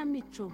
ikinamico 0.00 0.46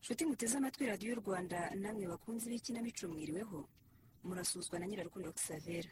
nshuti 0.00 0.24
muteze 0.26 0.56
amatwi 0.56 0.86
radiyo 0.86 1.08
y'u 1.10 1.20
rwanda 1.22 1.58
namwe 1.82 2.04
bakunzi 2.12 2.44
b'ikinamico 2.50 3.04
mwiriweho. 3.12 3.58
Murasuzwa 4.26 4.78
na 4.78 4.86
nyirarukundo 4.86 5.28
xavera 5.32 5.90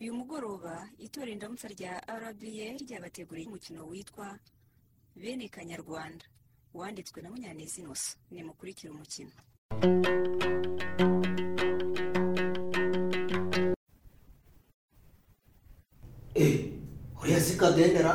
uyu 0.00 0.12
mugoroba 0.14 0.74
itora 0.98 1.30
indamutsa 1.30 1.68
rya 1.68 1.92
rba 2.20 2.66
ryabateguriye 2.82 3.46
umukino 3.48 3.80
witwa 3.90 4.28
bene 5.16 5.48
kanyarwanda 5.48 6.24
wanditswe 6.74 7.18
na 7.22 7.30
munyaneza 7.30 7.76
inosa 7.80 8.10
nimukurikire 8.30 8.90
umukino. 8.92 9.32
Eh, 16.34 16.54
uriya 17.20 17.40
si 17.40 17.56
kadendera 17.56 18.12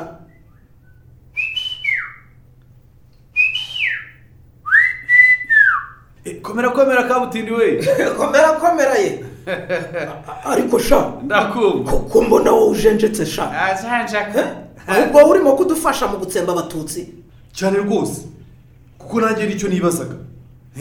komera 6.42 6.70
komera 6.70 7.08
kabutindi 7.08 7.50
we. 7.50 7.68
Komera 8.18 8.52
komera 8.60 8.94
ye. 8.94 9.31
Ariko 10.44 10.78
sha 10.78 11.12
ndakumva 11.24 11.92
ko 11.92 12.22
mbona 12.22 12.50
wowe 12.52 12.70
ujenjetse 12.70 13.26
sha 13.26 13.44
ahubwo 14.86 15.18
wowe 15.18 15.30
urimo 15.30 15.52
kudufasha 15.56 16.06
mu 16.06 16.16
gutsemba 16.18 16.52
abatutsi 16.52 17.08
cyane 17.52 17.76
rwose 17.78 18.20
kuko 18.98 19.20
nanjye 19.20 19.46
ni 19.46 19.56
cyo 19.56 19.68
nibazaga 19.68 20.14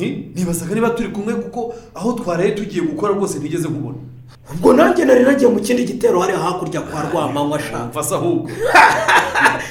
Eh, 0.02 0.18
nibazaga 0.36 0.76
niba 0.76 0.90
turi 0.90 1.10
kumwe 1.10 1.34
kuko 1.36 1.74
aho 1.96 2.14
twaraye 2.14 2.52
tugiye 2.52 2.82
gukora 2.84 3.14
rwose 3.14 3.40
ntigeze 3.40 3.68
nkubona 3.68 3.98
ubwo 4.54 4.74
nanjye 4.74 5.06
nari 5.06 5.24
nagiye 5.24 5.50
mu 5.52 5.60
kindi 5.60 5.84
gitero 5.84 6.20
hariya 6.20 6.40
hakurya 6.40 6.82
kwa 6.82 7.02
rwamanywa 7.12 7.60
sha 7.60 7.86
mfasa 7.92 8.16
ahubwo 8.16 8.50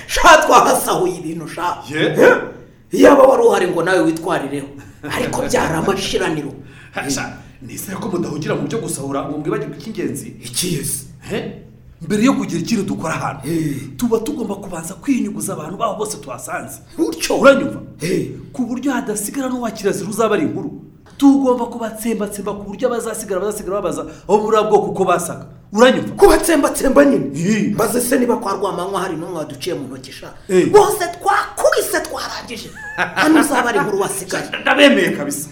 sha 0.06 0.36
twahasahuye 0.46 1.14
ibintu 1.24 1.48
sha 1.48 1.77
Eh, 1.96 2.36
iyaba 2.92 3.22
wari 3.22 3.42
uhari 3.42 3.66
ngo 3.68 3.83
nawe 3.83 4.00
witwarireho 4.00 4.66
ariko 5.16 5.42
byari 5.42 5.74
amashiraniro 5.74 6.52
nizere 7.62 7.97
ko 7.97 8.08
mudahugira 8.08 8.55
mu 8.55 8.66
byo 8.69 8.78
gusahura 8.78 9.22
ngo 9.28 9.39
mwibagirwe 9.39 9.77
icy'ingenzi 9.78 11.06
Eh, 11.33 11.44
mbere 12.02 12.22
yo 12.25 12.33
kugira 12.34 12.61
ikintu 12.61 12.83
dukora 12.84 13.41
Eh. 13.44 13.97
tuba 13.97 14.19
tugomba 14.19 14.55
kubanza 14.56 14.94
kwinyuguza 14.94 15.52
abantu 15.52 15.77
baho 15.77 15.94
bose 16.00 16.17
tuhasanze 16.17 16.78
utyo 16.98 17.36
uranyumva? 17.39 17.80
Ku 18.52 18.61
buryo 18.67 18.92
hadasigara 18.92 19.48
n'uwa 19.48 19.70
kirazira 19.70 20.08
uzaba 20.11 20.34
ari 20.34 20.44
inkuru. 20.48 20.70
Tugomba 21.19 21.67
kubatsembatsemba 21.69 22.52
ku 22.56 22.62
buryo 22.64 22.89
abazasigara 22.89 23.41
bazasigara 23.41 23.77
babaza 23.84 24.02
aho 24.28 24.36
muri 24.41 24.56
abo 24.56 24.69
bwoko 24.70 24.86
uko 24.97 25.05
basaga. 25.05 25.47
Uranyumva? 25.72 26.12
Kubatsembatsemba 26.17 27.05
nyine 27.05 27.74
maze 27.77 28.00
se 28.00 28.19
niba 28.19 28.36
kwa 28.41 28.52
rwamanywa 28.56 29.00
hari 29.05 29.17
n'umwe 29.20 29.36
waduciye 29.45 29.74
mu 29.77 29.84
ntoki 29.92 30.12
sha? 30.12 30.33
Bose 30.72 31.05
twakubise 31.20 31.98
twarangije. 32.08 32.69
Hano 32.96 33.40
uzaba 33.40 33.68
ari 33.68 33.79
inkuru 33.79 34.01
wasigaye. 34.01 34.48
Ndabemeye 34.63 35.11
kabisa. 35.13 35.48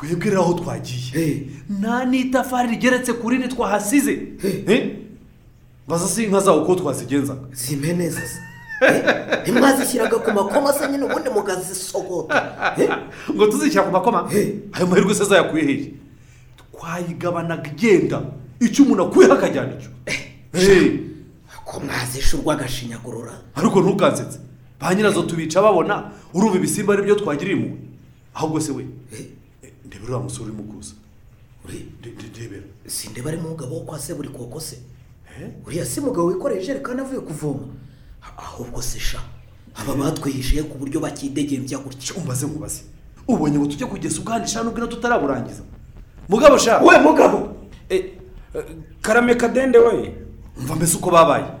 Twebwe 0.00 0.30
rero 0.30 0.42
aho 0.42 0.54
twagiye 0.54 1.46
nta 1.68 2.04
n'itafari 2.04 2.68
rigeretse 2.72 3.12
ku 3.12 3.28
rindi 3.30 3.48
twahasize. 3.48 4.16
Baza 5.88 6.08
si 6.08 6.24
inka 6.24 6.40
zawo 6.40 6.62
uko 6.62 6.74
twazigenzaga 6.74 7.40
zime 7.52 7.92
neza 7.92 8.20
ntimwazishyiraga 9.42 10.18
ku 10.24 10.30
makoma 10.32 10.72
se 10.72 10.88
nyine 10.88 11.04
ubundi 11.04 11.28
mukazisogota 11.30 12.74
Eh, 12.78 12.88
ngo 13.34 13.46
tuzishyira 13.46 13.84
ku 13.84 13.90
makoma? 13.92 14.30
Ayo 14.72 14.86
mahirwe 14.86 15.14
se 15.14 15.24
zayakuye 15.24 15.64
hehe? 15.64 15.92
Twayigabanaga 16.72 17.70
igenda. 17.70 18.22
Icyo 18.60 18.84
umuntu 18.84 19.02
akuyeho 19.02 19.34
akajyana 19.34 19.72
icyo? 19.76 19.90
Eh. 20.54 21.00
ko 21.64 21.80
mwazishurwa 21.80 22.54
agashinyagurura 22.54 23.32
ariko 23.54 23.80
ntukansetse. 23.80 24.38
Ba 24.80 24.94
nyirazo 24.94 25.22
tubica 25.22 25.60
babona. 25.62 26.10
Urumva 26.34 26.56
ibisimba 26.56 26.92
ari 26.94 27.02
byo 27.02 27.14
twagiriye 27.14 27.56
impuhwe. 27.56 27.78
Ahubwo 28.34 28.60
se 28.60 28.72
we. 28.72 28.86
Eh. 29.90 29.96
eh, 29.96 29.98
ndebe 29.98 30.04
uriya 30.04 30.18
musore 30.18 30.50
urimo 30.50 30.62
kuza 30.62 30.94
ndebera 32.00 32.62
sinde 32.86 33.22
bari 33.22 33.36
mu 33.36 33.48
mugabo 33.48 33.74
wo 33.74 33.80
kwa 33.80 33.98
se 33.98 34.14
buri 34.14 34.28
koko 34.28 34.60
se 34.60 34.78
uriya 35.66 35.86
si 35.86 36.00
mugabo 36.00 36.26
wikoreye 36.26 36.62
ijerekani 36.62 37.00
avuye 37.00 37.20
kuvoma 37.20 37.66
ahubwo 38.36 38.82
se 38.82 39.00
sha 39.00 39.20
aba 39.74 39.94
batwihishiye 39.94 40.62
ku 40.62 40.78
buryo 40.78 41.00
bakidegembya 41.00 41.78
gutya 41.78 42.14
umbaze 42.16 42.46
nkubaze? 42.46 42.82
Ubonye 43.28 43.58
ngo 43.58 43.66
tujye 43.66 43.86
kugeza 43.86 44.20
ubwanisha 44.20 44.62
nubwo 44.62 44.86
tutaraburangiza 44.86 45.62
mugabo 46.28 46.58
sha. 46.58 46.78
We 46.78 46.98
mugabo! 46.98 47.56
Eh, 47.88 48.04
eh, 48.54 48.64
karame 49.00 49.34
kadende 49.34 49.78
we. 49.78 50.14
Umva 50.58 50.76
mbese 50.76 50.96
uko 50.96 51.10
babaye 51.10 51.59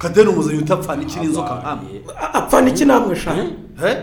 kadeni 0.00 0.28
umuzanye 0.28 0.58
utapfana 0.58 1.02
iki 1.02 1.18
n'inzoka? 1.20 1.54
Nkamwe 1.60 2.00
apfana 2.32 2.68
iki 2.68 2.84
namwe 2.84 3.16
sha? 3.16 3.32
Eh? 3.36 3.96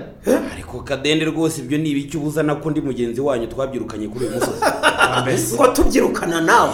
ariko 0.54 0.82
kadende 0.82 1.26
rwose 1.26 1.62
ibyo 1.62 1.78
ni 1.78 1.90
ibiki 1.90 2.18
ubuzana 2.18 2.56
ko 2.56 2.70
ndi 2.72 2.82
mugenzi 2.82 3.22
wanyu? 3.22 3.48
Twabyirukanye 3.48 4.08
kuri 4.08 4.26
uyu 4.26 4.34
musozi. 4.36 4.62
Ngo 5.56 5.68
tubyirukana 5.68 6.42
nawe. 6.42 6.74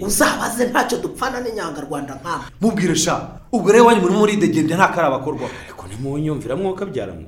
Uzabaze 0.00 0.66
ntacyo 0.66 0.98
dupfana 0.98 1.40
n'inyangarwanda 1.40 2.14
nkamwe. 2.14 2.46
Mubwire 2.60 2.94
sha 2.96 3.20
ubwo 3.52 3.72
rero 3.72 3.84
wanyu 3.84 4.00
muri 4.00 4.14
muridegembya 4.14 4.76
nta 4.76 4.88
karabakorwa 4.88 5.48
ariko 5.64 5.86
ntimunyumvira 5.86 6.56
mwuka 6.56 6.86
byaramwe 6.86 7.26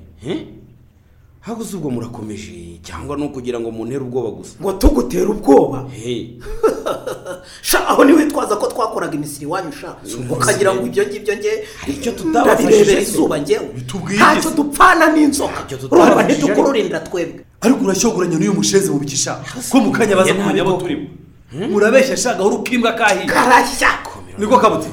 habuze 1.47 1.77
ubwo 1.77 1.91
murakomeje? 1.91 2.53
Cyangwa 2.83 3.17
ni 3.17 3.25
ukugira 3.25 3.61
ngo 3.61 3.71
muntere 3.71 4.03
ubwoba 4.03 4.31
gusa? 4.31 4.55
Ngo 4.61 4.73
tugutera 4.73 5.29
ubwoba? 5.31 5.87
Hey, 5.91 6.39
sha 7.63 7.89
aho 7.89 8.05
ntiwitwaza 8.05 8.57
ko 8.57 8.67
twakoraga 8.67 9.15
imisiri 9.15 9.47
iwanyu 9.47 9.73
sha. 9.73 9.95
Ukagira 10.31 10.75
ngo 10.75 10.87
ibyo 10.87 11.07
ngibyo 11.07 11.37
nge 11.37 11.53
icyo 11.87 12.13
se. 12.85 13.03
izuba 13.03 13.41
ngewe 13.41 13.69
ntacyo 14.17 14.51
dupfana 14.51 15.07
n'inzoka. 15.15 15.61
Urumva 15.91 16.23
ntitukururindira 16.23 17.01
twebwe. 17.01 17.45
Ariko 17.61 17.81
urashyogoranya 17.85 18.39
n'uyu 18.39 18.55
musheze 18.55 18.91
mu 18.91 18.99
bikisha 18.99 19.39
ko 19.71 19.79
mu 19.81 19.91
kanya 19.93 20.17
baza 20.17 20.35
kumenya 20.35 20.63
abo 20.63 20.83
turimo? 20.83 21.07
Murabeshya 21.71 22.17
sha 22.17 22.35
gahoro 22.35 22.57
ukimbwa 22.57 22.93
kahiye. 22.99 23.27
Karashya 23.27 23.91
niko 24.39 24.59
kabuti 24.59 24.89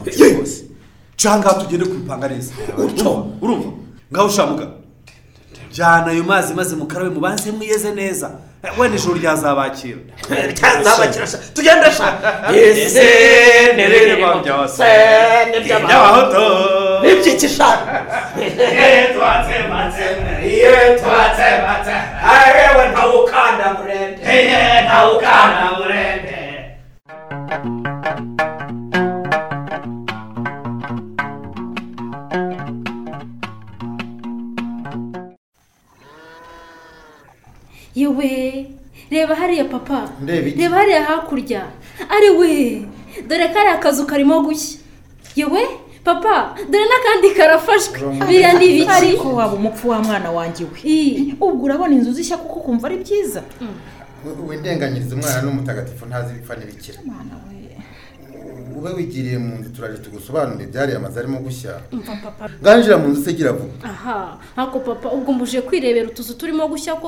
canga 1.18 1.54
tugende 1.54 1.86
kubipanga 1.86 2.28
neza. 2.30 2.54
Urumva. 2.78 3.26
Urumva. 3.42 3.70
Ngaho 4.12 4.30
shamuga 4.30 4.83
jyana 5.74 6.12
ayo 6.12 6.24
mazi 6.24 6.54
maze 6.54 6.76
mukarabe 6.76 7.10
mubanze 7.10 7.52
mwiyeze 7.52 7.92
neza. 7.92 8.30
Eh, 8.64 8.80
wenda 8.80 8.98
ijoro 8.98 9.16
ryazabakira. 9.18 9.98
Cyazabakira 10.58 11.28
sha. 11.28 11.38
Tugende 11.56 11.92
sha. 11.98 12.08
Ese 12.56 13.04
Nireba 13.76 14.34
byose. 14.44 14.78
se 14.78 15.70
Y'abahutu. 15.70 16.44
n'ibyiki 17.04 17.50
sha? 17.50 17.70
Iyo 20.46 20.72
twatsematse 21.00 21.94
arewe 22.34 22.84
ntawukanda 22.92 23.66
murende. 23.78 24.22
Ntawukanda 24.86 25.66
murende. 25.78 26.33
Yewe 37.96 38.66
reba 39.12 39.36
hariya 39.36 39.66
papa. 39.66 40.10
Reba 40.26 40.76
hariya 40.78 41.04
hakurya. 41.04 41.62
Ari 42.10 42.30
we? 42.30 42.86
Dore 43.28 43.48
kariya 43.54 43.78
kazu 43.80 44.06
karimo 44.06 44.42
gushya. 44.44 44.80
Yewe 45.36 45.62
papa 46.04 46.56
dore 46.70 46.86
n'akandi 46.86 47.30
karafashwe. 47.38 48.00
Biriya 48.28 48.54
ni 48.54 48.66
ibiki? 48.66 48.90
ariko 48.90 49.34
waba 49.36 49.54
umupfu 49.54 49.90
wa 49.90 50.00
mwana 50.04 50.32
wanjye 50.32 50.66
we? 50.66 51.34
Ubwo 51.42 51.66
urabona 51.66 51.96
inzu 51.96 52.12
zishya 52.14 52.38
kuko 52.38 52.60
ukumva 52.60 52.88
ari 52.88 52.98
byiza. 52.98 53.44
Windenganyiriza 54.48 55.16
umwana 55.16 55.42
n'umutagatifu 55.42 56.06
ntazi 56.06 56.34
ibipfa 56.34 56.56
n'ibikira. 56.56 57.00
Ube 58.78 58.90
wigiriye 58.98 59.38
mu 59.38 59.58
nzu 59.60 59.70
turaje 59.70 59.98
tugusobanurire. 59.98 60.64
Ibyariye 60.70 60.98
amazu 60.98 61.20
arimo 61.20 61.40
gushya. 61.40 61.74
Papa 62.24 62.50
nganjira 62.62 62.98
mu 62.98 63.08
nzu 63.08 63.24
se 63.24 63.34
gira 63.34 63.52
vuba 63.52 63.74
aha 63.84 64.38
ako 64.56 64.80
papa 64.80 65.08
ubwo 65.16 65.34
mbuje 65.34 65.62
kwirebera 65.62 66.08
utuzu 66.10 66.34
turimo 66.38 66.68
gushya 66.68 66.96
ko 66.96 67.08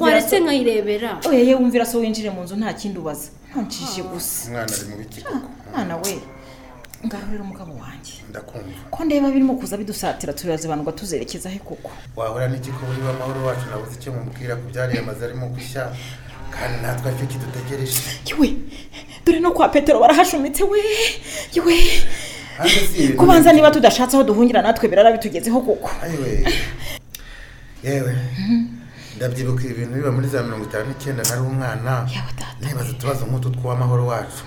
waretse 0.00 0.40
nkayirebera? 0.40 1.20
Oya 1.28 1.38
yewe 1.38 1.54
wumvira 1.60 1.86
so 1.86 1.98
winjire 1.98 2.30
mu 2.30 2.42
nzu 2.42 2.56
nta 2.56 2.72
kindi 2.74 2.98
ubaza. 2.98 3.28
Ntancishe 3.50 4.02
gusa. 4.02 4.48
Umwana 4.48 4.72
ari 4.76 4.84
mu 4.90 4.96
biki 4.96 5.20
koko. 5.22 5.48
mwana 5.72 5.96
we. 5.96 6.14
Ngaho 7.06 7.26
rero 7.32 7.44
umugabo 7.44 7.72
wanjye. 7.84 8.14
Ndakumva. 8.30 8.80
Ko 8.90 9.04
ndeba 9.04 9.28
birimo 9.30 9.54
kuza 9.60 9.76
bidusatira 9.76 10.32
turaza 10.32 10.64
abantu 10.68 10.82
ngo 10.84 10.92
tuzerekeza 10.92 11.50
he 11.50 11.58
koko? 11.58 11.90
Wahora 12.16 12.48
n'igikuburi 12.48 13.00
w'amahoro 13.06 13.40
wacu 13.46 13.66
nabuze 13.70 13.94
icyo 14.00 14.12
mumubwira 14.12 14.56
ku 14.56 14.64
byariye 14.72 15.00
amazu 15.04 15.24
arimo 15.24 15.46
gushya? 15.54 15.92
Kandi 16.54 16.76
natwe 16.82 17.06
ari 17.08 17.16
cyo 17.18 17.26
kidutegereje. 17.32 18.00
Yewe 18.28 18.48
dore 19.24 19.40
no 19.40 19.50
kwa 19.52 19.68
petero 19.68 20.00
barahashumitse 20.00 20.62
we 20.64 20.80
ibintu 21.54 23.16
kubanza 23.16 23.52
niba 23.52 23.70
tudashatse 23.70 24.16
aho 24.16 24.24
duhungira 24.24 24.62
natwe 24.62 24.88
birara 24.88 25.12
bitugezeho 25.12 25.60
koko. 25.60 25.90
Ayiwe 26.02 26.44
yewe. 27.84 28.16
Ndabyibuka 29.16 29.64
ibintu 29.64 29.94
biba 29.94 30.12
muri 30.12 30.28
za 30.28 30.42
mirongo 30.42 30.64
itanu 30.64 30.86
n'icyenda 30.90 31.22
nari 31.22 31.40
umwana. 31.40 32.06
Nibaza 32.60 32.90
utubazo 32.90 33.26
nk'utu 33.26 33.50
tw'amahoro 33.50 34.06
wacu. 34.06 34.44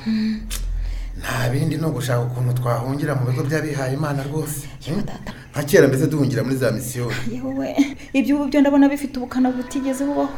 Nta 1.19 1.50
bindi 1.51 1.77
ni 1.77 1.85
ugushaka 1.85 2.21
ukuntu 2.21 2.53
twahungira 2.53 3.15
mu 3.15 3.25
bigo 3.27 3.44
by'abihaye 3.44 3.94
imana 3.94 4.24
rwose. 4.24 4.68
Data. 5.06 5.33
nka 5.51 5.63
kera 5.63 5.88
mbese 5.88 6.07
duhungira 6.07 6.44
muri 6.44 6.56
za 6.56 6.71
misiyoni. 6.71 7.15
Yewe. 7.31 7.75
Ibyo 8.13 8.35
ubu 8.35 8.45
byo 8.45 8.62
ndabona 8.62 8.89
bifite 8.89 9.18
ubukana 9.18 9.51
butigeze 9.51 10.06
bubaho. 10.06 10.29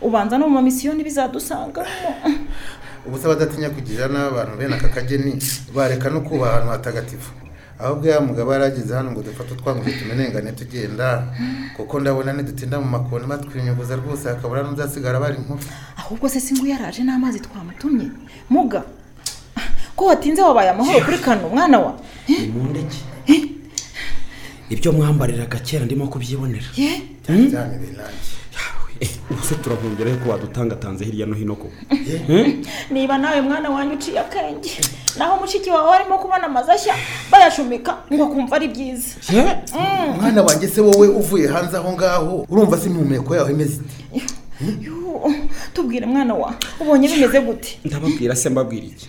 Ubanza 0.00 0.38
no 0.38 0.48
mu 0.48 0.54
mamisiyoni 0.60 1.04
bizadusangamo 1.04 1.86
ubu 3.06 3.18
se 3.18 3.28
badatinya 3.28 3.70
kugirira 3.70 4.08
n'abantu 4.08 4.56
bene 4.58 4.74
aka 4.76 4.88
kageni 4.88 5.38
bareka 5.74 6.10
no 6.10 6.20
kubaha 6.20 6.52
ahantu 6.52 6.70
hatagatifu. 6.70 7.32
Ahubwo 7.78 8.08
ya 8.08 8.20
mugabo 8.20 8.52
yarageze 8.52 8.94
hano 8.94 9.10
ngo 9.12 9.22
dufate 9.22 9.52
utwanguze 9.52 9.92
tumenengane 9.92 10.52
tugenda 10.52 11.26
kuko 11.76 12.00
ndabona 12.00 12.32
nidutinda 12.32 12.80
mu 12.80 12.86
makoni 12.86 13.26
batwinyuguza 13.26 13.96
rwose 13.96 14.28
hakabura 14.28 14.62
n'uzasigara 14.62 15.20
bari 15.20 15.38
nkuru 15.38 15.60
ahubwo 15.96 16.28
se 16.28 16.40
singu 16.40 16.66
yaraje 16.66 17.02
n'amazi 17.02 17.40
twamutumye. 17.40 18.08
Muga. 18.50 18.82
Ko 19.96 20.04
watinze 20.06 20.42
wabaye 20.42 20.70
amahoro 20.70 21.00
kuri 21.00 21.18
kano 21.18 21.48
mwana 21.48 21.78
wa? 21.78 21.98
Nimundeke 22.28 22.98
ibyo 24.70 24.92
mwambariraga 24.92 25.58
kera 25.58 25.84
ndimo 25.84 26.06
kubyibonera. 26.06 26.66
Ye 26.76 27.02
cyane 27.26 27.78
binange 27.78 28.30
Eh, 29.04 29.10
ubu 29.30 29.42
se 29.44 29.54
turahungeraho 29.54 30.16
ko 30.24 30.30
wadutangatanze 30.30 31.04
hirya 31.04 31.26
no 31.26 31.34
hino 31.34 31.54
koko 31.56 31.72
niba 32.90 33.18
nawe 33.18 33.40
mwana 33.40 33.70
wanjye 33.70 33.94
uciye 33.94 34.18
akenge 34.20 34.70
naho 35.18 35.40
mushiki 35.40 35.70
wawe 35.70 35.96
arimo 35.96 36.18
kubona 36.18 36.44
amazu 36.44 36.70
ashya 36.70 36.94
bayashumika 37.30 37.96
ngo 38.12 38.24
akumva 38.24 38.56
ari 38.56 38.68
byiza. 38.68 39.08
Mwana 40.20 40.42
wanjye 40.42 40.68
se 40.68 40.80
wowe 40.80 41.08
uvuye 41.08 41.48
hanze 41.48 41.76
aho 41.76 41.92
ngaho 41.92 42.46
urumva 42.48 42.78
se 42.78 42.86
impumeko 42.88 43.36
yawe 43.36 43.50
imeze 43.52 43.74
ite? 43.82 44.24
Yoo, 44.80 45.32
tubwire 45.74 46.06
mwana 46.06 46.34
wa 46.34 46.54
ubonye 46.80 47.08
bimeze 47.08 47.40
gute? 47.40 47.78
Ndababwira 47.84 48.36
se 48.36 48.48
mbabwira 48.50 48.86
iki? 48.86 49.06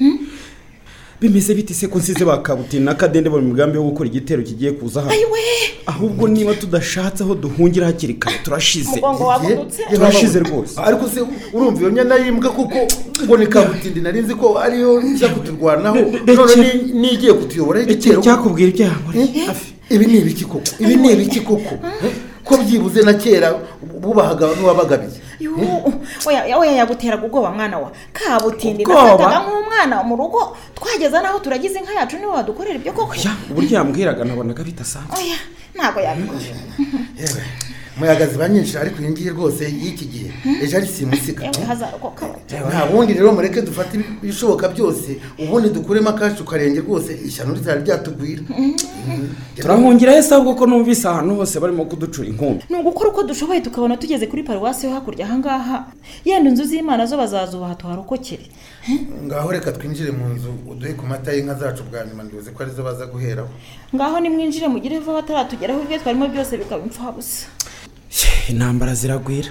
Bimeze 1.22 1.54
bite 1.56 1.74
se 1.74 1.88
ko 1.88 2.00
nsize 2.00 2.26
bakabutina 2.26 2.92
n'akadende 2.92 3.30
mu 3.30 3.42
migambi 3.42 3.78
yo 3.78 3.84
gukora 3.84 4.10
igitero 4.10 4.44
kigiye 4.44 4.72
kuza 4.72 5.02
hano 5.02 5.14
ahubwo 5.86 6.28
niba 6.28 6.54
tudashatse 6.54 7.24
aho 7.24 7.36
duhungira 7.36 7.86
hakiri 7.88 8.14
kare 8.14 8.38
turashize 8.44 9.02
turashize 9.96 10.40
rwose 10.40 10.76
ariko 10.82 11.10
se 11.10 11.20
urumva 11.54 11.80
iyo 11.82 11.90
nyana 11.92 12.16
y'imbwa 12.16 12.50
kuko 12.52 12.78
ngo 13.26 13.38
ni 13.38 13.48
kabutindi 13.48 14.02
nari 14.02 14.22
nzi 14.22 14.36
ko 14.36 14.60
ariyo 14.60 15.02
iza 15.02 15.30
kuturwanaho 15.30 15.98
none 16.36 16.56
ni- 16.56 17.00
nigiye 17.02 17.34
kutuyobora 17.34 17.82
igitero 17.82 18.22
cyakubwira 18.22 18.70
ibyaha 18.70 18.98
muri 19.06 19.20
Eh? 19.20 19.50
ibi 19.90 20.06
ni 20.06 20.18
ibiki 20.18 20.46
koko 20.46 20.64
ibi 20.80 20.96
ni 20.96 21.12
ibiki 21.14 21.40
koko 21.42 21.74
Eh? 22.06 22.12
Ko 22.46 22.58
byibuze 22.62 23.02
na 23.02 23.14
kera 23.14 23.50
bubahaga 23.82 24.46
n'uwabagabiye 24.56 25.20
oya 26.26 26.58
oya 26.58 26.72
yaguteraga 26.80 27.26
ubwoba 27.26 27.52
mwana 27.52 27.78
wa. 27.78 27.90
Kabutindi 28.14 28.86
nafataga 28.86 29.40
nk'umwana 29.44 30.04
mu 30.08 30.16
rugo 30.16 30.58
twageza 30.78 31.22
n'aho 31.22 31.40
turagize 31.40 31.80
inka 31.80 31.94
yacu 31.94 32.18
ni 32.18 32.26
we 32.26 32.32
wadukorera 32.32 32.78
ibyo 32.80 32.94
koko. 32.94 33.16
Ya 33.16 33.34
uburyo 33.52 33.78
yambwiraga 33.78 34.24
nabonaga 34.24 34.64
bidasanzwe 34.64 35.18
oya 35.18 35.40
ntabwo 35.76 36.00
yabikora 36.06 36.40
yewe 37.96 38.00
muyaga 38.00 38.28
ziba 38.28 38.48
nyinshi 38.50 38.78
ariko 38.78 39.02
iyi 39.02 39.12
ngiyi 39.12 39.30
rwose 39.30 39.64
y'iki 39.64 40.06
gihe. 40.06 40.32
Ejo 40.64 40.78
ari 40.78 40.88
simusiga 40.88 41.44
yewe 41.44 41.66
hazarokoka 41.68 42.26
bake 42.28 42.56
nta 42.70 42.86
bundi 42.86 43.14
rero 43.14 43.32
mureke 43.32 43.62
dufate 43.62 44.00
ibishoboka 44.24 44.68
byose 44.70 45.20
ubundi 45.40 45.70
dukuremo 45.70 46.10
akacu 46.10 46.44
karenge 46.46 46.80
rwose 46.82 47.12
ishyano 47.28 47.54
ritari 47.54 47.82
ryatugwira. 47.84 48.44
Turahungira 49.62 50.12
hese 50.14 50.34
ahubwo 50.36 50.56
ko 50.56 50.66
numvise 50.66 51.08
ahantu 51.08 51.36
hose 51.36 51.60
barimo 51.60 51.86
kuducura 51.86 52.28
inkumbi 52.28 52.64
ni 52.70 52.76
ugukora 52.76 53.10
uko 53.10 53.24
dushoboye 53.24 53.62
tukabona 53.62 53.98
tugeze 53.98 54.28
kuri 54.28 54.44
paruwasi 54.44 54.86
yo 54.86 54.92
hakurya 54.94 55.26
ahangaha. 55.26 55.86
Yenda 56.26 56.50
inzu 56.50 56.64
z'imana 56.64 57.06
zo 57.06 57.18
bazazubaha 57.18 57.76
tuharokokere 57.76 58.46
ngaho 59.26 59.52
reka 59.52 59.72
twinjire 59.72 60.12
mu 60.12 60.26
nzu 60.34 60.50
uduhe 60.70 60.94
ku 60.94 61.06
mata 61.06 61.34
y'inka 61.34 61.56
zacu 61.56 61.84
bwa 61.84 62.06
nyuma 62.06 62.24
nduzi 62.24 62.52
ko 62.52 62.64
ari 62.64 62.72
zo 62.72 62.84
baza 62.84 63.06
guheraho. 63.06 63.50
Ngaho 63.96 64.20
nimwinjire 64.20 64.68
mugire 64.68 65.00
vuba 65.00 65.22
bataratugeraho 65.22 65.82
ibyo 65.84 65.98
twarimo 66.00 66.28
byose 66.28 66.58
bikaba 66.58 66.84
imfabusa 66.86 67.48
intambara 68.50 68.94
ziragwira. 68.96 69.50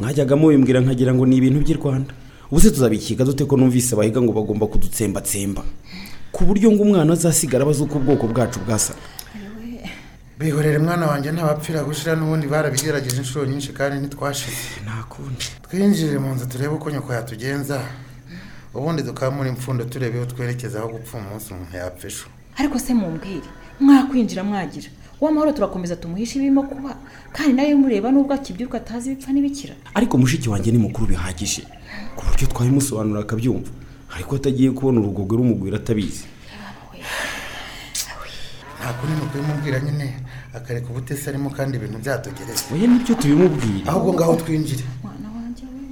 Mwajyaga 0.00 0.36
mubimbwira 0.36 0.80
nkagira 0.80 1.14
ngo 1.14 1.26
ni 1.26 1.36
ibintu 1.36 1.60
by'i 1.60 1.74
rwanda. 1.76 2.14
Ubu 2.50 2.60
se 2.60 2.70
tuzabikiga 2.70 3.24
dute 3.24 3.44
ko 3.44 3.56
numvise 3.56 3.96
bahiga 3.96 4.20
ngo 4.22 4.32
bagomba 4.32 4.66
kudutsembatsemba? 4.66 5.62
Ku 6.32 6.44
buryo 6.44 6.72
ngo 6.72 6.82
umwana 6.82 7.12
azasigara 7.12 7.64
abazi 7.64 7.82
uko 7.82 7.98
ubwoko 7.98 8.26
bwacu 8.26 8.60
bwasa. 8.64 8.94
Bihorere 10.38 10.78
mwana 10.78 11.06
wanjye 11.06 11.32
ntabapfira 11.32 11.84
gushira 11.84 12.16
n'ubundi 12.16 12.46
barabigerageje 12.46 13.16
inshuro 13.16 13.44
nyinshi 13.44 13.72
kandi 13.72 13.96
ntitwashize. 14.00 14.84
Nta 15.16 15.22
kundi 15.24 15.44
twinjire 15.68 16.18
mu 16.18 16.34
nzu 16.34 16.46
turebe 16.46 16.74
uko 16.74 16.90
nyoko 16.90 17.12
yatugenza 17.12 17.80
ubundi 18.74 19.02
dukamura 19.02 19.48
impfundo 19.48 19.84
turebe 19.84 20.16
iyo 20.16 20.26
twerekeza 20.26 20.78
aho 20.78 20.88
gupfa 20.88 21.18
umunsi 21.18 21.52
umuntu 21.52 21.76
yapfa 21.76 22.06
ejo. 22.06 22.26
Ariko 22.56 22.78
se 22.78 22.94
mumbwire 22.94 23.48
mwakwinjira 23.80 24.44
mwagira 24.44 24.88
uw'amahoro 25.20 25.52
turakomeza 25.52 25.96
tumuhishe 25.96 26.36
ibirimo 26.38 26.62
kuba 26.62 26.96
kandi 27.32 27.52
nawe 27.52 27.74
mureba 27.74 28.10
nubwo 28.12 28.34
akibyuka 28.34 28.76
atazi 28.78 29.12
ibipfa 29.12 29.32
n'ibikira. 29.32 29.74
Ariko 29.94 30.18
mushiki 30.18 30.48
wanjye 30.48 30.70
ni 30.72 30.78
mukuru 30.78 31.06
bihagije 31.06 31.62
ku 32.16 32.22
buryo 32.28 32.46
twabimusobanurira 32.52 33.20
akabyumva. 33.24 33.70
Ariko 34.14 34.36
atagiye 34.36 34.70
kubona 34.70 35.00
urugogo 35.00 35.36
rumugwira 35.36 35.76
atabizi. 35.80 36.24
Nta 38.78 38.92
kundi 38.92 39.14
ni 39.16 39.22
ukubimubwira 39.26 39.80
nyine. 39.80 40.06
Akareka 40.58 40.86
ubutesi 40.90 41.24
arimo 41.30 41.48
kandi 41.56 41.72
ibintu 41.76 41.96
byatugereza 42.02 42.62
oya 42.72 42.86
ni 42.88 42.98
byo 43.02 43.12
tubimubwira 43.20 43.86
ahubwo 43.90 44.10
ngaho 44.14 44.32
twinjire. 44.42 44.84
Mwana 45.02 45.28
wanjye 45.36 45.64
we 45.74 45.82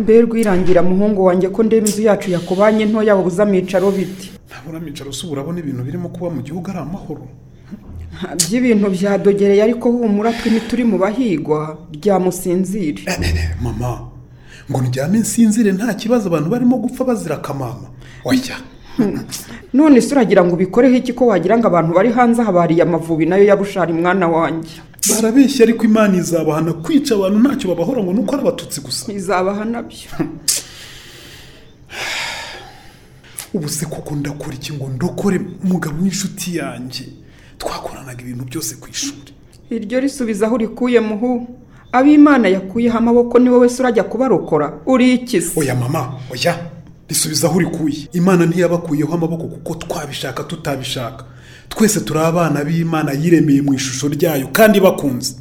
mbe 0.00 0.14
rwirangira 0.24 0.80
muhungu 0.82 1.20
wanjye 1.28 1.48
ko 1.54 1.60
ndeba 1.62 1.86
inzu 1.88 2.02
yacu 2.08 2.28
yakubanye 2.34 2.84
ntoya 2.86 3.16
wabuze 3.16 3.40
amicaro 3.42 3.88
biti 3.96 4.26
ntabura 4.48 4.76
amicaro 4.82 5.10
se 5.18 5.22
urabona 5.32 5.58
ibintu 5.62 5.82
birimo 5.86 6.08
kuba 6.14 6.28
mu 6.36 6.40
gihugu 6.46 6.66
ari 6.70 6.80
amahoro. 6.86 7.24
By'ibintu 8.48 8.86
byadogereye 8.96 9.62
ariko 9.62 9.90
humura 9.90 10.32
twe 10.32 10.50
ntituri 10.50 10.84
mu 10.84 10.98
bahigwa 10.98 11.60
ryamusinzire 11.96 13.02
mama 13.62 14.14
ngo 14.70 14.80
ndyame 14.82 15.18
nsinzire 15.18 15.72
nta 15.72 15.94
kibazo 15.94 16.28
abantu 16.28 16.48
barimo 16.50 16.76
gupfa 16.78 17.04
bazira 17.04 17.36
akamama 17.36 17.88
oya. 18.24 18.56
None 19.74 20.00
se 20.00 20.14
uragira 20.14 20.44
ngo 20.44 20.54
ubikoreho 20.54 20.94
iki 20.94 21.12
ko 21.12 21.26
wagira 21.26 21.58
ngo 21.58 21.66
abantu 21.66 21.94
bari 21.94 22.12
hanze 22.12 22.42
aha 22.42 22.52
bariye 22.52 22.82
amavubi 22.82 23.26
na 23.26 23.36
yo 23.36 23.44
yabushara 23.44 23.92
mwana 23.92 24.28
wanjye? 24.28 24.70
Barabeshya 25.10 25.64
ariko 25.64 25.84
imana 25.84 26.16
izabahana 26.16 26.72
kwica 26.72 27.14
abantu 27.14 27.38
ntacyo 27.38 27.68
babahora 27.68 28.02
ngo 28.02 28.12
nuko 28.12 28.34
ari 28.34 28.42
abatutsi 28.42 28.80
gusa. 28.80 29.12
Izabaha 29.12 29.64
na 29.64 29.82
byo 29.82 30.08
ubu 33.54 33.68
se 33.68 33.86
koko 33.86 34.14
ndakora 34.14 34.54
iki 34.54 34.72
ngo 34.72 34.88
ndokore 34.94 35.40
umugabo 35.64 36.02
w'inshuti 36.02 36.56
yanjye? 36.56 37.04
Twakoranaga 37.58 38.20
ibintu 38.22 38.44
byose 38.44 38.74
ku 38.80 38.88
ishuri. 38.90 39.30
Iryo 39.70 40.00
risubiza 40.00 40.46
aho 40.46 40.54
urikuye 40.54 41.00
muhu 41.00 41.46
ab'imana 41.92 42.48
yakuyeho 42.48 42.98
amaboko 42.98 43.38
ni 43.38 43.50
wowe 43.50 43.68
se 43.68 43.82
urajya 43.82 44.04
kubarokora. 44.04 44.72
Uri 44.86 45.14
ikisi 45.14 45.60
oya 45.60 45.74
mama 45.74 46.12
oya. 46.32 46.54
Risubiza 47.08 47.46
aho 47.48 47.56
urikuye 47.56 48.08
imana 48.12 48.46
ntiyabakuyeho 48.46 49.14
amaboko 49.14 49.44
kuko 49.46 49.74
twabishaka 49.74 50.42
tutabishaka. 50.44 51.24
Twese 51.68 52.00
turi 52.00 52.20
abana 52.20 52.64
b'imana 52.64 53.12
yiremeye 53.12 53.62
mu 53.62 53.74
ishusho 53.74 54.08
ryayo 54.08 54.48
kandi 54.52 54.80
bakunze. 54.80 55.34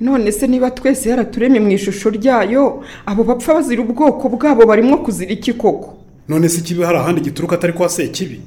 None 0.00 0.32
se 0.32 0.46
niba 0.46 0.70
twese 0.70 1.08
yaraturemye 1.10 1.60
mu 1.60 1.70
ishusho 1.70 2.10
ryayo 2.10 2.82
abo 3.06 3.24
bapfa 3.24 3.54
bazira 3.54 3.82
ubwoko 3.82 4.28
bwabo 4.28 4.66
barimo 4.66 4.98
kuzira 4.98 5.30
iki 5.32 5.52
koko? 5.52 5.98
None 6.28 6.48
se 6.48 6.58
ikibi 6.58 6.82
hari 6.82 6.98
ahandi 6.98 7.20
gituruka 7.20 7.54
atari 7.56 7.72
kwa 7.72 7.88
sekibi? 7.88 8.40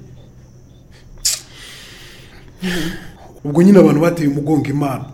Ubwo 3.44 3.62
nyine 3.64 3.80
abantu 3.80 4.02
bateye 4.02 4.28
umugongo 4.30 4.68
imana. 4.70 5.06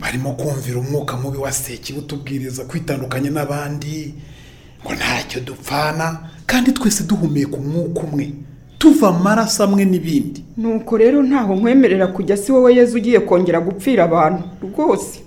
Barimo 0.00 0.32
kumvira 0.32 0.78
umwuka 0.80 1.16
mubi 1.16 1.38
wa 1.38 1.52
sekibi 1.52 1.98
utubwiriza 1.98 2.64
kwitandukanya 2.64 3.30
n'abandi 3.30 4.14
ngo 4.84 4.92
ntacyo 4.94 5.40
dupfana 5.40 6.18
kandi 6.46 6.72
twese 6.72 7.04
duhumeka 7.04 7.56
umwuka 7.56 8.00
umwe. 8.00 8.32
Tuva 8.78 9.08
amaraso 9.08 9.64
amwe 9.64 9.84
n'ibindi. 9.84 10.44
Nuko 10.56 10.96
rero 10.96 11.22
ntaho 11.22 11.54
nkwemerera 11.56 12.06
kujya 12.06 12.36
si 12.36 12.52
wowe 12.52 12.74
yezu 12.74 12.96
ugiye 12.96 13.20
kongera 13.20 13.60
gupfira 13.60 14.04
abantu 14.04 14.42
rwose. 14.62 15.20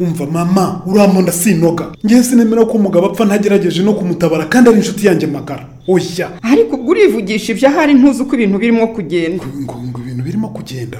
Umva 0.00 0.26
mama 0.26 0.82
uramonda 0.86 1.32
sinoga 1.32 1.92
ngewe 2.06 2.22
sinemera 2.22 2.64
ko 2.64 2.72
umugabo 2.72 3.06
apfa 3.06 3.24
ntagerageje 3.24 3.82
no 3.82 3.94
kumutabara 3.94 4.44
kandi 4.46 4.70
ari 4.70 4.78
inshuti 4.78 5.06
yanjye 5.06 5.26
magara. 5.26 5.66
Oya. 5.88 6.30
Ariko 6.42 6.76
ubwo 6.76 6.90
urivugisha 6.90 7.52
ibyo 7.52 7.68
ahari 7.68 7.94
ntuzi 7.94 8.22
uko 8.22 8.34
ibintu 8.34 8.58
birimo 8.58 8.86
kugenda 8.90 9.44
ngo 9.62 9.74
ngo 9.86 9.98
ibintu 10.00 10.22
birimo 10.24 10.48
kugenda. 10.64 10.98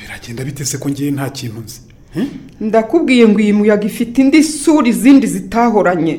Biragenda 0.00 0.44
bitese 0.44 0.78
ko 0.78 0.88
ngiye 0.90 1.10
nta 1.10 1.30
kintu 1.30 1.60
nzi? 1.60 1.80
Ndakubwiye 2.60 3.28
ngo 3.28 3.38
iyi 3.40 3.52
muyaga 3.52 3.86
ifite 3.86 4.18
indi 4.22 4.42
sura 4.42 4.88
izindi 4.88 5.26
zitahoranye. 5.26 6.14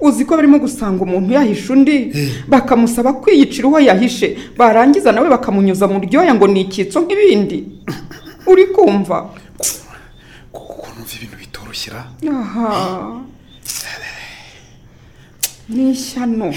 Uzi 0.00 0.24
ko 0.24 0.36
barimo 0.36 0.58
gusanga 0.58 1.00
umuntu 1.04 1.32
yahishe 1.32 1.72
undi? 1.72 1.96
Bakamusaba 2.48 3.12
kwiyicira 3.12 3.68
uwo 3.68 3.80
yahishe. 3.80 4.36
Barangiza 4.58 5.12
nawe 5.12 5.28
bakamunyuza 5.30 5.88
mu 5.88 5.98
ryoya 6.00 6.34
ngo 6.34 6.46
ni 6.46 6.60
icyitso 6.66 7.00
nk'ibindi. 7.00 7.58
Uri 8.50 8.66
kumva? 8.74 9.30
Kuko 10.52 10.86
numva 10.94 11.12
ibintu 11.16 11.36
bitoroshyira 11.38 12.00
aha. 12.30 12.68
Ni 15.68 15.90
ishyano. 15.90 16.50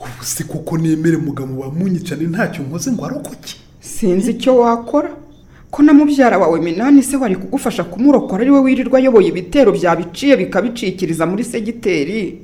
Ubu 0.00 0.24
si 0.24 0.44
kuko 0.44 0.78
nemere 0.78 1.16
mugabo 1.16 1.60
wamunyicane 1.60 2.24
ntacyo 2.28 2.60
nkoze 2.64 2.92
ngo 2.92 3.04
arokoke. 3.04 3.55
Sinzi 3.98 4.30
icyo 4.30 4.56
wakora. 4.58 5.10
Ko 5.70 5.82
na 5.82 5.92
mubyara 5.92 6.38
wawe 6.38 6.60
minani 6.60 7.02
se 7.02 7.16
wari 7.16 7.36
kugufasha 7.36 7.84
kumurokora 7.84 8.40
ari 8.42 8.50
we 8.50 8.60
wirirwa 8.60 8.98
ayoboye 8.98 9.28
ibitero 9.28 9.72
byabiciye 9.72 10.36
bikabicikiriza 10.36 11.26
muri 11.26 11.44
segiteri? 11.44 12.42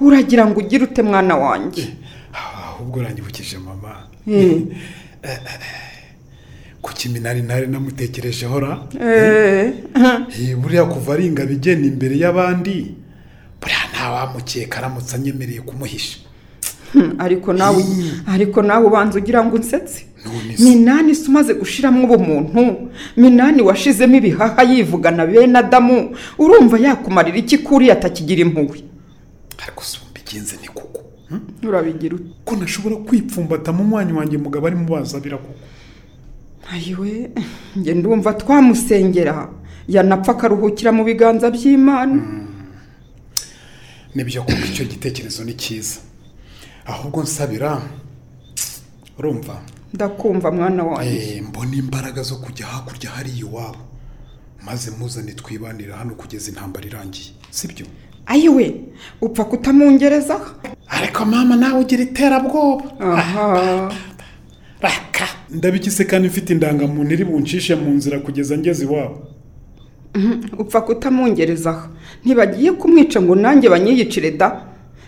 Uragira 0.00 0.46
ngo 0.46 0.60
ugire 0.60 0.84
ute 0.84 1.02
mwana 1.02 1.36
wanjye? 1.36 1.84
Ahubwo 2.32 2.98
uranyibukije 3.00 3.58
mama. 3.58 3.92
Eh. 4.26 4.62
kuki 6.82 7.08
minani 7.08 7.42
ntari 7.42 7.66
namutekerejeho 7.66 8.60
ra 8.60 8.78
Eh, 9.00 9.72
Eh, 10.40 10.56
buriya 10.56 10.84
kuva 10.84 11.12
ari 11.14 11.26
ingabo 11.26 11.52
igenda 11.52 11.88
imbere 11.88 12.16
y'abandi 12.18 12.94
buriya 13.60 13.78
ntawamukeka 13.92 14.78
aramutse 14.78 15.16
anyemereye 15.16 15.60
kumuhisha. 15.60 16.18
Hmm, 16.92 17.14
ariko 17.18 17.52
nawe 17.52 17.84
ariko 18.26 18.62
nawe 18.62 18.84
ubanza 18.86 19.18
ugira 19.18 19.44
ngo 19.44 19.56
unsetse. 19.56 20.04
Minani 20.58 21.14
se 21.14 21.28
umaze 21.28 21.54
gushiramo 21.54 22.04
ubumuntu 22.04 22.90
minani 23.16 23.62
washizemo 23.62 24.16
ibihaha 24.16 24.62
yivugana 24.62 25.26
bene 25.26 25.58
adamu? 25.58 26.16
Urumva 26.38 26.78
yakumarira 26.78 27.38
iki 27.38 27.58
kuri 27.58 27.90
atakigira 27.90 28.40
impuhwe? 28.42 28.78
Ariko 29.62 29.82
si 29.84 29.98
mbigenze 30.10 30.56
ni 30.62 30.68
kuko 30.68 31.00
urabigira 31.62 32.14
ute? 32.16 32.30
Ko 32.44 32.56
nashobora 32.56 32.96
kwipfumbata 32.96 33.72
mu 33.72 33.84
mwanya 33.84 34.14
wanjye 34.14 34.38
mugabo 34.38 34.66
arimo 34.66 34.84
bazabira 34.88 35.36
kuko 35.38 35.54
ayiwe 36.72 37.30
njye 37.76 37.94
ndumva 37.94 38.32
twamusengera. 38.32 39.48
Yanapfa 39.88 40.32
akaruhukira 40.32 40.92
mu 40.92 41.04
biganza 41.04 41.50
by'imana. 41.50 42.22
Nibyo 44.14 44.42
kuko 44.42 44.64
icyo 44.72 44.84
gitekerezo 44.84 45.44
ni 45.44 45.52
cyiza. 45.54 45.98
Ahubwo 46.86 47.22
nsabira 47.22 47.82
urumva? 49.18 49.60
Ndakumva 49.94 50.50
mwana 50.52 50.84
wanjye. 50.84 51.36
Eh, 51.36 51.42
mbona 51.48 51.76
imbaraga 51.76 52.22
zo 52.22 52.36
kujya 52.36 52.66
hakurya 52.66 53.10
hariya 53.10 53.36
iwabo. 53.40 53.78
Maze 54.66 54.90
muzane 54.98 55.32
twibanira 55.32 55.96
hano 55.96 56.14
kugeza 56.14 56.48
intambara 56.50 56.86
irangiye 56.86 57.30
sibyo? 57.50 57.86
Ayiwe 58.26 58.74
upfa 59.20 59.44
kutamungerezaho 59.44 60.46
ariko 60.88 61.24
mama 61.24 61.56
nawe 61.56 61.80
ugira 61.80 62.02
iterabwoba. 62.02 62.84
Aha. 63.00 63.92
Raka 64.80 65.26
ndabikise 65.50 66.04
kandi 66.04 66.28
mfite 66.28 66.50
indangamuntu 66.52 67.12
iri 67.14 67.24
buncishe 67.24 67.74
mu 67.74 67.90
nzira 67.90 68.18
kugeza 68.18 68.58
ngeze 68.58 68.84
iwabo. 68.84 69.26
Upfa 70.58 70.80
kutamungerezaho 70.80 71.88
ntibagiye 72.24 72.72
kumwica 72.72 73.18
ngo 73.22 73.34
nanjye 73.34 73.68
banyiyicire 73.68 74.30
da? 74.30 74.60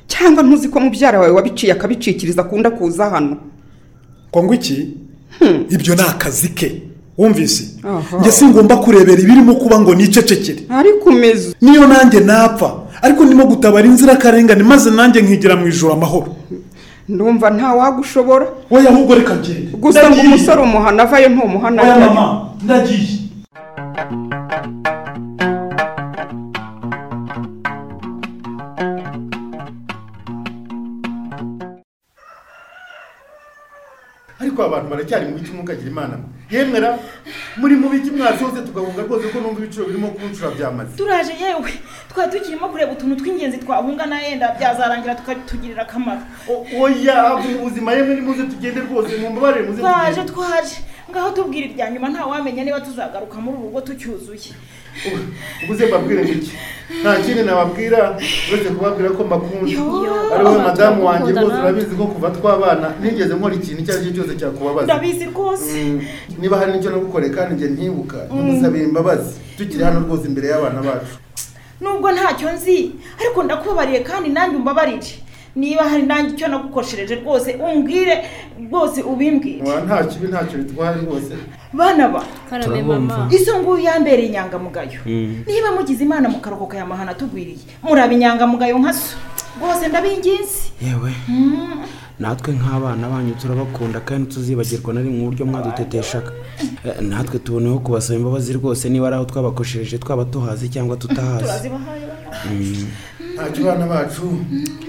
Cyangwa 0.07 0.43
ntuzi 0.43 0.69
ko 0.69 0.81
mubyara 0.81 1.19
wawe 1.21 1.33
wabiciye 1.33 1.73
akabicikiriza 1.73 2.43
akunda 2.43 2.71
kuza 2.71 3.11
hano? 3.11 3.37
Ngo 4.37 4.55
iki? 4.55 4.89
Ibyo 5.71 5.95
ni 5.95 6.03
akazi 6.03 6.49
ke. 6.49 6.83
Wumvise? 7.19 7.65
Njye 8.21 8.33
singomba 8.33 8.77
kurebera 8.77 9.21
ibirimo 9.21 9.55
kuba 9.55 9.81
ngo 9.81 9.95
nicecekere. 9.95 10.63
Ariko 10.69 11.09
umeze. 11.11 11.55
Niyo 11.61 11.87
nanjye 11.87 12.21
napfa. 12.21 12.75
Ariko 13.03 13.25
ndimo 13.25 13.47
gutabara 13.47 13.87
inzirakarengane 13.87 14.63
maze 14.63 14.91
nanjye 14.91 15.23
nkigira 15.23 15.57
mu 15.57 15.67
ijoro 15.67 15.93
amahoro. 15.93 16.37
Ndumva 17.09 17.51
nta 17.51 17.75
wagushobora. 17.75 18.47
Wowe 18.71 18.89
ahubwo 18.89 19.15
reka 19.15 19.37
ngende. 19.37 19.77
Gusa 19.79 20.11
ngo 20.11 20.21
umusore 20.21 20.61
umuhana 20.63 21.03
avayo 21.03 21.29
ntumuhana 21.29 21.83
ndagiye. 22.65 23.09
Ariko 34.57 34.63
abantu 34.75 34.91
baracyari 34.91 35.27
mu 35.29 35.37
biki 35.37 35.53
mukagira 35.53 35.91
imana 35.91 36.17
yemera 36.51 36.99
muri 37.57 37.75
mu 37.77 37.89
biki 37.93 38.11
mwasohotse 38.11 38.63
tugahunga 38.65 39.03
rwose 39.05 39.29
ko 39.29 39.41
numva 39.41 39.61
ibiciro 39.61 39.85
birimo 39.87 40.09
kuncura 40.17 40.51
byamaze. 40.57 40.97
Turaje 40.97 41.33
yewe. 41.43 41.73
Twari 42.09 42.31
tukirimo 42.33 42.69
kureba 42.69 42.93
utuntu 42.93 43.17
tw'ingenzi 43.21 43.59
twahunga 43.61 44.07
na 44.07 44.17
yenda 44.21 44.55
byazarangira 44.59 45.15
tukatugirira 45.15 45.83
akamaro. 45.83 46.21
Oya 46.81 47.37
mu 47.37 47.69
buzima 47.69 47.93
yemwe 47.93 48.15
nimuze 48.15 48.43
tugende 48.49 48.81
rwose 48.81 49.17
mumbabarire 49.21 49.67
muze 49.69 49.81
twaje 49.83 50.23
twaje. 50.25 50.77
Ngaho 51.17 51.31
tubwira 51.31 51.67
irya 51.67 51.91
nyuma 51.91 52.09
ntawamenya 52.09 52.65
niba 52.65 52.81
tuzagaruka 52.81 53.37
muri 53.41 53.57
uru 53.57 53.67
rugo 53.67 53.81
tucyuzuye. 53.81 54.53
Ubu- 55.07 55.29
ubuze 55.65 55.87
mbabwire 55.87 56.23
iki? 56.23 56.53
Nta 57.03 57.17
kindi 57.21 57.43
nababwira? 57.43 58.17
Uretse 58.53 58.69
kubabwira 58.77 59.11
ko 59.17 59.25
mbakunda 59.25 59.73
ari 60.35 60.45
wowe 60.45 60.59
madamu 60.63 61.07
wanjye 61.07 61.33
rwose 61.33 61.57
urabizi 61.61 61.95
ko 61.97 62.05
kuva 62.07 62.31
twabana 62.31 62.89
nigeze 63.01 63.35
nkora 63.35 63.55
ikintu 63.55 63.81
icyo 63.83 63.93
ari 63.95 64.05
cyo 64.05 64.13
cyose 64.17 64.33
cyakubabaza. 64.41 64.87
Ndabizi 64.87 65.25
rwose. 65.33 65.73
Mm, 65.85 66.01
niba 66.41 66.57
hari 66.59 66.73
n'icyo 66.73 66.91
nagukoreye 66.91 67.33
kandi 67.35 67.55
njye 67.55 67.69
ntibuka 67.69 68.19
ntigusabire 68.33 68.85
imbabazi. 68.85 69.33
Tukiri 69.59 69.85
hano 69.85 70.01
rwose 70.01 70.25
imbere 70.29 70.47
y'abana 70.49 70.81
bacu. 70.83 71.15
Nubwo 71.81 72.09
ntacyo 72.13 72.49
nzi 72.57 72.79
ariko 73.21 73.39
ndakubabariye 73.45 74.01
kandi 74.01 74.29
nanjye 74.33 74.57
umbabarire. 74.57 75.13
Niba 75.57 75.83
hari 75.89 76.03
nanjye 76.03 76.35
icyo 76.35 76.49
nagukoshereje 76.49 77.15
rwose 77.15 77.55
umbwire 77.55 78.25
rwose 78.71 79.03
ubimbwire. 79.03 79.63
Wa, 79.71 79.81
nta 79.81 80.05
kibi 80.05 80.27
ntacyo 80.29 80.59
bitwaye 80.59 80.97
rwose. 81.03 81.33
Bana 81.73 82.09
ba 82.09 82.23
karame 82.51 82.83
mama. 82.83 83.29
iso 83.31 83.59
nguyu 83.63 83.85
yambereye 83.85 84.29
inyangamugayo. 84.29 85.01
Niba 85.47 85.69
mugize 85.77 86.05
imana 86.05 86.29
mukarokoka 86.29 86.77
aya 86.77 86.87
mahana 86.87 87.11
atugwiriye 87.11 87.59
muraba 87.83 88.13
inyangamugayo 88.13 88.79
nka 88.79 88.93
so. 88.93 89.17
Rwose 89.61 89.89
ndabinginze. 89.89 90.61
Yewe. 90.85 91.13
Natwe 92.19 92.53
nk'abana 92.55 93.09
banyu 93.09 93.35
turabakunda 93.41 94.01
kandi 94.01 94.35
tuzibagirwa 94.35 94.95
na 94.95 95.01
rimwe 95.01 95.21
uburyo 95.23 95.47
mwaduteteshaga. 95.47 96.33
Eh, 96.85 97.01
natwe 97.01 97.39
tuboneho 97.39 97.79
kubasaba 97.79 98.19
imbabazi 98.19 98.53
rwose 98.53 98.89
niba 98.89 99.07
ari 99.07 99.17
aho 99.17 99.25
twabakoshereje 99.25 99.99
twaba 99.99 100.25
tuhazi 100.25 100.69
cyangwa 100.69 100.97
tutahazi. 100.97 101.45
Turazibahaye 101.45 102.05
bana. 102.09 102.27
Ntacyo 103.35 103.61
abana 103.73 103.87
bacu 103.87 104.23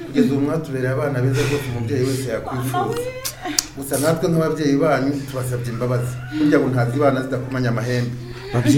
kugeza 0.07 0.33
ubu 0.33 0.41
mwatubereye 0.41 0.93
abana 0.93 1.21
beza 1.21 1.41
rwose 1.47 1.65
umubyeyi 1.71 2.03
wese 2.09 2.27
yakwifuza 2.29 2.99
gusa 3.77 3.95
natwe 3.99 4.25
nk'ababyeyi 4.29 4.75
banyu 4.83 5.11
tubasabye 5.29 5.69
imbabazi. 5.73 6.13
Burya 6.37 6.59
ngo 6.59 6.67
ntazi 6.69 6.97
ibana 6.97 7.21
zidakomanya 7.21 7.69
amahembe. 7.69 8.11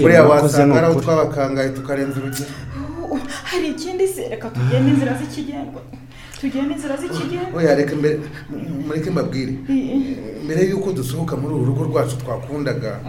Buriya 0.02 0.24
wasanga 0.24 0.74
ari 0.78 0.86
aho 0.86 1.00
twabakangaye 1.00 1.68
tukarenza 1.76 2.16
urugero. 2.20 2.50
Hari 3.50 3.68
ikindi 3.74 4.06
se? 4.08 4.28
Reka 4.28 4.48
tugende 4.50 4.90
inzira 4.90 5.12
z'ikigendwa 5.18 5.80
tugende 6.40 6.74
inzira 6.74 6.96
z'ikigendwa 7.00 7.58
oya 7.60 7.74
reka 7.74 7.94
mbere 7.96 8.20
mureke 8.86 9.10
mbabwire. 9.10 9.52
Mbere 10.44 10.60
y'uko 10.70 10.92
dusohoka 10.92 11.36
muri 11.36 11.54
uru 11.54 11.64
rugo 11.64 11.82
rwacu 11.84 12.16
twakundaga 12.22 13.00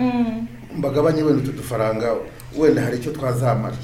mbagabanye 0.77 1.21
wenda 1.23 1.43
utu 1.43 1.51
dufaranga 1.51 2.07
wenda 2.57 2.81
hari 2.81 2.97
icyo 2.97 3.11
twazamara. 3.11 3.75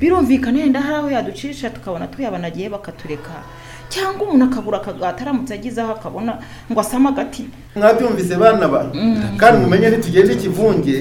Birumvikana 0.00 0.58
yenda 0.58 0.80
hari 0.80 0.94
aho 0.96 1.10
yaducisha 1.10 1.70
tukabona 1.70 2.06
tuyabanagiye 2.06 2.68
bakatureka 2.68 3.32
cyangwa 3.88 4.22
umuntu 4.26 4.44
akabura 4.44 4.78
akagata 4.80 5.20
aramutse 5.22 5.54
agize 5.54 5.80
aho 5.82 5.92
akabona 5.92 6.32
ngo 6.70 6.80
asame 6.80 7.08
agati 7.08 7.44
mwabyumvise 7.76 8.34
bana 8.36 8.68
ba 8.68 8.80
kandi 9.40 9.56
mumenye 9.62 9.88
ntitugende 9.90 10.32
ikivunge 10.32 10.96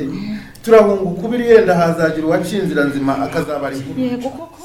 turahunga 0.63 1.01
ukubiri 1.01 1.43
yenda 1.49 1.73
hazagira 1.75 2.27
uwaciye 2.27 2.61
inzira 2.61 2.83
nzima 2.83 3.13
akazabara 3.25 3.75
inkuru 3.75 3.99
yego 4.01 4.29
koko 4.29 4.57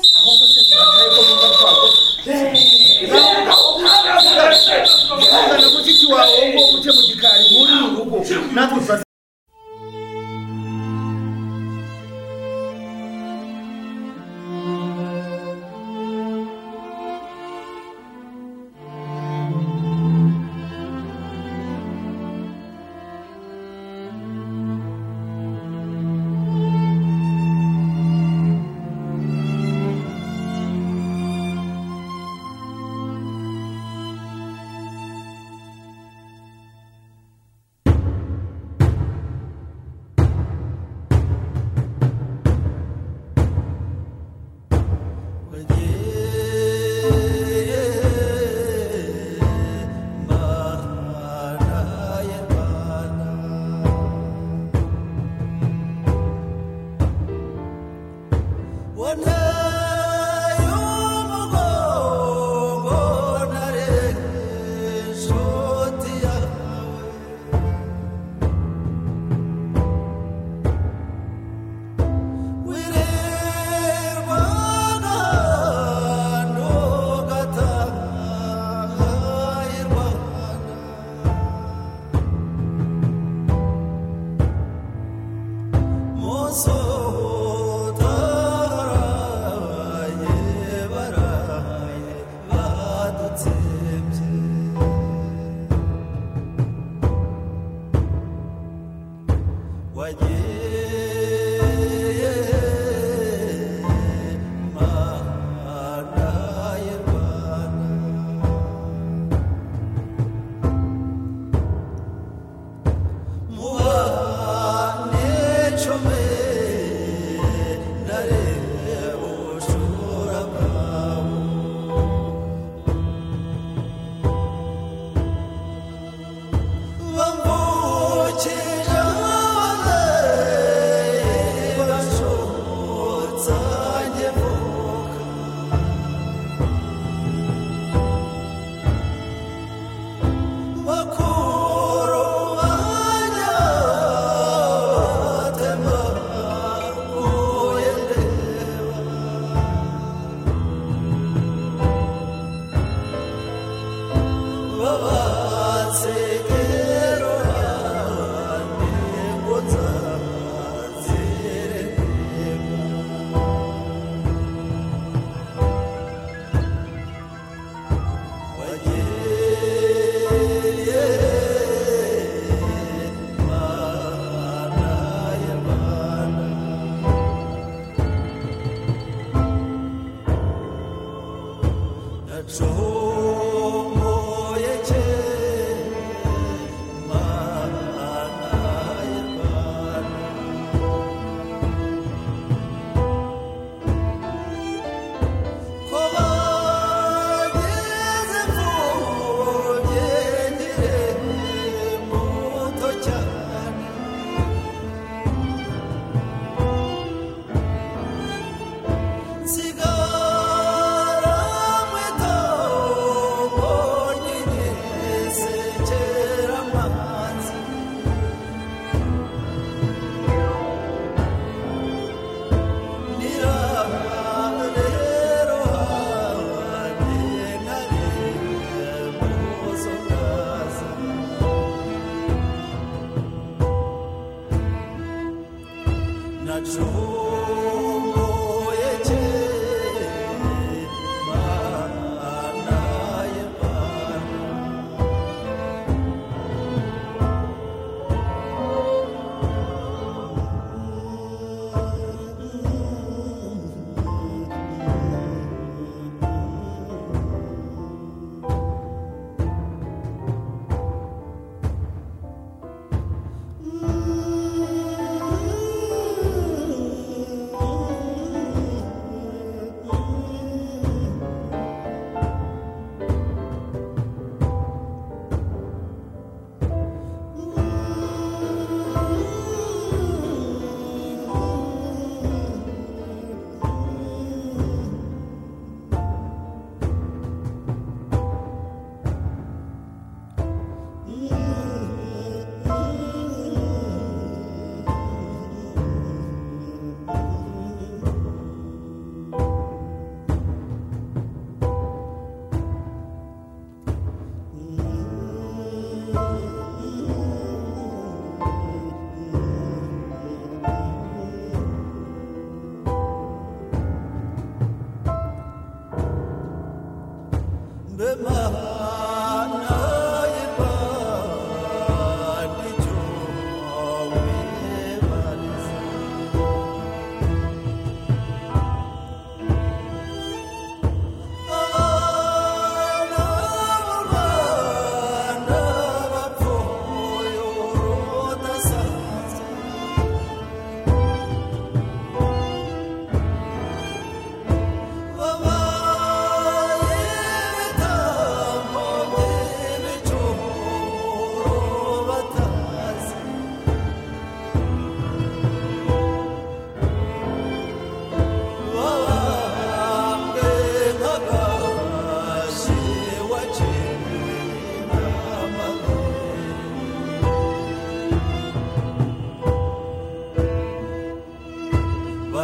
One 59.05 59.21
love. 59.21 59.64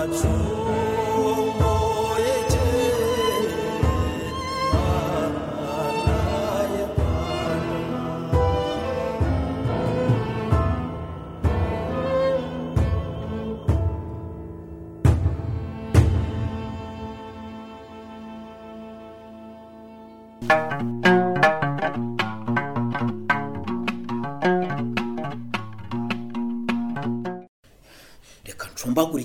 wacu 0.01 0.60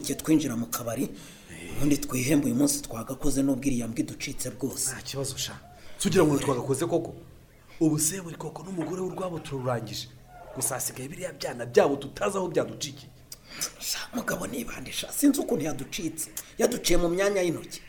ducumbagurike 0.06 0.16
twinjira 0.16 0.56
mu 0.56 0.66
kabari 0.68 1.10
ubundi 1.78 1.98
twihembe 1.98 2.46
uyu 2.46 2.56
munsi 2.56 2.82
twagakoze 2.82 3.42
n'ubwo 3.44 3.66
iriya 3.66 3.88
mbwa 3.88 4.00
iducitse 4.00 4.50
bwose 4.52 4.92
nta 4.92 5.02
kibazo 5.02 5.38
sha. 5.38 5.54
Tugira 6.00 6.24
ngo 6.24 6.38
twagakoze 6.38 6.86
koko? 6.86 7.14
Ubu 7.80 8.00
se 8.00 8.22
buri 8.22 8.36
koko 8.38 8.64
n'umugore 8.64 9.02
w'urwabo 9.02 9.40
tururangije. 9.40 10.08
Gusa 10.56 10.76
hasigaye 10.76 11.10
biriya 11.10 11.34
byana 11.34 11.66
byabo 11.66 11.96
tutazi 11.96 12.38
aho 12.38 12.48
byaducikiye. 12.48 13.10
Sha 13.80 14.00
mugabo 14.14 14.48
nibandisha 14.48 15.12
sinzi 15.12 15.40
ukuntu 15.42 15.66
yaducitse. 15.66 16.30
Yaduciye 16.58 16.98
mu 16.98 17.10
myanya 17.10 17.42
y'intoki. 17.42 17.82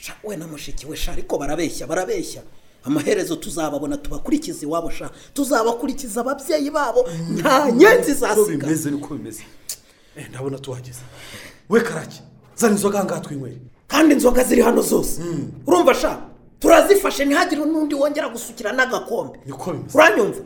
Sha 0.00 0.14
we 0.24 0.36
na 0.36 0.46
mushiki 0.46 0.86
we 0.86 0.96
sha 0.96 1.12
ariko 1.12 1.38
barabeshya 1.38 1.86
barabeshya. 1.86 2.42
Amaherezo 2.84 3.36
tuzababona 3.36 3.96
tubakurikiza 3.96 4.62
iwabo 4.66 4.90
sha. 4.90 5.10
Tuzabakurikiza 5.34 6.20
ababyeyi 6.20 6.70
babo. 6.70 7.06
Nta 7.38 7.70
nyenzi 7.70 8.12
uko 8.12 8.20
zasiga 8.20 8.66
bimeze 8.66 8.90
niko 8.90 9.14
bimeze. 9.14 9.42
Eh, 10.16 10.26
ndabona 10.30 10.58
tuhageze. 10.58 11.00
We 11.68 11.80
karake 11.80 12.22
zana 12.56 12.72
inzoga 12.74 13.04
ngaha 13.04 13.20
twinywere 13.20 13.58
kandi 13.88 14.14
inzoga 14.14 14.44
ziri 14.44 14.62
hano 14.62 14.82
zose. 14.82 15.22
Urumva 15.66 15.94
sha? 15.94 16.18
Turazifashe 16.60 17.24
ntihagire 17.24 17.64
n'undi 17.64 17.94
wongera 17.94 18.28
gusukira 18.28 18.72
n'agakombe. 18.72 19.38
Niko 19.46 19.72
bimeze. 19.72 19.98
Uranyumva? 19.98 20.40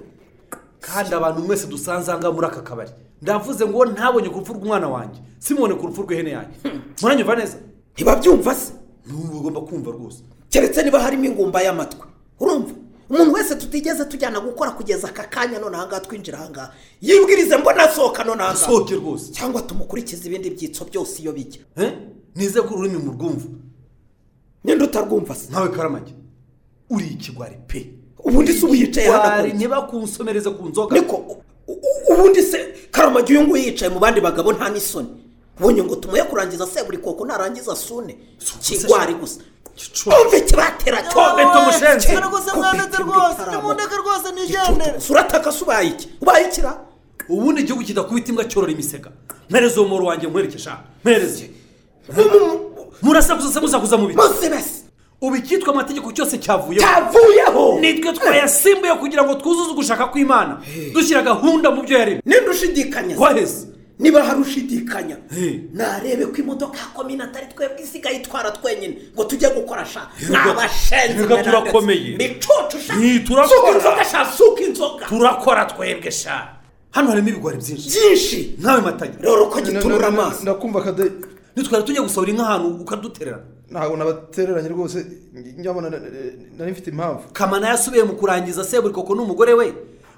Kandi 0.81 1.15
abantu 1.15 1.41
mwese 1.43 1.67
dusanze 1.67 2.13
aha 2.13 2.33
muri 2.33 2.47
aka 2.47 2.61
kabari. 2.63 2.91
Ndavuze 3.23 3.67
ngo 3.67 3.87
ntabonye 3.87 4.29
ku 4.29 4.39
rupfu 4.39 4.53
rw'umwana 4.53 4.89
wanjye. 4.89 5.21
Simubone 5.39 5.75
ku 5.75 5.87
rupfu 5.87 6.03
rw'ihene 6.03 6.31
yanjye. 6.31 6.57
Muranyumva 7.03 7.37
neza? 7.37 7.57
Ntibabyumva 7.95 8.55
se? 8.55 8.73
N'ubu 9.07 9.39
ugomba 9.39 9.61
kumva 9.61 9.91
rwose. 9.91 10.23
Keretse 10.51 10.83
niba 10.83 11.01
harimo 11.01 11.25
ingumba 11.25 11.63
y'amatwi. 11.63 12.07
Urumva? 12.41 12.73
Umuntu 13.12 13.33
wese 13.35 13.55
tutigeze 13.55 14.05
tujyana 14.05 14.40
gukora 14.40 14.70
kugeza 14.70 15.09
aka 15.09 15.25
kanya 15.25 15.59
none 15.59 15.77
ahangaha 15.77 16.01
twinjira 16.01 16.38
ahangaha 16.38 16.72
yibwirize 17.01 17.57
mbona 17.57 17.83
asohoka 17.90 18.25
none 18.25 18.42
ahangaha 18.42 18.64
asohoke 18.64 18.94
rwose. 18.94 19.33
Cyangwa 19.33 19.62
tumukurikize 19.62 20.27
ibindi 20.29 20.51
byitso 20.51 20.85
byose 20.85 21.22
iyo 21.22 21.33
bijya. 21.33 21.61
Eh? 21.77 21.92
nize 22.35 22.61
ko 22.62 22.75
ururimi 22.75 22.98
mu 22.98 23.12
rwumva 23.12 23.46
nyine 24.64 24.85
utarwumva 24.85 25.35
se? 25.35 25.51
Nkawe 25.51 25.68
karamage. 25.68 26.14
Uri 26.90 27.07
ikigwari 27.07 27.57
pe. 27.66 27.92
Ubundi 28.25 28.53
se 28.53 28.64
ubu 28.66 28.75
yicaye 28.75 29.09
hano 29.11 29.46
ntibakunsomereze 29.55 30.51
ku 30.51 30.68
nzoga. 30.68 30.96
Niko 30.96 31.37
ubundi 32.12 32.42
se 32.42 32.59
karamagi 32.90 33.33
uyu 33.37 33.42
nguyu 33.46 33.64
yicaye 33.64 33.92
mu 33.92 34.01
bandi 34.01 34.20
bagabo 34.20 34.53
nta 34.53 34.68
n'isoni. 34.70 35.09
Ubonye 35.61 35.83
ngo 35.85 35.97
tumuye 35.97 36.23
kurangiza 36.25 36.67
se 36.67 36.85
buri 36.85 36.99
koko 36.99 37.27
narangiza 37.27 37.77
sune 37.77 38.17
kigwari 38.62 39.15
gusa 39.15 39.41
umve 40.07 40.41
kibatera 40.41 41.03
Twombe 41.03 41.43
tumushenze. 41.45 42.15
rwose 42.21 42.51
mwaneze 42.57 42.97
rwose 43.03 43.43
nimundeke 43.51 43.97
rwose 43.97 44.33
nigendere 44.35 44.95
urataka 45.11 45.53
se 45.53 45.65
ubaye 45.65 45.88
iki? 45.88 46.09
Ubaye 46.21 46.45
ikira 46.49 46.81
ubundi 47.29 47.61
igihugu 47.62 47.85
kidakubita 47.85 48.29
imbwa 48.29 48.45
cyorora 48.45 48.73
imisega. 48.73 49.11
Mpereze 49.51 49.81
uwo 49.81 49.88
muro 49.88 50.05
wanjye 50.05 50.29
mwerekesha 50.29 50.77
mpereze. 51.05 51.51
Murasakuza 53.03 53.61
musakuza 53.61 53.97
mu 53.97 54.07
biti. 54.07 54.21
Ubu 55.21 55.37
icyitwa 55.37 55.73
amategeko 55.75 56.12
cyose 56.12 56.38
cyavuyeho. 56.38 56.87
Cyavuyeho. 56.87 57.79
Nitwe 57.81 58.12
twayasimbuye 58.12 58.95
kugira 58.95 59.25
ngo 59.25 59.35
twuzuze 59.35 59.71
ugushaka 59.71 60.07
kw'imana. 60.07 60.61
Dushyira 60.93 61.23
gahunda 61.23 61.71
mu 61.71 61.83
byo 61.83 61.99
yaremye 61.99 62.23
ninde 62.27 62.51
ushidikanya 62.51 63.15
waheze 63.19 63.67
niba 64.03 64.23
hari 64.23 64.41
ushidikanya 64.41 65.17
narebe 65.73 66.27
ko 66.27 66.37
imodoka 66.37 66.79
ya 66.79 66.87
komine 66.95 67.23
atari 67.25 67.47
twebwe 67.47 67.83
isigaye 67.83 68.17
itwara 68.17 68.51
twenyine 68.51 68.97
ngo 69.15 69.25
tujye 69.25 69.49
gukora 69.51 69.85
sha. 69.85 70.09
Erega 71.05 71.43
turakomeye. 71.43 72.19
sha. 72.87 72.97
Ni, 72.97 73.21
turakora. 73.21 73.49
suka 73.49 73.71
inzoga 73.73 74.05
sha 74.05 74.33
suka 74.33 74.62
inzoga. 74.62 75.07
Turakora 75.07 75.65
twebwe 75.65 76.11
sha. 76.11 76.49
Hano 76.91 77.09
harimo 77.11 77.29
ibigwari 77.29 77.59
byinshi. 77.59 77.91
Byinshi. 77.91 78.55
Nkawe 78.61 78.81
matanya. 78.81 79.15
Rero 79.21 79.47
ko 79.47 79.61
giturura 79.61 80.09
amaso 80.09 80.43
ndakumva 80.43 80.83
kade 80.83 81.12
nitwari 81.57 81.85
tujya 81.85 82.03
gusohora 82.03 82.31
inka 82.31 82.43
ahantu 82.43 82.69
ukadutererana. 82.83 83.43
Ntabwo 83.71 83.97
nabatereranye 83.97 84.69
rwose. 84.69 85.07
Njyabona 85.59 85.91
nari 86.59 86.73
mfite 86.73 86.91
impamvu. 86.91 87.23
Kamana 87.33 87.69
yasubiye 87.69 88.05
mu 88.05 88.12
kurangiza 88.12 88.65
seburikoko 88.65 89.15
n'umugore 89.15 89.53
we. 89.55 89.73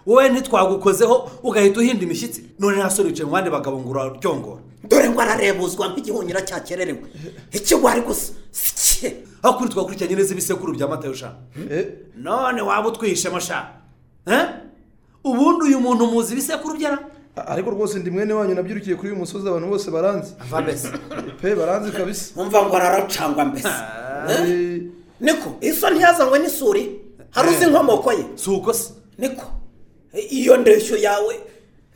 Wowe 0.07 0.29
ntitwagukozeho 0.29 1.31
ugahita 1.43 1.81
uhinda 1.81 2.03
imishyitsi. 2.05 2.41
None 2.59 2.77
nta 2.77 2.91
sore 2.91 3.09
wicaye 3.09 3.25
mu 3.27 3.33
bandi 3.33 3.51
bagabo 3.51 3.79
ngo 3.79 3.91
uraryongora 3.91 4.63
dore 4.89 5.09
ngo 5.11 5.21
ararebuzwa 5.21 5.89
nk'igihunyira 5.89 6.41
cyakererewe 6.45 7.03
ikigwari 7.53 8.01
gusa 8.01 8.33
sike 8.51 9.25
aho 9.43 9.59
kuri 9.59 9.69
twakurikiranye 9.71 10.17
neza 10.17 10.33
ibisekuru 10.33 10.73
bya 10.77 11.15
sha. 11.15 11.33
Eh, 11.71 11.87
none 12.17 12.61
waba 12.63 12.89
utwihishemo 12.89 13.41
sha 13.41 13.69
Eh? 14.27 14.45
ubundi 15.25 15.65
uyu 15.65 15.81
muntu 15.81 16.07
muzi 16.07 16.33
ibisekuru 16.33 16.77
byara 16.79 16.99
a- 17.37 17.47
ariko 17.53 17.71
rwose 17.71 17.99
ndi 17.99 18.11
mwene 18.11 18.33
wanyu 18.33 18.55
nabyirukiye 18.55 18.97
kuri 18.97 19.09
uyu 19.11 19.19
musozi 19.21 19.49
abantu 19.49 19.69
bose 19.69 19.91
baranzi. 19.91 20.33
Ava 20.41 20.61
mbese. 20.61 20.89
Pe 21.43 21.55
baranzi 21.55 21.91
kabisa. 21.93 22.41
Umva 22.41 22.63
ngo 22.67 22.77
araracangwa 22.77 23.45
mbese. 23.45 23.69
Eh, 24.29 24.83
niko 25.21 25.57
iso 25.61 25.91
ntiyazanywe 25.91 26.39
n'isuri 26.39 26.83
hari 27.31 27.49
uzi 27.49 27.65
inkomoko 27.65 28.13
ye? 28.13 28.25
Si 28.37 28.51
uko 28.51 28.73
se. 28.73 28.93
Niko. 29.19 29.45
Iyo 30.31 30.57
ndeshyo 30.57 30.97
yawe 30.97 31.35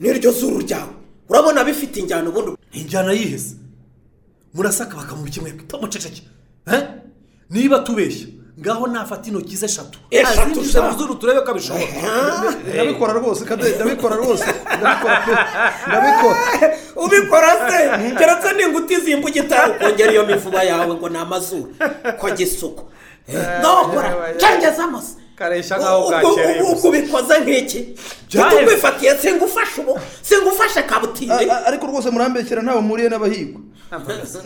n'iryo 0.00 0.30
zuru 0.32 0.58
ryawe. 0.58 0.92
Urabona 1.28 1.64
bifite 1.64 1.96
injyana 2.00 2.28
ubundi 2.28 2.50
injyana 2.72 3.12
yihese. 3.12 3.54
Murasaka 4.54 4.96
bakamuha 4.96 5.30
kimwe 5.30 5.52
muceceke 5.80 6.22
Eh? 6.66 6.82
niba 7.50 7.78
tubeshya 7.78 8.26
ngaho 8.60 8.86
nafata 8.86 9.28
intoki 9.28 9.56
ze 9.56 9.66
eshatu. 9.66 9.98
Eshatu 10.10 10.40
azinjize 10.40 10.72
sha. 10.72 10.82
mu 10.82 10.98
zuru 10.98 11.14
turebe 11.14 11.40
ko 11.40 11.50
abishobora 11.50 11.86
ndabikora 12.74 13.12
rwose 13.12 13.44
ndabikora 13.44 14.16
rwose. 14.16 14.44
Ndabikora 15.88 16.38
ubikora 16.96 17.50
se? 17.70 17.78
Keretse 18.18 18.52
ninguti 18.56 18.96
zimbugita 19.00 19.68
ukongera 19.70 20.12
iyo 20.12 20.26
mivuba 20.26 20.62
yawe 20.62 20.94
ngo 20.94 21.08
ni 21.08 21.18
amazuru. 21.18 21.74
Ko 22.20 22.30
gisuko 22.30 22.90
nokora. 23.62 24.34
Cengezamo 24.40 25.00
se 25.02 25.14
Kareshya 25.38 25.78
nk'aho 25.78 26.02
gusa. 26.02 26.22
ubwo 26.72 26.88
ubikoze 26.88 27.34
nk'iki? 27.40 27.80
Byaheze. 28.28 28.56
tutubifatiye 28.56 29.14
singufashe 29.18 29.80
ubu. 29.80 29.94
Singufashe 30.22 30.82
kabutinde 30.82 31.52
ariko 31.66 31.86
rwose 31.86 32.10
murambeshyira 32.10 32.62
ntawe 32.62 32.80
muriye 32.80 33.08
n'abahigwa. 33.08 33.60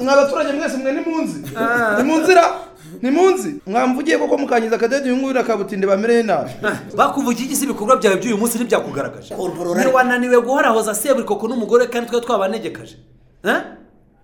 Mwa 0.00 0.16
baturage 0.16 0.52
mwese 0.52 0.76
mwe 0.76 0.92
nimunzi 0.92 1.38
nimunzira 1.98 2.44
nimunzi 3.02 3.54
mwamvugiye 3.66 4.18
koko 4.18 4.38
mukangiza 4.38 4.76
akadede 4.76 5.08
uyu 5.08 5.16
nguyu 5.16 5.34
na 5.34 5.42
kabutinde 5.42 5.86
bamereye 5.86 6.22
nabi? 6.22 6.50
Bakuvugiye 6.96 7.46
iki 7.48 7.56
se 7.56 7.64
ibikorwa 7.64 7.96
byawe 7.96 8.16
by'uyu 8.16 8.36
munsi 8.38 8.58
ntibyakugaragaje. 8.58 9.34
Kontorora. 9.34 9.80
ntiwananiwe 9.82 10.40
guhorahoza 10.44 10.94
seburikoko 10.94 11.48
n'umugore 11.48 11.86
kandi 11.88 12.10
twe 12.10 12.20
twabanegekaje. 12.20 12.96
Eh? 13.44 13.60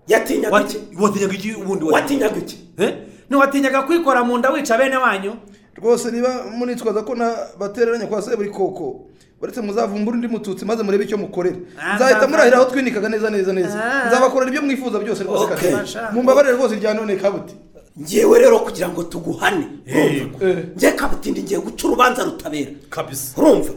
yatinyaga 0.09 0.57
Wati- 0.57 0.77
iki 0.77 0.97
watinyaga 1.03 1.35
iki 1.35 1.51
ubundi 1.55 1.85
watinyaga 1.85 2.37
iki? 2.39 2.57
Eh? 2.79 2.93
ntiwatinyaga 3.31 3.83
kwikora 3.83 4.25
mu 4.25 4.39
nda 4.39 4.51
wica 4.51 4.77
bene 4.79 4.97
wanyu? 4.97 5.33
Rwose 5.81 6.11
niba 6.11 6.45
munitwaza 6.57 7.03
ko 7.03 7.15
nabatereranye 7.15 8.07
kwa 8.07 8.23
seburi 8.23 8.51
koko 8.51 9.07
uretse 9.43 9.61
muzavumbura 9.61 10.15
undi 10.17 10.29
mututsi 10.29 10.65
maze 10.65 10.83
murebe 10.83 11.05
icyo 11.05 11.17
mukorera. 11.19 11.57
Ah, 11.79 11.95
nzahita 11.97 12.23
ah, 12.23 12.29
murahira 12.29 12.57
ah. 12.57 12.61
aho 12.61 12.71
twinikaga 12.71 13.09
neza 13.09 13.31
neza 13.31 13.53
neza. 13.53 13.79
Ah. 13.85 14.09
nzabakorera 14.09 14.51
ibyo 14.51 14.63
mwifuza 14.63 14.99
byose 14.99 15.23
rwose 15.25 15.47
kade 15.55 15.77
mumbabarire 16.13 16.55
rwose 16.55 16.75
irya 16.77 16.95
none 16.95 17.17
kabuti. 17.17 17.55
Ngewe 18.01 18.39
rero 18.39 18.59
kugira 18.59 18.89
ngo 18.89 19.03
tuguhane 19.03 19.67
Eh. 19.87 20.27
urumva 20.41 20.65
ngiye 20.77 20.93
kabutindi 20.93 21.43
ngiye 21.43 21.61
guca 21.61 21.85
urubanza 21.87 22.25
rutabera. 22.25 22.71
Kabisa. 22.91 23.35
Urumva? 23.41 23.73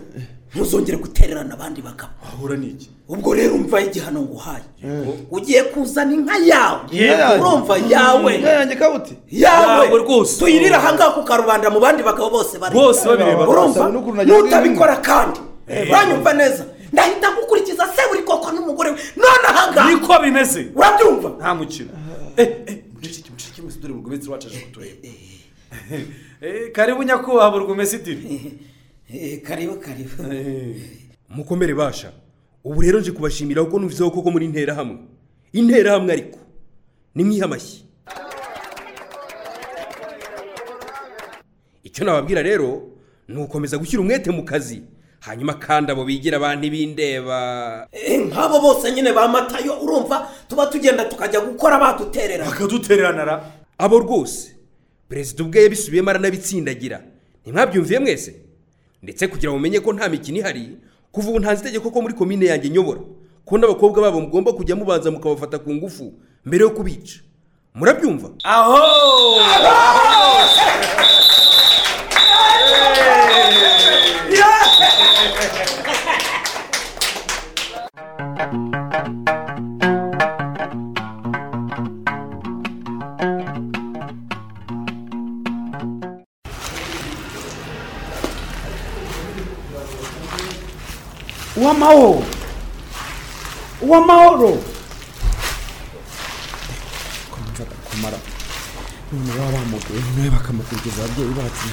Ntuzongere 0.56 0.98
gutererana 0.98 1.54
abandi 1.54 1.82
bagabo. 1.82 2.12
Wahura 2.24 2.56
n'iki? 2.58 2.90
Ubwo 3.08 3.34
rero 3.36 3.54
umva 3.56 3.82
igihano 3.82 4.22
nguhaye. 4.22 4.64
Ugiye 5.32 5.64
kuzana 5.64 6.14
inka 6.14 6.38
yawe. 6.38 6.82
Urumva 7.40 7.78
yawe. 7.78 8.34
Yawe. 9.32 9.88
Rwose. 9.98 10.40
tuyirire 10.40 10.76
ahangaha 10.76 11.12
ku 11.12 11.24
karubanda 11.24 11.70
mu 11.70 11.80
bandi 11.80 12.04
bagabo 12.04 12.30
bose 12.30 12.58
babireba. 12.60 13.48
urumva? 13.48 13.90
Nutabikora 14.26 14.96
kandi. 15.02 15.40
Uranyumva 15.90 16.34
neza? 16.34 16.66
Ndahita 16.94 17.32
gukurikiza 17.32 17.88
se 17.96 18.02
buri 18.10 18.24
koko 18.24 18.52
n'umugore 18.52 18.90
we. 18.92 18.98
None 19.16 19.46
ahangaha 19.48 19.90
niko 19.92 20.20
bimeze. 20.24 20.72
Urabyumva? 20.76 21.30
Nta 21.40 21.56
mukino. 21.56 21.90
Eh 22.38 22.48
eh. 22.68 22.78
Muceceke 22.94 23.30
muceceke 23.32 23.62
mwese 23.62 23.80
dore 23.80 23.94
burugumesitiri 23.94 24.32
wacu 24.34 24.48
aje 24.48 24.60
kutureba. 24.60 25.08
Eh, 26.42 26.72
karibu 26.72 27.04
nyakubahwa 27.04 27.52
Eh, 28.12 28.42
karibu 29.44 29.76
karibu. 29.80 30.24
Mukomere 31.30 31.74
basha 31.74 32.12
ubu 32.64 32.82
rero 32.82 33.00
nje 33.00 33.12
kubashimira 33.12 33.64
kuko 33.64 33.80
numviseho 33.80 34.12
koko 34.12 34.32
muri 34.32 34.46
interahamwe 34.46 34.98
interahamwe 35.54 36.14
ariko 36.14 36.40
nimwihe 37.16 37.44
amashyi. 37.44 37.86
Icyo 41.84 42.06
nababwira 42.06 42.42
rero 42.44 42.88
ni 43.28 43.36
ugukomeza 43.38 43.78
gushyira 43.78 44.02
umwete 44.02 44.32
mu 44.32 44.44
kazi. 44.46 44.84
Hanyuma 45.20 45.54
kandi 45.54 45.92
abo 45.92 46.06
bigira 46.06 46.38
abantu 46.38 46.66
ibindeba 46.66 47.88
Eh, 47.92 48.20
nk'abo 48.28 48.60
bose 48.62 48.92
nyine 48.92 49.14
ba 49.14 49.28
matayo 49.28 49.82
urumva 49.84 50.28
tuba 50.48 50.66
tugenda 50.66 51.06
tukajya 51.06 51.40
gukora 51.42 51.78
baduterera 51.80 52.46
bakadutereranara. 52.46 53.52
Abo 53.78 54.00
rwose 54.00 54.56
perezida 55.10 55.44
ubwe 55.44 55.64
yabisubiyemo 55.64 56.10
aranabitsindagira. 56.10 57.02
Ntimwabyumviye 57.44 58.00
mwese? 58.00 58.36
Ndetse 59.04 59.28
kugira 59.28 59.52
ngo 59.52 59.58
mumenye 59.58 59.80
ko 59.80 59.94
nta 59.94 60.10
mikino 60.10 60.38
ihari 60.38 60.78
kuva 61.12 61.30
ubu 61.30 61.40
ntanze 61.40 61.62
itegeko 61.62 61.92
ko 61.92 62.02
muri 62.02 62.14
komine 62.14 62.46
yanjye 62.46 62.70
nyobora. 62.70 63.02
Ko 63.46 63.58
n'abakobwa 63.58 64.02
babo 64.02 64.22
mugomba 64.22 64.54
kujya 64.54 64.76
mubanza 64.76 65.12
mukabafata 65.12 65.60
ku 65.60 65.74
ngufu 65.74 66.14
mbere 66.46 66.64
yo 66.64 66.70
kubica. 66.72 67.20
Murabyumva? 67.76 68.30
Aho! 68.44 68.78
Uw'amahoro 91.62 92.24
uw'amahoro 93.86 94.52
komeza 97.32 97.64
kumara 97.88 98.18
none 99.12 99.32
baba 99.38 99.52
bamuguye 99.58 100.02
nawe 100.16 100.30
bakamukurikiza 100.36 101.00
ababyeyi 101.04 101.34
bacu 101.40 101.66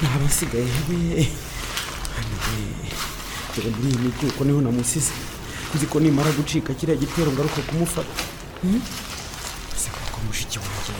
nta 0.00 0.18
basigaye 0.22 0.66
we 0.88 1.26
dore 3.54 3.70
muri 3.76 3.88
iyi 3.90 3.98
mibyuko 4.04 4.40
ni 4.44 4.52
ho 4.52 4.60
namusize 4.60 5.12
nzi 5.74 5.86
ko 5.86 6.00
nimara 6.00 6.30
gucika 6.36 6.74
kiriya 6.74 6.98
gitero 6.98 7.30
ngaruka 7.32 7.60
kumufata 7.68 8.14
ese 9.76 9.88
koko 9.94 10.18
mushiki 10.26 10.58
wanjye 10.58 10.92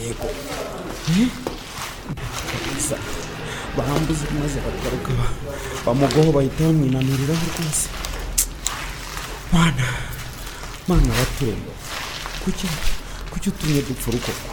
yego. 0.00 0.28
Barambuze 3.76 4.24
maze 4.40 4.58
bagaruka 4.66 5.10
ba- 5.18 5.34
bamugoho 5.86 6.30
bahita 6.36 6.64
bamwinanuriraho 6.64 7.46
rwose. 7.52 7.86
Mana 9.52 9.86
mana 10.88 11.12
waturemba. 11.18 11.72
Kuki 12.44 12.66
kuki 13.30 13.48
utumye 13.48 13.82
dupfa 13.82 14.08
urukoko 14.10 14.48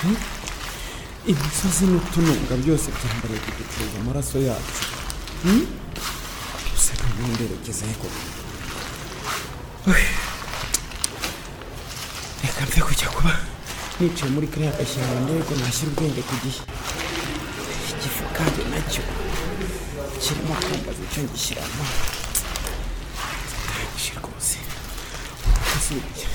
Hmm? 0.00 0.16
imisozi 1.26 1.84
n'utununga 1.86 2.54
byose 2.64 2.86
byambariye 2.96 3.40
kuducuruza 3.44 3.96
amaraso 4.00 4.38
yacu. 4.48 4.82
Hmm? 5.42 5.66
gusa 6.72 6.92
noneho 7.00 7.28
nderekeza 7.34 7.84
he 7.86 7.94
koko 8.00 8.20
reka 12.42 12.62
mve 12.66 12.80
kujya 12.88 13.08
kuba. 13.08 13.32
Nicaye 14.00 14.30
muri 14.32 14.46
kariya 14.52 14.72
gashyamba 14.78 15.20
ndebe 15.24 15.42
ko 15.48 15.52
nashyira 15.60 15.90
ubwenge 15.92 16.22
ku 16.28 16.34
gihe. 16.42 16.60
Igifu 18.00 18.24
kandi 18.36 18.60
na 18.70 18.80
cyo 18.90 19.02
kirimo 20.22 20.54
kumbaza 20.64 21.00
icyo 21.06 21.20
ngishyiramo 21.26 21.84
kirangije 23.68 24.12
rwose 24.20 24.56
iki 26.00 26.26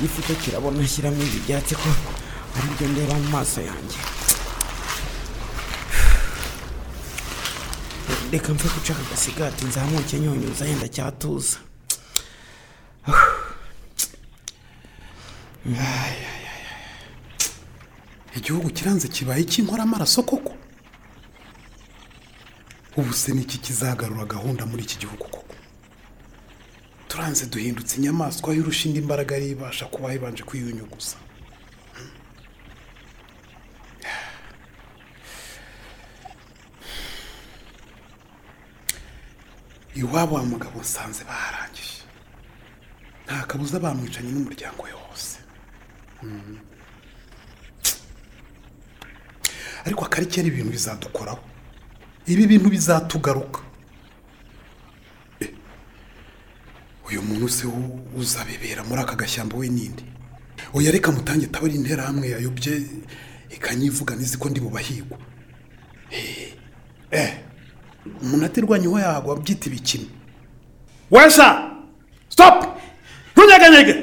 gifu 0.00 0.18
cyo 0.26 0.34
kirabona 0.42 0.78
ashyiramo 0.86 1.20
ibi 1.28 1.38
byatsi 1.46 1.74
ko 1.82 1.88
ari 2.56 2.68
byo 2.74 2.86
ndeba 2.92 3.14
mu 3.22 3.28
maso 3.36 3.58
yanjye 3.68 3.98
reka 8.32 8.50
mve 8.54 8.66
guca 8.74 8.92
aka 8.94 9.04
gasigati 9.10 9.62
nzamuke 9.68 10.14
nyonyuza 10.22 10.64
yenda 10.68 10.88
cyatuza 10.94 11.56
igihugu 18.36 18.68
kiranze 18.76 19.08
kibaye 19.08 19.40
icy'inkoramaraso 19.42 20.22
koko 20.30 20.52
ubu 22.96 23.12
se 23.12 23.32
niki 23.34 23.58
kizagarura 23.58 24.24
gahunda 24.24 24.62
muri 24.66 24.82
iki 24.86 24.96
gihugu 25.02 25.24
koko? 25.34 25.54
Turanze 27.08 27.44
duhindutse 27.52 27.92
inyamaswa 27.96 28.48
y'urusha 28.54 28.82
indi 28.88 28.98
imbaraga 29.04 29.30
yari 29.34 29.48
ibasha 29.54 29.84
kuba 29.92 30.14
ibanje 30.16 30.42
kwiyunyuguza 30.48 31.16
iwabo 39.94 40.34
wa 40.34 40.44
mugabo 40.44 40.80
nsanze 40.80 41.24
baharangije 41.24 42.02
nta 43.26 43.38
kabuza 43.48 43.78
bamwicanye 43.84 44.30
n'umuryango 44.32 44.80
we 44.86 44.92
wose. 45.02 45.36
Mm. 46.22 46.58
ariko 49.86 50.00
akari 50.04 50.26
kera 50.26 50.46
ibintu 50.48 50.70
bizadukoraho? 50.76 51.42
Ibi 52.26 52.46
bintu 52.46 52.70
bizatugaruka. 52.70 53.60
Eh, 55.40 55.48
uyu 57.10 57.22
muntu 57.22 57.48
se 57.48 57.66
uzabibera 58.18 58.84
muri 58.84 59.00
aka 59.00 59.16
gashyamba 59.16 59.56
we 59.56 59.68
ninde? 59.68 60.02
Oya 60.74 60.90
reka 60.92 61.12
mutange 61.12 61.46
tabari 61.46 61.74
interahamwe 61.74 62.28
yayobye 62.30 62.82
ikanyivuga 63.50 64.16
nizi 64.16 64.38
ko 64.38 64.48
ndi 64.48 64.60
mu 64.60 64.70
bahigwa 64.70 65.18
Eh, 66.10 66.52
eh 67.10 67.32
umuntu 68.22 68.46
atirwanya 68.46 68.88
uwo 68.88 68.98
yagwa 69.00 69.36
byita 69.36 69.66
ibikino 69.66 70.06
wesha 71.10 71.70
stop! 72.28 72.78
Ntunyeganyege! 73.32 73.94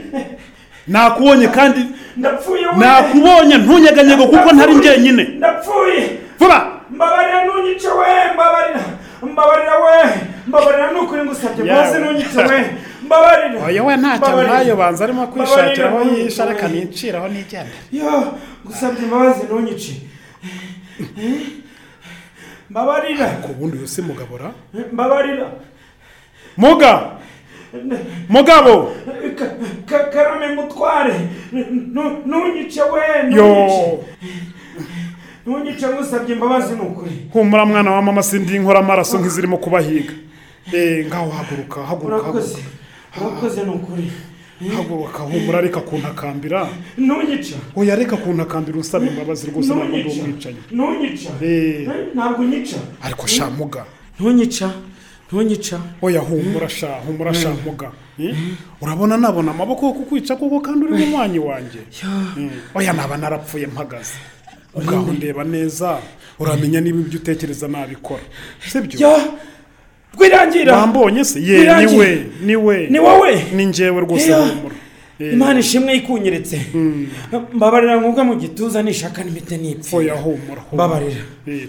Nakubonye 0.88 1.48
kandi 1.48 1.82
nakubonye 2.78 3.58
ntunyeganyege 3.58 4.28
kuko 4.28 4.52
ntari 4.54 4.76
njyenyine. 4.76 5.24
Ndapfuye. 5.24 6.20
Vuba! 6.40 6.73
Mbabarira 6.94 7.46
ntunyice 7.46 7.88
we 8.00 8.10
mbabarira. 8.34 8.84
Mbabarira 9.32 9.76
we 9.86 9.98
mbabarira 10.48 10.92
ni 10.92 11.00
ukuri 11.00 11.22
ngusabye 11.24 11.62
rwose 11.66 11.96
ntunyice 12.00 12.40
we. 12.50 12.60
Mbabarira. 13.06 13.66
Oya 13.68 13.84
we 13.84 13.94
ntacyo 13.98 14.44
ntayo 14.44 14.76
banza 14.76 15.04
arimo 15.04 15.28
kwishakira 15.28 15.88
aho 15.90 16.00
yisha 16.04 16.46
reka 16.46 16.68
ntunyice 16.68 16.80
we. 16.80 16.92
niciraho 16.92 17.28
nigende 17.28 17.76
yo 17.92 18.34
ngusabye 18.66 19.02
imbabazi 19.06 19.44
ntunyice 19.44 19.94
mbabarira. 22.70 23.28
Ku 23.44 23.54
bundi 23.54 23.78
uyu 23.78 23.88
si 23.88 24.02
mugabora. 24.02 24.52
Mbabarira. 24.92 25.48
Muga! 26.58 27.10
Mugabo! 28.30 28.94
Ka- 29.36 29.56
ka- 29.90 30.10
karame 30.14 30.48
mutware. 30.56 31.14
Ntunyice 32.26 32.82
we 32.94 33.04
ntunyice 33.24 34.00
ntunyice 35.46 35.88
ngusabye 35.88 36.34
imbabazi 36.36 36.74
ni 36.76 36.82
ukuri. 36.82 37.12
Humura 37.34 37.66
mwana 37.66 37.92
wa 37.92 38.02
mama 38.02 38.24
sindi 38.24 38.56
inkoramaraso 38.56 39.20
nk'izirimo 39.20 39.58
kubahiga. 39.58 40.14
Eh 40.74 41.06
ngaho 41.08 41.30
haguruka 41.32 41.80
haguruka 41.86 42.30
urakoze. 42.30 43.64
ni 43.66 43.70
ukuri. 43.72 44.12
Haguruka 44.76 45.20
humura 45.24 45.62
reka 45.62 45.80
kuntakambira. 45.82 46.68
Ntunyica 46.98 47.56
oya 47.76 47.96
reka 47.96 48.18
kuntakambira 48.18 48.80
usaba 48.80 49.06
imbabazi 49.06 49.48
rwose 49.52 49.68
ntabwo 49.76 49.98
ndi 49.98 50.10
umwicanyi. 50.10 50.62
Ntunyica 50.72 51.30
Eh. 51.42 51.88
ntabwo 52.16 52.42
unyica 52.44 52.78
ariko 53.04 53.28
sha 53.28 53.50
muga 53.50 53.84
ntunyica 54.20 54.68
ntunyica 55.28 55.78
oya 56.02 56.22
humura 56.22 56.70
sha 56.70 56.88
humura 57.06 57.34
sha 57.34 57.50
muga 57.66 57.92
Eh? 58.20 58.36
urabona 58.82 59.18
nabona 59.18 59.52
amaboko 59.52 59.86
yo 59.86 59.94
kukwica 59.94 60.34
kuko 60.40 60.60
kandi 60.62 60.86
uri 60.86 60.94
munywanyi 61.06 61.40
wanjye 61.40 61.80
Mm. 62.38 62.50
oya 62.76 62.94
naba 62.94 63.18
narapfuye 63.18 63.68
mpagaze. 63.68 64.16
Ubwaho 64.76 65.12
ndeba 65.14 65.44
neza 65.44 66.00
uramenya 66.40 66.82
niba 66.82 67.00
ibyo 67.00 67.20
utekereza 67.20 67.68
nabikora. 67.68 68.24
Sibyo? 68.72 69.00
Ya 69.10 69.28
rwirangira. 70.18 70.78
Wambonye 70.78 71.26
se? 71.26 71.42
Ye 71.42 71.86
ni 71.86 71.98
we 71.98 72.26
ni 72.42 72.56
we 72.56 72.88
ni 72.90 73.00
wowe. 73.00 73.44
Ni 73.56 73.66
njyewe 73.66 74.02
rwose 74.02 74.34
humura. 74.34 74.76
Imana 75.20 75.60
ishimwe 75.60 75.96
ikunyeretse 75.96 76.62
mbabarira 77.54 78.00
nkubwe 78.00 78.24
mu 78.24 78.36
gituza 78.36 78.82
nishaka 78.84 79.24
n'imite 79.24 79.58
nipfira. 79.58 80.16
Mbabarira. 80.74 81.22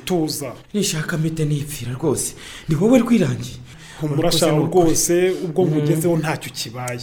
Tuza. 0.04 0.52
Nishaka 0.74 1.16
mpite 1.18 1.44
nipfira 1.44 1.92
rwose. 1.92 2.34
Ni 2.68 2.74
wowe 2.76 2.98
rwirangiye 2.98 3.56
ukuri. 4.02 4.66
rwose 4.66 5.30
ubwo 5.44 5.64
nkugezeho 5.64 6.16
ntacyo 6.16 6.50
kibaye. 6.52 7.00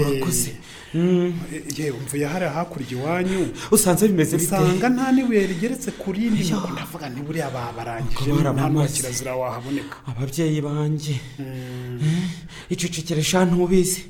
Urakoze. 0.00 0.52
Yewe 0.94 1.98
mvuye 2.04 2.26
hariya 2.26 2.50
hakurya 2.50 2.90
iwanyu. 2.90 3.48
Usanze 3.70 4.08
bimeze 4.08 4.36
bite? 4.36 4.46
Usanga 4.54 4.88
nta 4.88 5.12
n'ibuye 5.12 5.46
rigeretse 5.46 5.90
ku 5.90 6.12
rindi 6.12 6.42
nuko 6.50 6.68
ndavuga 6.72 7.06
ntiburiya 7.08 7.50
babarangije 7.50 8.30
nta 8.32 8.88
kirazira 8.88 9.36
wahaboneka. 9.36 9.96
Ababyeyi 10.10 10.60
banjye 10.60 11.14
Eh, 11.38 12.72
icecekere 12.72 13.22
sha 13.22 13.44
ntubizi. 13.44 14.02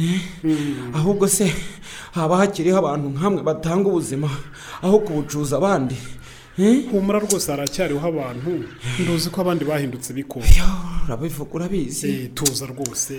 Eh, 0.00 0.20
ahubwo 0.94 1.28
se 1.28 1.52
haba 2.16 2.36
hakiriho 2.40 2.78
abantu 2.78 3.06
nk'amwe 3.12 3.42
batanga 3.42 3.86
ubuzima 3.88 4.28
aho 4.82 4.98
kubucuza 5.04 5.56
abandi. 5.60 5.96
Eh? 6.58 6.84
humura 6.90 7.18
rwose 7.18 7.50
haracyariho 7.50 8.00
abantu. 8.08 8.64
Nduzi 9.00 9.28
ko 9.30 9.40
abandi 9.40 9.64
bahindutse 9.64 10.12
bikora 10.12 10.46
urabivuga 11.06 11.52
urabizi. 11.54 12.30
Tuza 12.36 12.66
rwose 12.72 13.14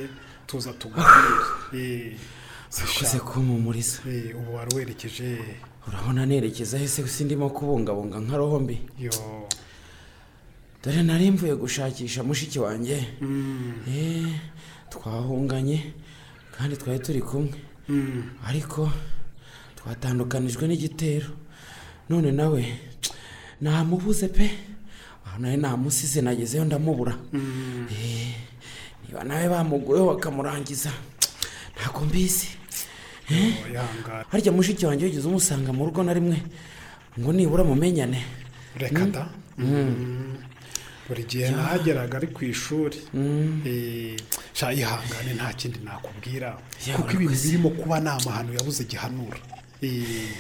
tuza 0.48 0.74
tuganire 0.74 2.18
Kumumuriza. 2.78 4.00
Eh, 4.10 4.36
ubu 4.36 4.56
wari 4.56 4.76
werekeje. 4.76 5.38
Urabona 5.88 6.26
nerekeza 6.26 6.78
hese 6.78 7.08
sindimo 7.08 7.50
kubungabunga 7.50 8.20
nka 8.20 8.38
roho 8.38 8.60
mbi 8.60 8.82
yo. 9.00 9.12
Dore 10.84 11.04
nari 11.04 11.32
mvuye 11.32 11.56
gushakisha 11.56 12.24
mushiki 12.24 12.60
wanjye. 12.60 13.06
Eh, 13.88 14.26
twahunganye 14.90 15.94
kandi 16.58 16.78
twari 16.78 17.00
turi 17.00 17.22
kumwe. 17.22 17.54
Ariko 18.48 18.90
twatandukanijwe 19.76 20.68
n'igitero. 20.68 21.30
None 22.10 22.32
nawe 22.32 22.80
namubuze 23.62 24.28
pe. 24.28 24.50
Aho 25.28 25.38
nawe 25.40 25.58
namusize 25.58 26.22
nagezeyo 26.22 26.66
ndamubura. 26.66 27.14
Eh, 27.34 28.34
niba 29.06 29.24
nawe 29.24 29.50
bamuguyeho 29.50 30.08
bakamurangiza. 30.16 30.90
Ntabwo 31.78 32.02
mbizi. 32.06 32.48
Harya 34.32 34.52
mushiki 34.52 34.86
wanjye 34.86 35.06
wigeze 35.06 35.28
umusanga 35.28 35.74
mu 35.74 35.86
rugo 35.86 36.04
na 36.04 36.14
rimwe 36.14 36.38
ngo 37.20 37.32
nibura 37.34 37.64
mumenyane. 37.64 38.20
Reka 38.78 39.06
da 39.06 39.30
Mm. 39.58 40.38
buri 41.08 41.24
gihe 41.30 41.52
nahageraga 41.52 42.18
ari 42.18 42.28
ku 42.28 42.42
ishuri. 42.46 42.98
Eh, 43.66 44.18
sha 44.54 44.74
ihangane 44.74 45.34
nta 45.38 45.54
kindi 45.54 45.80
nakubwira. 45.86 46.58
Kuko 46.96 47.12
ibintu 47.14 47.38
birimo 47.44 47.70
kuba 47.70 48.00
ni 48.00 48.10
amahano 48.10 48.54
yabuze 48.58 48.84
gihanura. 48.90 49.38
Eh, 49.82 50.34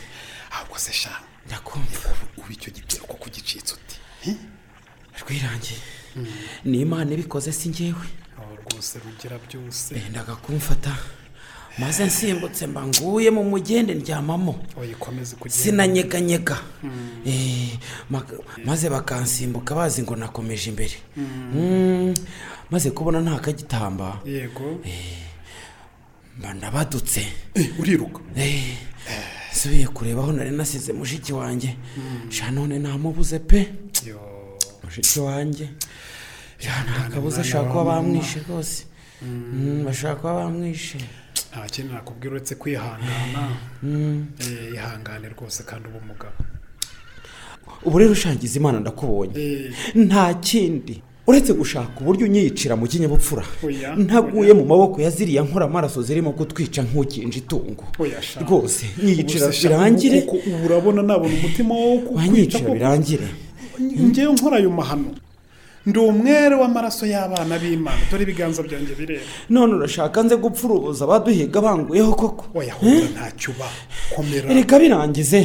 ahubwo 0.51 0.77
se 0.79 0.91
sha. 0.93 1.13
Ndakumva. 1.45 2.09
Ubu 2.37 2.49
icyo 2.51 2.71
gitero 2.73 3.03
ko 3.05 3.15
kugicitse 3.21 3.73
uti? 3.77 3.97
Rwirangiye 5.21 5.79
ni 6.65 6.81
imana 6.81 7.11
ibikoze 7.13 7.51
si 7.51 7.69
aho 8.37 8.55
rwose 8.65 8.97
rugira 8.99 9.37
byose. 9.47 9.93
Bendaga 9.93 10.35
kumfata 10.35 10.95
maze 11.77 12.05
nsimbutse 12.05 12.67
mba 12.67 12.87
nguye 12.87 13.29
mu 13.31 13.43
mugende 13.43 13.93
ndyamamo. 13.93 14.55
Sinanyeganyega. 15.49 16.57
Eh, 17.25 17.77
ma- 18.09 18.25
maze 18.65 18.89
bakansimbuka 18.89 19.75
bazi 19.75 20.01
ngo 20.03 20.15
nakomeje 20.15 20.69
imbere. 20.69 20.95
Mm, 21.17 22.13
maze 22.71 22.91
kubona 22.91 23.21
nta 23.21 23.39
kagitamba. 23.39 24.19
Yego. 24.25 24.79
Mba 26.39 26.53
ndabadutse. 26.53 27.25
Eh, 27.55 27.79
uriruka? 27.79 28.19
Eh, 28.35 28.77
nsubiye 29.51 29.87
kureba 29.87 30.21
aho 30.21 30.31
nari 30.31 30.51
nasize 30.51 30.93
mushiki 30.93 31.33
wanjye. 31.33 31.75
Sha 32.29 32.51
none 32.51 32.79
namubuze 32.79 33.39
pe. 33.39 33.69
Mushiki 34.83 35.19
wanjye. 35.19 35.69
Nta 36.85 37.09
kabuza 37.09 37.41
ashaka 37.41 37.69
kuba 37.69 37.83
bamwishe 37.83 38.39
rwose. 38.47 38.85
Mm, 39.21 39.83
bashaka 39.85 40.15
kuba 40.15 40.33
bamwishe. 40.33 40.97
Nta 41.53 41.69
kindi 41.69 41.93
nakubwira 41.93 42.31
uretse 42.35 42.55
kwihangana. 42.55 43.43
Eh, 44.39 44.73
ihangane 44.75 45.29
rwose 45.29 45.63
kandi 45.63 45.87
uba 45.89 45.97
umugabo. 45.97 46.33
Ubu 47.85 47.99
rero 47.99 48.11
ushangiza 48.11 48.59
imana 48.59 48.79
ndakubonye. 48.79 49.33
Eh, 49.37 49.73
nta 49.95 50.33
kindi. 50.33 51.01
Uretse 51.27 51.53
gushaka 51.53 51.99
uburyo 52.01 52.25
unyiyicira 52.25 52.75
mu 52.75 52.87
kinyabupfura. 52.87 53.43
Ntaguye 53.97 54.53
mu 54.53 54.65
maboko 54.65 55.01
ya 55.01 55.09
ziriya 55.09 55.43
nkoramaraso 55.43 56.01
zirimo 56.01 56.31
kutwica 56.33 56.81
nk'ukinja 56.83 57.37
itungo. 57.37 57.83
Rwose 58.41 58.85
sha, 59.27 59.47
birangire. 59.69 60.27
urabona 60.65 61.01
nabona 61.01 61.33
umutima 61.33 61.73
wo 61.75 61.97
kukwica 61.97 62.17
wanyicira 62.17 62.59
koko. 62.59 62.73
birangire. 62.73 63.27
Ngewe 63.81 64.33
nkora 64.33 64.57
ayo 64.57 64.69
mahano. 64.69 65.15
Ndi 65.85 65.99
umwere 65.99 66.55
w'amaraso 66.55 67.05
y'abana 67.05 67.59
b'imana. 67.59 67.97
Dore 68.11 68.23
ibiganza 68.23 68.63
byanjye 68.63 68.95
bireba. 68.95 69.23
None 69.49 69.73
urashaka 69.75 70.23
nze 70.23 70.35
gupfuruza 70.37 71.03
abaduhiga 71.05 71.61
banguyeho 71.61 72.13
koko? 72.15 72.43
Oya 72.59 72.73
humura 72.73 73.07
ntacyo 73.13 73.51
uba. 73.51 73.67
Komera. 74.15 74.53
Reka 74.53 74.79
birangize. 74.79 75.41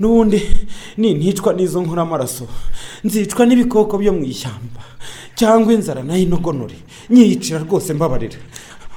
N'ubundi 0.00 0.38
ninticwa 0.98 1.52
n'izo 1.54 1.82
nkoramaraso 1.82 2.46
nzicwa 3.04 3.46
n'ibikoko 3.46 3.98
byo 3.98 4.12
mu 4.12 4.24
ishyamba. 4.24 4.82
Cyangwa 5.38 5.72
inzara 5.72 6.02
na 6.02 6.16
yo 6.16 6.22
inogonore. 6.26 6.74
Nyiyicira 7.10 7.58
rwose 7.62 7.94
mbabarira. 7.94 8.38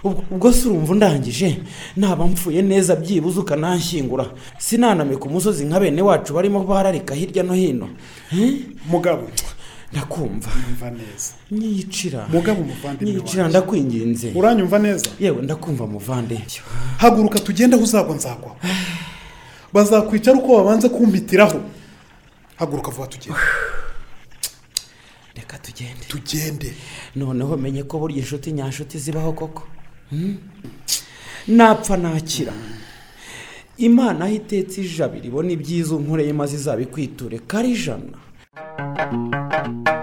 Ubwo- 0.03 0.51
se 0.53 0.65
urumva 0.67 0.91
undangije? 0.93 1.61
Naba 1.95 2.25
mpfuye 2.27 2.61
neza 2.61 2.95
byibuze 2.95 3.39
ukananshyingura. 3.39 4.25
Sinaname 4.57 5.15
ku 5.21 5.29
musozi 5.29 5.65
nka 5.65 5.79
bene 5.79 6.01
wacu 6.01 6.33
barimo 6.33 6.63
bararika 6.65 7.13
hirya 7.13 7.43
no 7.43 7.53
hino. 7.53 7.87
Eh? 8.33 8.53
mugabo 8.89 9.29
ndakumva. 9.91 10.49
Nyumva 10.67 10.89
neza. 10.91 11.33
Nyiyicira 11.51 12.27
mugabo 12.31 12.61
umuvandimwe 12.61 13.13
nyiyicira 13.13 13.43
wanjye. 13.43 13.57
ndakwinginze. 13.57 14.31
Uranyumva 14.35 14.79
neza? 14.79 15.05
Yewe 15.19 15.41
ndakumva 15.41 15.87
muvande. 15.87 16.41
Haguruka 16.97 17.39
tugende 17.39 17.75
aho 17.75 17.83
uzagwa 17.83 18.15
nzagwa. 18.15 18.55
Bazakwicara 19.73 20.37
uko 20.37 20.57
babanza 20.57 20.89
kumpitiraho 20.89 21.61
haguruka 22.55 22.91
vuba 22.91 23.07
tugende. 23.07 23.39
Reka 25.35 25.57
tugende. 25.57 26.05
Tugende. 26.07 26.73
Noneho 27.15 27.57
menye 27.57 27.83
ko 27.83 27.99
burya 27.99 28.17
inshuti 28.17 28.51
nyanshuti 28.51 28.99
zibaho 28.99 29.33
koko? 29.33 29.63
Hmm? 30.09 30.37
napfa 31.47 31.97
nakira. 31.97 32.53
Imana 33.77 34.25
aho 34.25 34.33
itetse 34.35 34.81
ijabiro 34.81 35.25
ibona 35.25 35.51
ibyiza 35.51 35.95
unkoreye 35.95 36.33
maze 36.33 36.55
izabikwiture 36.55 37.39
kari 37.47 37.71
ijana. 37.71 38.17
thank 39.63 39.87
you 39.87 40.00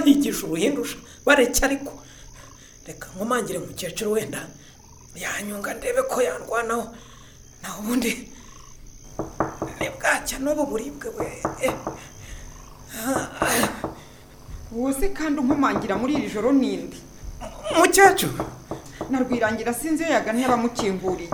sinzarekera 0.00 0.36
kubahigisha 0.36 0.46
uruhindusha 0.46 0.96
bareke 1.24 1.64
ariko 1.64 1.92
reka 2.86 3.08
nkomangire 3.14 3.58
mukecuru 3.58 4.12
wenda 4.12 4.46
yanyunga 5.14 5.74
ndebe 5.74 6.02
ko 6.02 6.22
yarwanaho. 6.22 6.94
Naho 7.62 7.82
ubundi 7.82 8.28
ni 9.80 9.88
bwacya 9.90 10.38
n'ubu 10.38 10.66
buribwe 10.66 11.08
we. 11.18 11.42
Se 15.00 15.08
kandi 15.12 15.40
unkomangira 15.40 15.96
muri 15.96 16.14
iri 16.14 16.30
joro 16.30 16.52
ninde 16.52 16.96
mukecuru! 17.76 18.44
Narwirangira 19.10 19.74
sinzi 19.74 20.04
iyo 20.04 20.12
yagannye 20.12 20.44
abamukinguriye. 20.46 21.30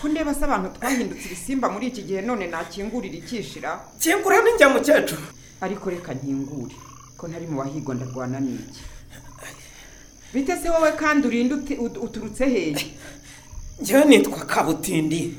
Ko 0.00 0.08
ndeba 0.08 0.34
se 0.34 0.44
abantu 0.44 0.68
twahindutse 0.78 1.26
ibisimba 1.26 1.68
muri 1.68 1.86
iki 1.90 2.02
gihe 2.02 2.20
none 2.22 2.46
nakingurira 2.46 3.16
ikishira? 3.18 3.70
Kingura 4.00 4.38
n'injya 4.42 4.68
mukecuru. 4.70 5.22
Ariko 5.60 5.90
reka 5.90 6.14
nkingure 6.14 6.74
ko 7.18 7.26
ntari 7.28 7.46
mu 7.50 7.58
bahigwa 7.60 7.94
ndarwana 7.94 8.38
n'iki 8.40 8.80
bite 10.32 10.54
se 10.56 10.68
wowe 10.70 10.92
kandi 10.96 11.26
ut- 11.84 11.98
uturutse 12.06 12.44
hehe 12.46 12.76
njyewe 13.80 14.04
nitwa 14.04 14.44
kabutindi. 14.46 15.34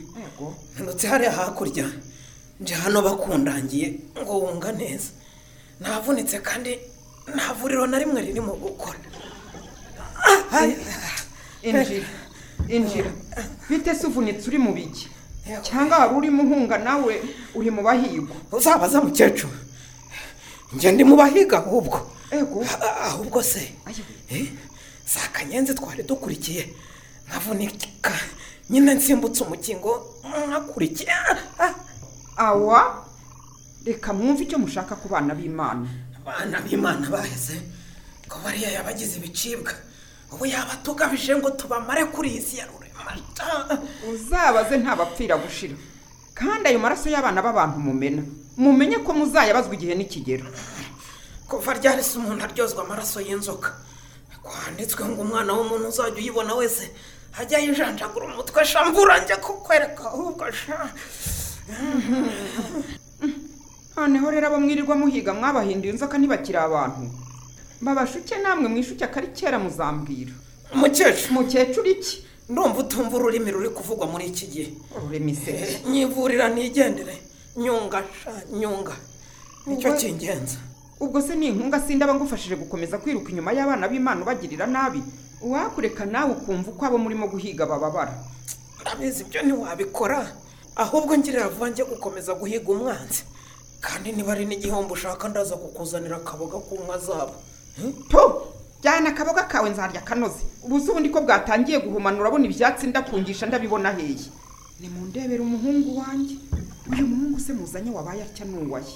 Nturutse 0.76 1.08
hariya 1.08 1.32
hakurya. 1.32 1.86
Nje 2.60 2.74
hano 2.74 3.02
bakundangiye. 3.02 3.88
Ngo 4.24 4.34
wunga 4.40 4.72
neza. 4.72 5.12
Navunitse 5.80 6.40
kandi 6.40 6.72
nta 7.36 7.54
vuriro 7.54 7.88
na 7.88 8.00
rimwe 8.00 8.22
ririmo 8.22 8.54
gukora. 8.56 9.00
Injira. 11.64 12.08
Injira. 12.68 13.12
Bite 13.70 13.96
se 13.96 14.08
uvunitse 14.08 14.48
uri 14.48 14.58
mu 14.58 14.74
biki? 14.74 15.08
Cyangwa 15.62 15.98
wari 16.00 16.16
urimo 16.18 16.44
uhunga 16.44 16.78
nawe 16.78 17.14
uri 17.56 17.70
mu 17.72 17.82
bahigwa 17.84 18.36
uzabaza 18.52 19.02
mukecuru. 19.02 19.54
Njye 20.74 20.92
ndi 20.92 21.04
mu 21.04 21.16
bahiga 21.16 21.58
ahubwo 21.58 21.98
ahubwo 23.10 23.44
se? 23.44 23.74
Ayo. 23.86 24.04
eh, 24.30 24.48
za 25.14 25.20
kanyenzi 25.34 25.74
twari 25.74 26.04
dukurikiye. 26.04 26.74
Nkavunika. 27.28 28.14
Nyine 28.70 28.94
nsimbutse 28.94 29.44
umukingo 29.44 30.22
nkakurikiye 30.48 31.10
Ah, 31.60 31.74
awa? 32.38 33.06
Reka 33.86 34.14
mwumve 34.14 34.44
icyo 34.44 34.58
mushaka 34.60 34.96
ku 34.96 35.10
bana 35.10 35.34
b'imana. 35.36 35.88
Abana 36.22 36.62
b'imana 36.62 37.10
baheze 37.10 37.58
ko 38.30 38.38
bariya 38.44 38.70
yabagize 38.72 39.18
ibicibwa. 39.18 39.74
Ubu 40.32 40.46
yaba 40.46 40.76
tugabije 40.86 41.36
ngo 41.36 41.50
tubamare 41.58 42.06
kuri 42.14 42.30
iyi 42.30 42.42
si 42.42 42.58
ya 42.58 42.66
rurema 42.70 43.02
uzabaze 44.14 44.78
ntabapfira 44.78 45.34
gushira 45.38 45.74
kandi 46.38 46.70
ayo 46.70 46.80
maraso 46.80 47.10
y'abana 47.10 47.42
b'abantu 47.42 47.80
mumena. 47.82 48.22
Mumenye 48.62 48.98
ko 49.06 49.12
muzayabazwa 49.18 49.74
igihe 49.78 49.96
nikigera 49.96 50.46
kuva 51.50 51.74
ryari 51.80 52.04
se 52.04 52.14
umuntu 52.20 52.44
aryozwa 52.46 52.84
amaraso 52.86 53.18
y'inzoka? 53.28 53.70
Kwanditswe 54.44 55.04
ngo 55.10 55.22
umwana 55.26 55.52
w'umuntu 55.58 55.86
uzajya 55.92 56.20
uyibona 56.22 56.54
wese 56.60 56.84
ajya 57.40 57.58
yijanjagura 57.64 58.26
umutwe 58.32 58.62
shamvura 58.72 59.16
njya 59.24 59.38
kukwereka 59.44 60.04
ahubwo 60.14 60.46
sha. 60.60 60.78
Noneho 63.98 64.32
rero 64.32 64.48
abo 64.48 64.60
mwirirwa 64.60 64.96
muhiga 64.96 65.34
mwabahinduye 65.34 65.92
inzoka 65.94 66.18
ntibakiri 66.18 66.58
abantu. 66.58 67.04
Babashuke 67.82 68.36
namwe 68.44 68.68
mwishuke 68.70 69.04
akari 69.06 69.28
kera 69.38 69.60
muzambwira. 69.60 70.34
Umukecuru 70.74 71.34
mukecuru 71.34 71.88
iki? 71.96 72.16
Ndumva 72.50 72.80
utumva 72.80 73.14
ururimi 73.18 73.52
ruri 73.52 73.70
kuvugwa 73.70 74.06
muri 74.12 74.26
iki 74.32 74.46
gihe. 74.54 74.70
Ururimi 74.98 75.36
se. 75.36 75.52
Nyivurira 75.90 76.48
nigendere. 76.50 77.16
Nyunga 77.60 78.04
nyunga 78.60 78.96
ni 79.68 79.78
cyo 79.78 79.92
cy'ingenzi 80.00 80.58
ubwo 81.00 81.22
se 81.22 81.36
ni 81.36 81.48
inkunga 81.48 81.80
sindaba 81.80 82.14
ngufashije 82.16 82.56
gukomeza 82.56 82.98
kwiruka 82.98 83.30
inyuma 83.32 83.52
y'abana 83.54 83.88
b'imana 83.88 84.22
ubagirira 84.22 84.66
nabi? 84.68 85.04
Uwakureka 85.42 86.04
nawe 86.06 86.32
ukumva 86.36 86.72
uko 86.72 86.86
abo 86.86 86.98
murimo 86.98 87.28
guhiga 87.32 87.64
bababara. 87.66 88.12
Ndabizi 88.82 89.24
ibyo 89.24 89.40
ntiwabikora 89.44 90.28
ahubwo 90.76 91.16
ngirira 91.18 91.48
vuba 91.48 91.70
njye 91.72 91.84
gukomeza 91.88 92.34
guhiga 92.36 92.68
umwanzi. 92.72 93.24
Kandi 93.80 94.12
niba 94.12 94.32
ari 94.36 94.46
n'igihombo 94.46 94.94
ushaka 94.94 95.30
ndaza 95.32 95.56
kukuzanira 95.56 96.16
akaboga 96.20 96.58
ku 96.60 96.76
nka 96.84 96.98
zabo 97.00 97.36
to 98.12 98.22
jyana 98.84 99.10
akaboga 99.16 99.44
kawe 99.48 99.70
nzarya 99.72 100.02
kanoze. 100.04 100.44
Ubu 100.68 100.80
se 100.84 100.92
ubundi 100.92 101.08
ko 101.10 101.22
bwatangiye 101.24 101.80
guhumana 101.80 102.20
urabona 102.20 102.44
ibyatsi 102.46 102.88
ndakungisha 102.92 103.46
ndabibona 103.48 103.92
heye 103.96 104.20
nimundebere 104.84 105.40
umuhungu 105.40 105.96
wanjye. 106.00 106.36
Uyu 106.92 107.08
muhungu 107.08 107.40
se 107.40 107.54
muzanye 107.54 107.92
wabaye 107.92 108.24
atya 108.24 108.46
n'uwaye? 108.46 108.94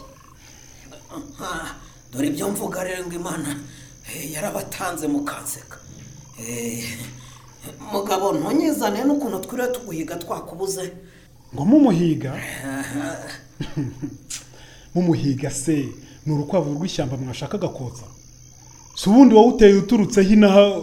Ah, 1.41 1.75
dore 2.11 2.27
ibyo 2.27 2.49
mvuga 2.49 2.83
rero 2.83 3.05
ngo 3.05 3.15
imana 3.15 3.55
eh, 4.09 4.31
yarabatanze 4.33 5.07
mukanseka 5.07 5.77
Eh, 6.39 6.83
mugabo 7.93 8.33
ntunyizane 8.33 9.03
n'ukuntu 9.05 9.39
twiriwe 9.45 9.67
tuguhiga 9.73 10.15
twakubuze. 10.15 10.93
Ngo 11.53 11.65
mumuhiga? 11.65 12.33
Mumuhiga 14.95 15.51
se 15.51 15.89
ni 16.25 16.33
urukwavu 16.33 16.73
rw'ishyamba 16.73 17.17
mwashakaga 17.17 17.67
koza 17.69 18.03
si 18.95 19.09
ubundi 19.09 19.35
wowe 19.35 19.47
uteye 19.53 19.73
uturutseho 19.73 20.33
inaha 20.33 20.81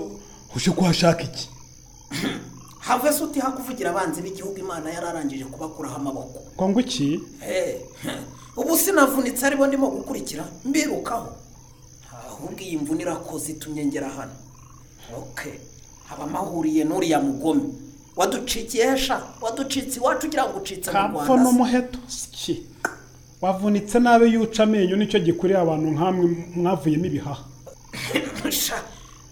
uje 0.57 0.71
kuhashaka 0.71 1.23
iki? 1.23 1.49
have 2.91 3.13
se 3.13 3.25
utiha 3.25 3.51
kuvugira 3.51 3.91
abanzi 3.91 4.23
b'igihugu 4.23 4.59
imana 4.59 4.91
yararangije 4.91 5.45
kubakuraho 5.45 5.97
amaboko 5.97 6.39
ngo 6.69 6.81
iki 6.81 7.21
Eh, 7.49 7.81
ubu 8.61 8.77
sinavunitse 8.77 9.47
ari 9.47 9.57
bo 9.57 9.67
ndimo 9.67 9.87
gukurikira 9.91 10.45
mbirukaho 10.65 11.31
ahubwo 12.13 12.61
iyi 12.61 12.77
mvune 12.77 13.03
irakoze 13.03 13.53
itumye 13.53 13.85
ngera 13.87 14.09
hano? 14.09 14.33
Oke 15.19 15.53
haba 16.09 16.27
mahuriye 16.27 16.85
n'uriya 16.85 17.21
mugome 17.21 17.63
waducikiye 18.17 18.99
sha 18.99 19.23
waducitse 19.41 19.97
iwacu 20.01 20.27
ugira 20.27 20.45
ngo 20.49 20.59
ucitse 20.59 20.91
mu 20.91 20.95
kapfa 20.97 21.15
rwanda. 21.25 21.35
se. 21.37 21.43
n'umuheto 21.43 21.99
ki 22.33 22.55
wavunitse 23.43 23.99
nabi 23.99 24.27
yuca 24.35 24.61
amenyo 24.63 24.97
ni 24.97 25.07
cyo 25.11 25.19
gikwiriye 25.21 25.61
abantu 25.61 25.87
nk'amwe 25.95 26.25
mwavuyemo 26.57 27.07
ibihaha 27.07 27.45
sha 28.65 28.79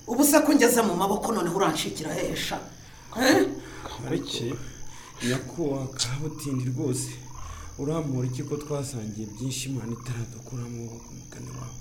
ubu 0.06 0.24
se 0.24 0.38
ko 0.40 0.52
ngeze 0.54 0.80
mu 0.82 0.94
maboko 0.96 1.32
noneho 1.32 1.56
uranshikira 1.56 2.14
hehe 2.14 2.36
areke 4.06 4.54
nyakubahwa 5.28 5.86
kabutindi 6.00 6.64
rwose. 6.70 7.08
Uramura 7.78 8.26
iki 8.26 8.42
ko 8.42 8.56
twasangiye 8.56 9.26
byinshi 9.38 9.68
imana 9.68 9.92
itaradukuramo 9.92 10.82
umugani 11.10 11.50
wawe? 11.58 11.76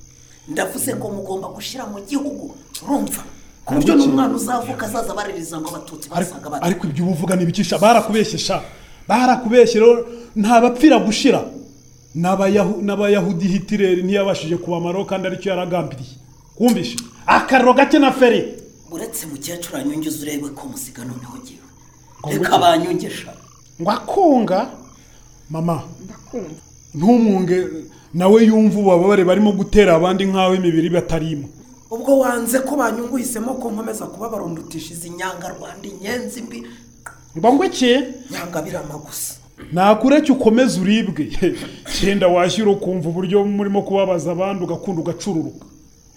Ndavuze 0.47 0.95
ngo 0.95 1.07
mugomba 1.11 1.47
gushyira 1.47 1.85
mu 1.85 1.99
gihugu 2.09 2.55
urumva 2.83 3.21
ku 3.65 3.73
buryo 3.73 3.95
n'umwana 3.95 4.35
uzavuka 4.35 4.85
azaza 4.85 5.13
baririza 5.13 5.59
ngo 5.59 5.67
abatutsi 5.69 6.07
basaga 6.09 6.49
bati 6.49 6.63
ariko 6.65 6.87
ibyo 6.87 7.03
uba 7.03 7.11
uvuga 7.13 7.35
ntibikisha 7.35 7.77
barakubeshye 7.77 8.37
sha 8.37 8.57
barakubeshye 9.09 9.79
rero 9.81 10.05
ntabapfira 10.35 10.97
gushira. 10.99 11.41
N'abayahu- 12.15 12.81
n'abayahudi 12.87 13.47
hitireri 13.47 14.01
ntiyabashije 14.03 14.57
kubamaraho 14.57 15.05
kandi 15.05 15.27
ari 15.27 15.37
cyo 15.41 15.49
yaragambiriye. 15.51 16.15
Wumvishe 16.59 16.97
akariro 17.25 17.73
gake 17.73 17.99
na 17.99 18.11
feri 18.11 18.41
uretse 18.91 19.25
mukecuru 19.27 19.77
anyongeza 19.77 20.21
urebe 20.21 20.49
ko 20.49 20.67
musiga 20.67 21.03
noneho 21.05 21.37
ngewe 21.37 21.67
Ngo 22.19 22.29
reka 22.29 22.57
banyongesha 22.57 23.33
ngo 23.81 23.91
akunga? 23.91 24.69
Mama. 25.49 25.83
Ntumwunge 26.93 27.67
nawe 28.13 28.43
yumva 28.43 28.79
ububabare 28.79 29.23
barimo 29.23 29.51
gutera 29.51 29.95
abandi 29.95 30.25
nk'aho 30.25 30.55
imibiri 30.55 30.89
batarimo. 30.89 31.47
Ubwo 31.91 32.19
wanze 32.19 32.59
ko 32.59 32.75
banyungu 32.75 33.15
uhisemo 33.15 33.53
ko 33.53 33.71
nkomeza 33.71 34.05
kuba 34.05 34.29
barundutisha 34.29 34.93
izi 34.93 35.09
nyanga 35.09 35.47
rwanda 35.55 35.87
inyenzi 35.87 36.41
mbi. 36.41 36.67
Ngo 37.37 37.53
ngo 37.53 37.63
iki 37.63 37.91
nyanga 38.31 38.61
birama 38.61 38.97
gusa 38.97 39.33
nakureke 39.71 40.31
ukomeze 40.31 40.81
uribwe? 40.81 41.31
Cyenda 41.93 42.27
washyira 42.27 42.71
ukumva 42.71 43.09
uburyo 43.09 43.45
murimo 43.45 43.81
kubabaza 43.81 44.31
abandi 44.31 44.63
ugakunda 44.63 45.01
ugacururuka. 45.01 45.65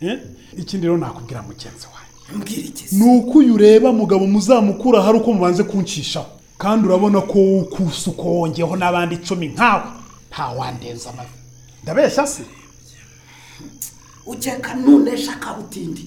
Eh? 0.01 0.19
ikindi 0.57 0.87
rero 0.87 0.99
nakubwira 0.99 1.43
mugenzi 1.43 1.87
iki 1.87 2.10
ni 2.93 3.05
uko 3.19 3.39
uyu 3.39 3.55
ureba 3.55 3.93
mugabo 3.93 4.27
muzamukura 4.27 5.03
hari 5.03 5.19
uko 5.19 5.33
mubanze 5.33 5.63
kuncishaho 5.65 6.27
kandi 6.59 6.87
urabona 6.89 7.21
ko 7.21 7.39
ukusa 7.59 8.11
uko 8.11 8.23
wongeyeho 8.23 8.77
n'abandi 8.77 9.15
icumi 9.15 9.49
nkawe. 9.49 9.83
Ntawandenza 10.31 11.11
amavi. 11.11 11.31
Ndabeshya 11.83 12.27
se? 12.27 12.43
Ukeka 14.27 14.75
nunesha 14.75 15.33
kabutindi 15.37 16.07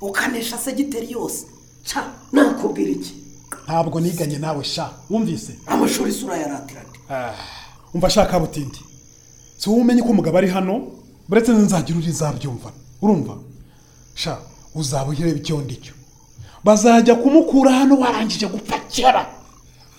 ukanesha 0.00 0.58
segiteri 0.58 1.10
yose. 1.12 1.46
Ca 1.84 2.04
nakubwira 2.32 2.90
iki? 2.90 3.14
Ntabwo 3.64 4.00
niganye 4.00 4.38
nawe 4.38 4.64
sha. 4.64 4.90
Wumvise? 5.10 5.52
Amashuri 5.66 6.10
isura 6.10 6.36
yaratirane 6.36 6.88
umva 7.94 8.06
ashaka 8.06 8.40
butindi 8.40 8.78
si 9.58 9.68
wowe 9.70 9.80
umenye 9.80 10.02
ko 10.02 10.08
umugabo 10.08 10.38
ari 10.38 10.48
hano? 10.48 10.82
Uretse 11.30 11.52
nzagira 11.52 11.98
uri 11.98 12.12
zabyumva 12.12 12.72
urumva? 13.02 13.34
Sha. 14.14 14.38
Uzaba 14.74 15.10
ureba 15.10 15.38
icyo 15.40 15.60
ndicyo. 15.60 15.94
Bazajya 16.64 17.14
kumukura 17.14 17.72
hano 17.72 17.98
warangije 18.00 18.46
gupfa 18.46 18.78
kera. 18.92 19.22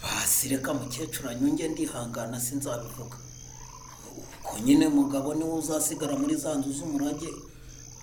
Basi 0.04 0.50
reka 0.50 0.74
mukecuru 0.74 1.30
anyunge 1.30 1.68
ndihangana 1.68 2.40
sinzabivuga. 2.40 3.18
Ubwo 4.44 4.60
nyine 4.66 4.88
mugabo 4.88 5.34
ni 5.34 5.44
we 5.44 5.54
uzasigara 5.60 6.16
muri 6.16 6.36
za 6.36 6.56
nzu 6.56 6.72
z'umurage 6.74 7.28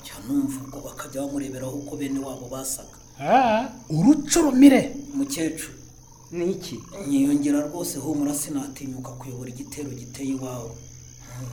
njya 0.02 0.16
numva 0.28 0.56
ubwo 0.64 0.80
bakajya 0.80 1.20
bamureberaho 1.22 1.72
uko 1.72 1.96
bene 1.96 2.18
wabo 2.20 2.48
basaga. 2.48 2.96
Urucurumire. 3.90 4.96
Mukecuru. 5.14 5.74
Ni 6.32 6.50
iki? 6.50 6.80
Nyiyongera 7.08 7.60
rwose 7.66 7.98
humura 7.98 8.34
sinatinyuka 8.34 9.10
kuyobora 9.18 9.50
igitero 9.50 9.90
giteye 9.90 10.30
iwawe. 10.36 10.70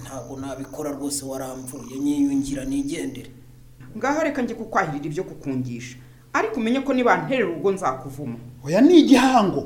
Ntabwo 0.04 0.40
nabikora 0.40 0.92
rwose 0.92 1.26
waramvuye. 1.26 2.00
Nyiyungira 2.00 2.66
nigendere. 2.66 3.32
Ngaho 3.98 4.24
reka 4.24 4.42
njye 4.42 4.56
kukwahirira 4.56 5.06
ibyo 5.06 5.24
kukungisha 5.24 5.98
ariko 6.34 6.56
umenye 6.60 6.80
ko 6.80 6.94
niba 6.94 7.18
nterera 7.18 7.50
urugo 7.50 7.72
nzakuvuma. 7.72 8.38
Oya 8.66 8.82
ni 8.82 9.00
igihango. 9.00 9.62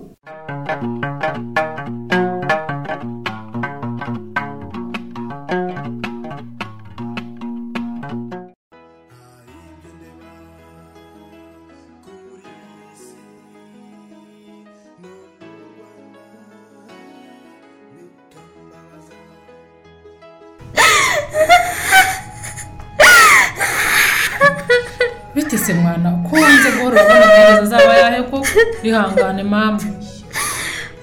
Koko 28.81 28.87
ihangane 28.87 29.43
mama. 29.43 29.79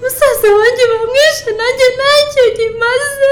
Musaza 0.01 0.47
wanjye 0.57 0.83
bamwishe 0.91 1.51
nanjye 1.57 1.85
ntacyo 1.95 2.43
kimaze 2.55 3.29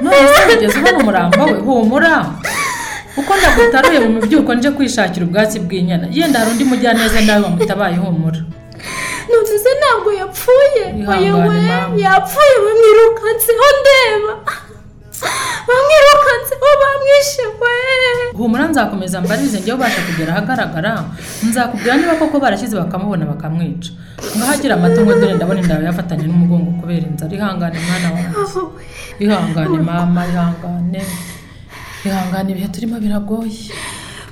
none 0.00 0.28
se 0.34 0.42
kugeza 0.48 0.78
ubona 0.78 0.98
umurambo 0.98 1.44
we? 1.44 1.52
Humura. 1.52 2.26
Uko 3.16 3.32
ndagutaruye 3.36 3.98
mu 4.00 4.08
mubyuko 4.08 4.54
nje 4.54 4.70
kwishakira 4.70 5.26
ubwatsi 5.26 5.58
bw'inyana. 5.60 6.06
Yenda 6.10 6.38
hari 6.38 6.50
undi 6.50 6.64
mujyaneza 6.64 7.20
nawe 7.20 7.42
wamutabaye 7.42 7.96
humura. 7.96 8.40
Se 9.64 9.70
ntabwo 9.80 10.12
yapfuye. 10.12 10.82
Ihangane, 11.00 11.24
yewe 11.24 11.48
mama. 11.48 11.94
yapfuye 12.04 12.54
bamwirukanseho 12.64 13.66
ndeba. 13.80 14.32
Bamwirukanseho 15.68 16.68
bamwishe 16.82 17.44
we 17.60 17.72
humura 18.38 18.64
nzakomeza 18.68 19.20
mbarize 19.20 19.60
njyewe 19.60 19.76
ubasha 19.78 20.00
kugera 20.06 20.32
ahagaragara. 20.32 20.92
Nzakubwira 21.48 21.96
niba 21.96 22.14
koko 22.18 22.36
barashyize 22.40 22.76
bakamubona 22.76 23.24
bakamwica. 23.26 23.90
Ngahagira 24.36 24.74
amatungo 24.74 25.14
dore 25.14 25.34
ndabona 25.34 25.60
inda 25.60 25.74
yafatanye 25.88 26.24
n'umugongo 26.26 26.70
kubera 26.80 27.06
inzara. 27.06 27.32
Ihangane 27.36 27.78
mwana 27.86 28.08
wanjye. 28.14 28.60
Ihangane 29.24 29.78
mama 29.78 30.22
ihangane. 30.26 31.02
Ihangane 32.04 32.48
ibihe 32.52 32.68
turimo 32.68 32.96
biragoye. 33.00 33.70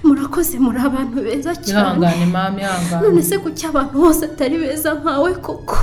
Murakoze 0.05 0.59
muri 0.59 0.78
abantu 0.89 1.16
beza 1.24 1.55
cyane. 1.55 1.70
Ihangane 1.80 2.26
mama 2.26 2.59
ihangane. 2.61 3.03
None 3.03 3.22
se 3.22 3.39
kuki 3.39 3.66
abantu 3.66 3.95
bose 4.03 4.24
atari 4.26 4.59
beza 4.59 4.95
nkawe 4.99 5.35
koko? 5.39 5.78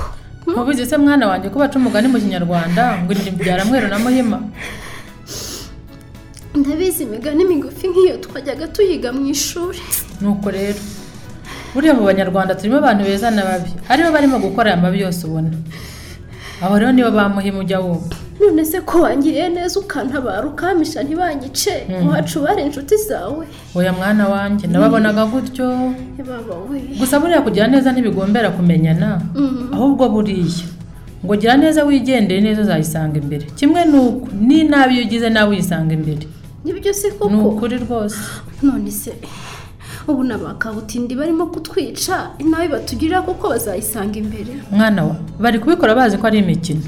Ntubizi 0.46 0.86
se 0.86 0.96
mwana 0.96 1.24
wanjye 1.28 1.48
ko 1.48 1.58
baca 1.58 1.76
umugani 1.80 2.08
mu 2.08 2.18
kinyarwanda? 2.20 2.98
Ngo 3.02 3.12
iri 3.12 3.30
byara 3.32 3.64
mweru 3.64 3.88
na 3.88 3.98
muhima. 3.98 4.38
Ndabizi 6.54 7.02
imigani 7.02 7.44
migufi 7.44 7.88
nk'iyo 7.88 8.16
twajyaga 8.16 8.66
tuyiga 8.68 9.12
mu 9.12 9.26
ishuri. 9.26 9.78
Nuko 10.20 10.50
rero 10.50 10.78
buriya 11.74 11.94
mu 11.94 12.02
banyarwanda 12.04 12.54
turimo 12.54 12.78
abantu 12.78 13.04
beza 13.04 13.30
na 13.30 13.42
babi 13.44 13.70
ari 13.88 14.02
bo 14.02 14.10
barimo 14.12 14.38
gukora 14.38 14.70
aya 14.74 14.82
mabi 14.82 15.00
yose 15.00 15.26
ubona. 15.26 15.50
Abo 16.62 16.78
rero 16.78 16.92
nibo 16.92 17.10
bamuhimu 17.10 17.60
ujya 17.62 17.80
wumva 17.80 18.16
none 18.40 18.64
se 18.64 18.80
ko 18.80 19.02
wangiriye 19.02 19.48
neza 19.48 19.80
ukantabara 19.80 20.46
ukamisha 20.48 21.02
ntibanyice? 21.02 21.86
Iwacu 22.02 22.40
bari 22.42 22.62
inshuti 22.62 22.96
zawe. 22.96 23.46
Oya 23.74 23.92
mwana 23.92 24.28
wanjye 24.28 24.66
nababonaga 24.66 25.26
gutyo. 25.26 25.94
We 26.70 26.80
gusa 26.98 27.20
buriya 27.20 27.42
kugira 27.42 27.66
neza 27.66 27.92
ntibigombera 27.92 28.50
kumenyana. 28.50 29.20
Mhm. 29.34 29.74
ahubwo 29.74 30.08
buriya 30.08 30.66
ngo 31.24 31.36
gira 31.36 31.56
neza 31.56 31.84
wigendere 31.84 32.40
neza 32.40 32.62
uzayisanga 32.62 33.18
imbere. 33.22 33.46
Kimwe 33.54 33.84
n'uko 33.84 34.28
n'inabi 34.40 34.94
iyo 34.94 35.04
ugize 35.04 35.28
nawe 35.30 35.50
uyisanga 35.50 35.94
imbere. 35.94 36.26
Ni 36.64 36.72
byo 36.72 36.92
se 36.94 37.08
ni 37.10 37.14
koko 37.18 37.48
ukuri 37.48 37.78
rwose. 37.78 38.16
None 38.62 38.90
se 38.90 39.12
ubu 40.08 40.24
n'abakabutindi 40.24 41.14
barimo 41.14 41.46
kutwica 41.46 42.30
inabi 42.38 42.68
batugirira 42.68 43.22
kuko 43.22 43.48
bazayisanga 43.48 44.18
imbere. 44.18 44.52
Mwana 44.70 45.04
wa 45.04 45.16
bari 45.40 45.58
kubikora 45.58 45.94
bazi 45.94 46.18
ko 46.18 46.26
ari 46.26 46.38
imikino. 46.38 46.80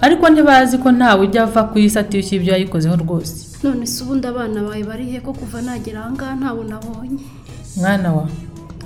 Ariko 0.00 0.28
ntibazi 0.28 0.78
ko 0.78 0.92
ntawe 0.92 1.20
ujya 1.26 1.42
ava 1.42 1.64
ku 1.72 1.78
isi 1.78 1.98
atishyuye 1.98 2.40
ibyo 2.40 2.52
yayikozeho 2.52 2.96
rwose. 2.96 3.56
None 3.62 3.86
se 3.86 4.04
ubundi 4.04 4.26
abana 4.26 4.60
bawe 4.62 4.82
bari 4.84 5.04
he 5.10 5.20
ko 5.20 5.32
kuva 5.32 5.62
nagera 5.62 6.00
aha 6.00 6.10
ngaha 6.12 6.34
ntawe 6.36 6.64
nabonye 6.64 7.18
mwana 7.76 8.12
wa 8.12 8.28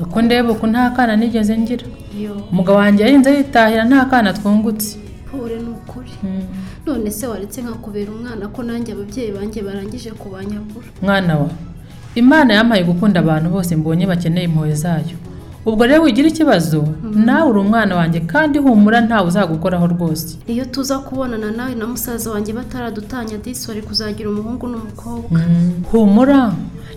uko 0.00 0.22
ndeba 0.22 0.52
uku 0.52 0.66
nta 0.66 0.90
kana 0.90 1.16
nigeze 1.16 1.58
ngira. 1.58 1.86
Umugabo 2.52 2.78
wanjye 2.78 3.02
yarinze 3.02 3.30
yitahira 3.36 3.84
nta 3.84 4.04
kana 4.04 4.32
twungutse. 4.32 4.98
Pore 5.30 5.56
ni 5.58 5.68
ukuri. 5.70 6.10
None 6.86 7.10
se 7.10 7.26
waretse 7.26 7.62
nkakubera 7.62 8.10
umwana 8.12 8.48
ko 8.48 8.62
nanjye 8.62 8.92
ababyeyi 8.92 9.32
banjye 9.32 9.62
barangije 9.62 10.10
kubanyagura? 10.10 10.86
Mwana 11.02 11.36
wa 11.38 11.48
imana 12.14 12.54
yampaye 12.54 12.84
gukunda 12.84 13.20
abantu 13.20 13.50
bose 13.50 13.76
mbonye 13.76 14.06
bakeneye 14.06 14.44
impuhwe 14.46 14.74
zayo. 14.74 15.16
Ubwo 15.66 15.86
rero 15.86 16.02
wigira 16.02 16.28
ikibazo 16.28 16.88
nawe 17.14 17.50
uri 17.50 17.58
umwana 17.60 17.96
wanjye 17.96 18.20
kandi 18.20 18.58
humura 18.58 19.00
ntawe 19.00 19.28
uzagukoraho 19.28 19.86
rwose. 19.86 20.38
Iyo 20.48 20.64
tuza 20.64 20.98
kubonana 20.98 21.50
nawe 21.50 21.74
na 21.74 21.86
musaza 21.86 22.30
wanjye 22.30 22.52
bataradutanya 22.52 23.36
disi 23.38 23.68
wari 23.68 23.82
kuzagira 23.82 24.30
umuhungu 24.30 24.66
n'umukobwa. 24.68 25.38
Mm, 25.40 25.72
humura 25.92 26.52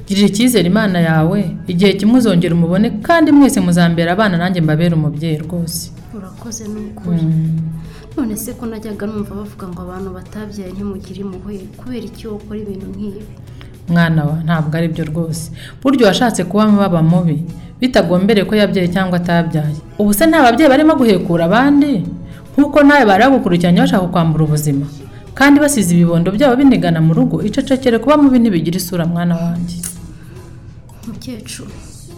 girira 0.08 0.28
icyizere 0.28 0.68
imana 0.68 1.00
yawe 1.00 1.56
igihe 1.68 1.94
kimwe 1.94 2.18
uzongera 2.18 2.56
umubone 2.56 2.90
kandi 3.04 3.32
mwese 3.32 3.60
muzambera 3.62 4.12
abana 4.16 4.38
nanjye 4.38 4.62
mbabere 4.62 4.96
umubyeyi 4.96 5.38
rwose. 5.38 5.92
Urakoze 6.18 6.64
ni 6.68 6.80
ukuri 6.80 7.22
Mm. 7.22 7.60
None 8.18 8.36
se 8.38 8.54
ko 8.54 8.66
najyaga 8.66 9.06
numva 9.08 9.34
bavuga 9.36 9.66
ngo 9.68 9.80
abantu 9.82 10.10
batabyaye 10.18 10.72
ntimugire 10.72 11.20
impuhwe 11.26 11.54
kubera 11.78 12.06
iki 12.06 12.28
ukora 12.28 12.60
ibintu 12.64 12.86
nk'ibi? 12.94 13.22
Mwana 13.90 14.22
wa 14.30 14.36
ntabwo 14.46 14.74
ari 14.78 14.88
byo 14.94 15.04
rwose. 15.12 15.52
Buryo 15.82 16.04
washatse 16.08 16.44
kuba 16.48 16.66
baba 16.72 17.02
mubi 17.04 17.44
bitagombereye 17.82 18.46
ko 18.48 18.54
yabyaye 18.56 18.88
cyangwa 18.96 19.18
atabyaye. 19.20 19.76
Ubu 20.00 20.14
se 20.14 20.24
nta 20.26 20.40
babyeyi 20.46 20.70
barimo 20.72 20.94
guhekura 20.96 21.46
abandi? 21.50 22.06
Nk'uko 22.56 22.78
nawe 22.86 23.04
bari 23.06 23.24
bagukurikiranye 23.26 23.80
bashaka 23.84 24.08
kwambura 24.14 24.44
ubuzima. 24.46 24.86
Kandi 25.34 25.58
basize 25.60 25.90
ibibondo 25.98 26.30
byabo 26.32 26.56
binigana 26.56 27.02
mu 27.02 27.12
rugo 27.18 27.42
icecekere 27.44 27.98
kuba 28.00 28.16
mubi 28.22 28.38
ntibigira 28.40 28.78
isura 28.78 29.04
mwana 29.10 29.36
wanjye. 29.42 29.78
Mukecuru. 31.08 31.72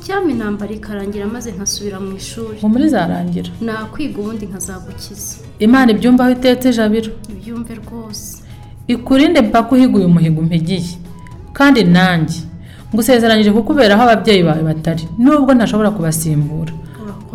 Icyama 0.06 0.30
intambara 0.32 0.72
ikarangira 0.72 1.26
maze 1.26 1.50
nkasubira 1.52 1.98
mu 2.00 2.14
ishuri. 2.16 2.58
Muri 2.62 2.86
zarangira? 2.94 3.50
Nakwiga 3.62 4.18
ubundi 4.22 4.46
nkazagukiza. 4.46 5.38
Imana 5.60 5.92
ibyumva 5.92 6.24
aho 6.24 6.32
itetse 6.38 6.70
jabiro? 6.78 7.12
Ibyumve 7.34 7.74
rwose. 7.82 8.38
Ikurinde 8.88 9.42
mpaka 9.42 9.72
uhiga 9.76 9.98
uyu 9.98 10.10
muhigo 10.10 10.42
umpigiye 10.42 10.86
kandi 11.58 11.84
nanjye 11.84 12.40
ngusezeranyije 12.94 13.52
kukubera 13.52 13.96
aho 13.98 14.04
ababyeyi 14.06 14.44
bawe 14.48 14.62
batari. 14.70 15.04
Nubwo 15.18 15.52
ntashobora 15.58 15.90
kubasimbura. 15.92 16.74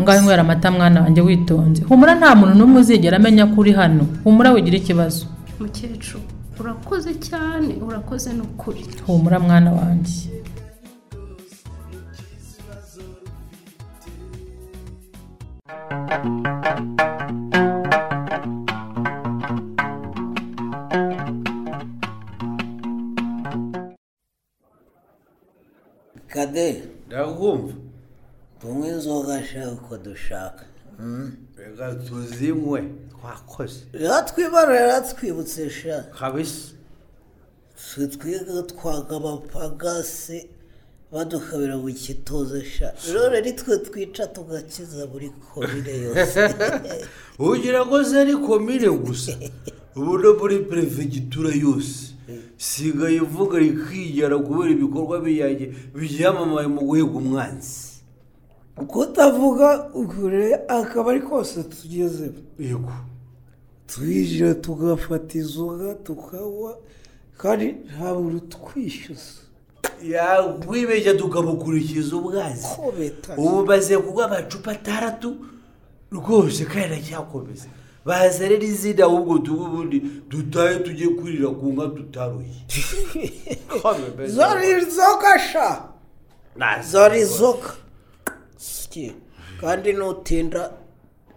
Ngaho 0.01 0.19
inywera 0.23 0.43
amata 0.47 0.71
mwana 0.71 1.03
wanjye 1.03 1.21
witonze. 1.27 1.83
Humura 1.91 2.15
nta 2.15 2.35
muntu 2.39 2.55
n'umwe 2.55 2.81
uzigera 2.81 3.17
amenya 3.19 3.47
ko 3.51 3.61
uri 3.61 3.73
hano. 3.75 4.07
Humura 4.25 4.53
wigira 4.55 4.77
ikibazo. 4.79 5.27
Mukecuru 5.61 6.23
urakoze 6.61 7.11
cyane 7.19 7.73
urakoze 7.87 8.31
ni 8.33 8.41
ukuri 8.47 8.81
humura 9.07 9.39
mwana 9.41 9.71
wanjye. 9.73 10.15
Kade? 26.29 26.83
Ndakumva. 27.07 27.75
Tunywe 28.61 28.89
inzoga 28.89 29.43
uko 29.73 29.99
dushaka 29.99 30.65
reka 31.57 31.95
tuzinywe 31.95 32.81
twakoze. 33.13 33.81
Yatwibarira 33.93 35.01
twibutse 35.01 35.71
sha. 35.71 36.03
Kabisa. 36.19 36.73
Twe 37.95 38.07
twiga 38.07 38.63
twaga 38.63 39.17
abapagasi 39.17 40.39
badukabira 41.13 41.77
mu 41.83 41.91
kitoze 42.03 42.65
sha. 42.65 42.89
Rero 43.13 43.41
nitwe 43.41 43.79
twica 43.87 44.25
tugakiza 44.35 45.07
buri 45.07 45.31
komine 45.45 45.93
yose. 46.05 46.39
Ugira 47.39 47.87
ngo 47.87 48.03
ze 48.03 48.21
ari 48.21 48.35
komine 48.37 48.89
gusa. 49.05 49.33
Ubu 49.97 50.19
no 50.19 50.31
muri 50.39 50.57
perefegitura 50.71 51.51
yose. 51.65 52.15
Sigaye 52.57 53.17
ivuga 53.17 53.59
rikigera 53.59 54.37
kubera 54.39 54.71
ibikorwa 54.71 55.17
biyanjye 55.25 55.67
byamamaye 55.95 56.69
mu 56.75 56.81
guhiga 56.89 57.15
umwanzi. 57.23 57.91
Kutavuga 58.91 59.69
ukure 60.01 60.45
akaba 60.79 61.11
ari 61.13 61.21
kose 61.21 61.57
tugeze 61.73 62.25
yego. 62.59 62.95
Twinjira 63.91 64.55
tugafata 64.55 65.33
inzoga 65.39 65.95
tukanywa 66.07 66.73
kandi 67.41 67.67
nta 67.91 68.09
muntu 68.15 68.39
twishyuza. 68.55 69.50
Yakwibeshya 70.03 71.15
tukamukurikiza 71.15 72.17
ubwazi. 72.17 72.67
Ubu 73.37 73.67
maze 73.67 73.99
kugwa 73.99 74.25
amacupa 74.25 74.71
atandatu 74.73 75.37
rwose 76.13 76.65
kandi 76.65 76.85
aracyakomeza. 76.95 77.69
Baza 78.05 78.49
rero 78.49 78.63
izina 78.65 79.05
ahubwo 79.05 79.39
tuba 79.39 79.65
ubundi 79.65 79.99
dutahe 80.29 80.79
tujye 80.81 81.09
kurira 81.09 81.49
ku 81.53 81.67
nka 81.73 81.87
tutaruye. 81.97 82.57
Zari 84.27 84.71
inzoga 84.71 85.39
sha. 85.39 85.83
Zari 86.83 87.21
inzoga 87.21 87.71
Siki. 88.57 89.13
kandi 89.61 89.93
nutinda 89.93 90.71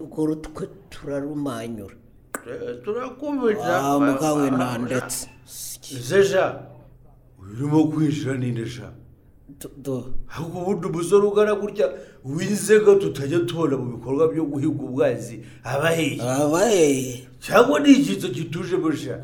urwo 0.00 0.26
rutwe 0.26 0.68
turarumanyura. 0.90 1.94
Turakubita 2.84 3.76
Ah, 3.76 3.98
mugawe 4.00 4.50
nandetse 4.50 5.28
zeja 6.08 6.44
urimo 7.54 7.84
kwinjira 7.88 8.34
ninde 8.36 8.66
sha 8.66 8.90
ahubwo 10.28 10.58
ubundi 10.62 10.86
umusore 10.86 11.26
ugana 11.26 11.54
gutya 11.54 11.86
wizega 12.24 12.94
tutajya 12.96 13.38
tubona 13.46 13.76
mu 13.76 13.86
bikorwa 13.96 14.28
byo 14.32 14.44
guhiga 14.44 14.82
ubwazi 14.88 15.36
abaheye 15.64 16.18
abaheye 16.22 17.28
cyangwa 17.40 17.80
ni 17.80 17.90
icyitso 17.92 18.28
kitujemo 18.28 18.90
sha 18.92 19.16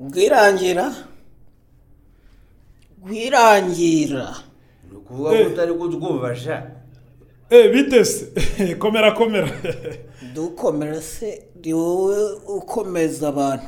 bwirangira 0.00 0.86
bwirangira 3.02 4.34
ni 4.90 4.96
ukuvuga 4.96 5.30
ko 5.30 5.42
utari 5.52 5.72
kutwumva 5.74 6.36
sha. 6.36 6.56
Bitese 7.50 8.26
komera 8.78 9.12
komera. 9.12 9.48
Dukomera 10.34 11.02
se 11.02 11.42
ni 11.64 11.72
wowe 11.72 12.32
ukomeza 12.46 13.28
abantu. 13.28 13.66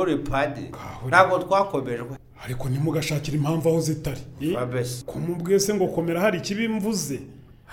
Uri 0.00 0.16
padi 0.16 0.70
ntabwo 1.08 1.38
twakomejwe 1.38 2.16
ariko 2.44 2.68
ntimugashakire 2.68 3.36
impamvu 3.36 3.68
aho 3.68 3.80
zitari. 3.80 4.20
Fabese. 4.54 5.04
kumubwiye 5.04 5.60
se 5.60 5.74
ngo 5.74 5.86
komera 5.86 6.20
hari 6.20 6.38
ikibi 6.38 6.68
mvuze. 6.68 7.20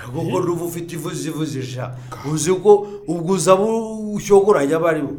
Kuko 0.06 0.40
n'ubu 0.40 0.66
ufite 0.66 0.96
ivuze 0.96 1.30
ivuze 1.30 1.64
sha. 1.64 1.96
Uzi 2.34 2.54
ko 2.54 2.88
ubwo 3.08 3.34
uzaba 3.34 3.64
ushyogoranya 4.14 4.76
abaribo 4.76 5.14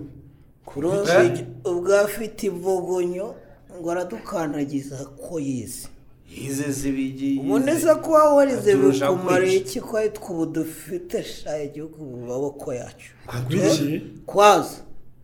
kuruzi 0.77 1.45
ubwo 1.65 2.01
afite 2.01 2.41
imvogonyo 2.47 3.35
ngo 3.77 3.91
aradukandagiza 3.91 4.97
ko 5.23 5.41
yize 5.41 5.89
yize 6.31 6.73
se 6.73 6.93
bigiye 6.93 7.41
ubundi 7.41 7.73
se 7.73 7.95
kuba 7.95 8.35
warize 8.35 8.75
bikumara 8.77 9.45
iki? 9.47 9.81
Ko 9.81 9.97
ari 9.97 10.11
twe 10.11 10.27
ubu 10.31 10.47
dufite 10.47 11.23
sha 11.23 11.63
igihugu 11.63 12.05
mu 12.05 12.27
maboko 12.27 12.73
yacu? 12.75 13.11
Eh, 13.51 14.01
kwaza. 14.27 14.77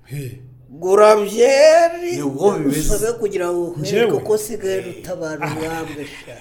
He. 0.04 0.38
gura 0.70 1.16
byeri. 1.16 2.16
Ni 2.16 2.22
ubwo 2.22 2.52
bimeze. 2.52 2.80
usabe 2.94 3.12
kugira 3.18 3.52
ngo 3.52 3.74
Njyewe? 3.80 4.04
ukwereke 4.04 4.26
ko 4.26 4.32
usigaye 4.32 4.80
rutabara 4.80 5.46
umwambwe 5.46 6.04
sha 6.04 6.36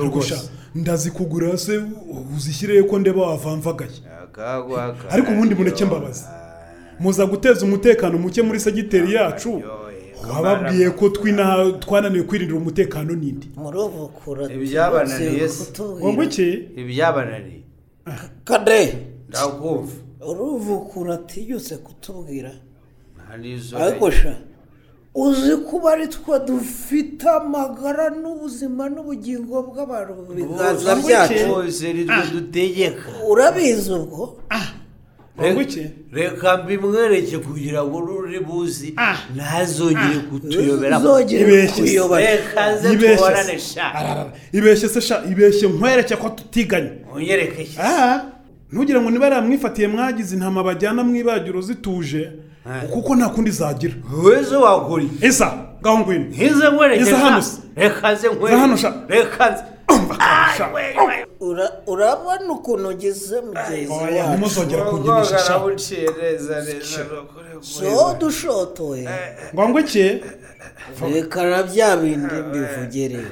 Ariko 0.00 0.20
sha 0.20 0.38
ndazikugura 0.74 1.58
se 1.58 1.80
uzishyireye 2.36 2.82
ko 2.82 2.98
ndeba 2.98 3.22
wavamvagaye 3.26 3.90
ariko 5.10 5.30
ubundi 5.32 5.54
mureke 5.54 5.84
mbabazi 5.84 6.24
muza 7.00 7.26
guteza 7.26 7.64
umutekano 7.66 8.18
muke 8.18 8.42
muri 8.42 8.60
segiteri 8.60 9.14
yacu. 9.14 9.62
Wababwiye 10.34 10.90
ko 10.90 11.08
twina 11.08 11.72
twananiwe 11.80 12.24
kwirindira 12.24 12.58
umutekano 12.60 13.12
n'indi 13.16 13.48
muruvukura 13.56 14.42
ibyabananiye 14.52 15.48
se 15.48 15.72
ngo 16.12 16.22
iki? 16.22 16.48
Ibyabananiye 16.80 17.62
kade 18.44 18.80
ndakumva. 19.28 19.92
Uruvukura 20.28 21.14
atiyutse 21.14 21.76
kutubwira. 21.76 22.52
Ariko 23.76 24.10
sha 24.10 24.34
uzi 25.14 25.56
kuba 25.56 25.92
ari 25.92 26.08
twe 26.08 26.38
dufite 26.46 27.26
amagara 27.28 28.10
n'ubuzima 28.10 28.88
n'ubugingo 28.88 29.62
bw'abantu 29.68 30.12
mu 30.14 30.32
biganza 30.34 30.94
byacu? 30.96 31.34
urabizi 33.30 33.92
ubwo? 33.92 34.36
Reka- 35.38 35.54
reka 36.12 36.56
mbimwereke 36.56 37.38
kugira 37.38 37.84
ngo 37.84 38.00
n'uri 38.00 38.40
buzi 38.40 38.94
ntazongere 39.34 40.18
kutuyobera. 40.30 40.98
Ibeshye 41.42 41.86
se. 41.86 42.26
reka 42.26 42.72
nze 42.72 42.92
Ibeshye 42.92 43.08
se. 43.08 43.16
tuborane 43.16 43.58
sha. 43.58 43.86
Ibeshye 44.52 44.88
se 44.88 45.00
sha 45.00 45.22
ibeshye 45.30 45.68
nkwereke 45.68 46.16
ko 46.16 46.28
tutiganye. 46.28 46.90
Unyereke 47.14 47.68
Ah, 47.80 48.20
ntugire 48.72 49.00
ngo 49.00 49.10
niba 49.10 49.26
yaramwifatiye 49.26 49.88
mwagize 49.88 50.34
intama 50.36 50.62
bajyana 50.62 51.04
mu 51.04 51.14
ibagiro 51.16 51.60
zituje 51.62 52.32
kuko 52.90 53.16
nta 53.16 53.28
kundi 53.28 53.50
zagira. 53.50 53.94
Wese 54.24 54.56
wakora 54.56 55.04
isa 55.22 55.48
ngaho 55.80 55.98
ngwino. 55.98 56.24
Nkize 56.34 56.66
nkwereke 56.70 57.02
Iza 57.02 57.10
sha. 57.10 57.16
hano 57.18 57.42
se. 57.42 57.56
reka 57.76 58.12
nze 58.12 58.26
Iza 58.26 58.58
hano 58.58 58.74
nkwereke 58.74 58.76
sha. 58.82 58.90
reka 59.08 59.50
nze. 59.50 59.62
Urabona 61.86 62.52
ukuntu 62.52 62.88
ugize 62.88 63.40
mugenzi 63.40 63.92
Oya, 63.92 64.26
ntimuzongere 64.28 64.80
wacu 64.82 64.90
kunkinisha 64.96 65.38
sha. 65.38 65.52
Narabuciye 65.52 66.08
neza 66.22 66.56
neza 66.66 67.06
so 67.60 68.14
dushotoye 68.20 69.08
ngo 69.54 69.68
ngo 69.68 69.80
iki 69.80 70.06
reka 71.14 71.42
na 71.50 71.62
bya 71.62 71.96
bindi 71.96 72.34
mbivugere 72.48 73.22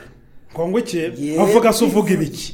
ngo 0.53 0.63
ngo 0.69 0.79
iki 0.79 1.01
avuga 1.43 1.73
se 1.73 1.85
uvuga 1.85 2.11
ibiki 2.13 2.49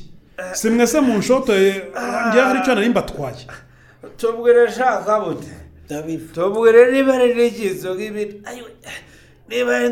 si 0.52 0.70
mwese 0.70 1.00
mu 1.00 1.18
nshoto 1.18 1.52
ngewe 1.52 2.42
hari 2.46 2.58
icyo 2.60 2.74
nari 2.74 2.88
mbatwaye 2.88 3.44
tubwire 4.16 4.72
shaka 4.72 5.20
bute 5.20 5.52
tubwire 6.34 6.92
niba 6.92 7.12
ari 7.14 7.34
n'ikitso 7.34 7.94
nk'ibindi 7.94 8.34
ayiwe, 8.48 8.70
niba 9.48 9.70
ari 9.76 9.88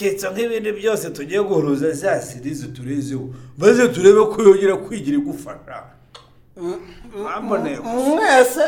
n'ikitso 0.00 0.30
nk'ibindi 0.32 0.72
byose 0.72 1.10
tugiye 1.10 1.40
guhuruza 1.42 1.90
za 1.92 2.20
sirizi 2.22 2.68
turezeho 2.68 3.28
maze 3.58 3.88
turebe 3.88 4.20
ko 4.32 4.42
yongera 4.42 4.76
kwigira 4.76 5.16
igufasha 5.18 5.76
mwese 8.16 8.64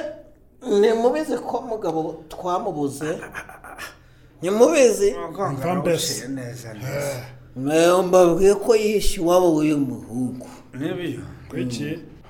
ntimubizi 0.78 1.36
ko 1.38 1.60
mugabo 1.70 2.24
twamubuze. 2.28 3.10
Ntimubizi 4.40 5.14
mbabwiye 8.06 8.54
ko 8.54 8.76
yishe 8.76 9.20
iwabo 9.20 9.48
w'uyu 9.54 9.78
muhungu 9.78 10.48
ni 10.78 10.92
byo 10.94 11.20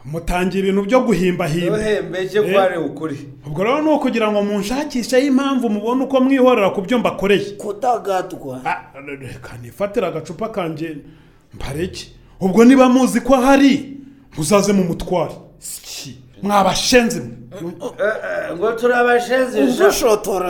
mutangira 0.05 0.69
ibintu 0.69 0.83
byo 0.83 1.01
guhimbahimba. 1.01 1.77
Duhembeke 1.79 2.41
ko 2.43 2.61
ari 2.61 2.79
ukuri. 2.79 3.19
ubwo 3.47 3.65
rero 3.65 3.83
ni 3.83 3.89
ukugira 3.91 4.33
ngo 4.33 4.43
munshakisheho 4.43 5.27
impamvu 5.27 5.69
mubone 5.71 6.05
uko 6.05 6.21
mwihorera 6.21 6.71
ku 6.71 6.81
byo 6.83 6.99
mbakoreye 6.99 7.51
kudagadwa 7.59 8.61
reka 9.21 9.57
nifatire 9.63 10.07
agacupa 10.07 10.49
kanjye 10.49 10.97
mbareke 11.55 12.09
ubwo 12.41 12.65
niba 12.65 12.89
muzi 12.89 13.21
ko 13.21 13.35
ahari 13.35 13.97
muzaze 14.37 14.73
mu 14.73 14.85
mutware. 14.85 15.35
Mwabashenze. 16.43 17.21
Mwe 17.21 17.73
ngo 18.57 18.73
turabashenze 18.73 19.73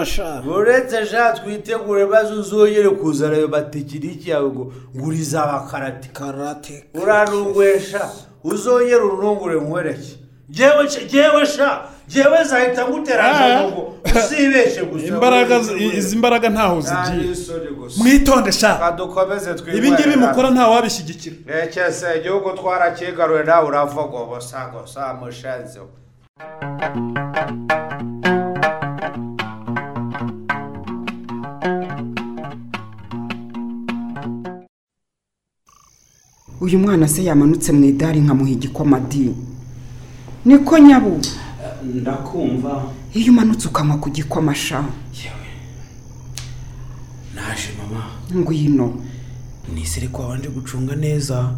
sha. 0.06 0.42
Uretse 0.56 1.06
sha 1.06 1.32
twitegure 1.32 2.06
maze 2.06 2.32
uzongere 2.34 2.90
kuzana 2.90 3.36
ayo 3.36 3.48
matekiniki 3.48 4.30
yawe 4.30 4.48
ngo 4.50 4.72
nguriza 4.96 5.42
abakarate. 5.44 6.08
Karate. 6.12 6.84
Uranunguye 6.94 7.80
sha 8.44 8.54
uzongere 8.54 8.96
unungure 8.96 9.60
nkwereke 9.60 10.16
jewe 10.48 11.46
sha 11.46 11.82
jewe 12.08 12.44
zahita 12.44 12.88
ngutera 12.88 13.24
ngo 13.70 13.94
uzibeshe 14.16 14.82
gusa 14.84 15.06
imbaraga 15.14 15.60
zi- 15.60 15.84
izi 15.96 16.16
mbaraga 16.16 16.48
ntaho 16.50 16.80
zigiye. 16.80 17.34
mwitonde 17.98 18.52
sha. 18.52 18.94
Ibi 19.74 19.90
ngibi 19.90 20.16
mukora 20.16 20.50
ntawabishyigikira 20.50 21.36
rekese 21.46 22.06
igihugu 22.18 22.50
twarakigaruye 22.52 23.42
nawe 23.44 23.66
ngo 24.06 24.26
gusa 24.26 24.66
gusa 24.72 25.14
uyu 36.62 36.78
mwana 36.78 37.08
se 37.08 37.20
yamanutse 37.24 37.72
mu 37.72 37.84
idari 37.84 38.20
nkamuha 38.20 38.50
igikoma 38.50 39.00
di 39.00 39.34
niko 40.44 40.78
nyabu 40.78 41.20
ndakumva. 41.84 42.82
Iyo 43.14 43.32
umanutse 43.32 43.68
ukanywa 43.68 43.96
ku 43.98 44.08
gikoma 44.10 44.54
sha. 44.54 44.84
Naje 47.34 47.68
mama. 47.78 48.02
Ngwino. 48.34 48.94
Nisere 49.74 50.08
ko 50.08 50.22
wabanje 50.22 50.48
gucunga 50.48 50.94
neza. 50.96 51.50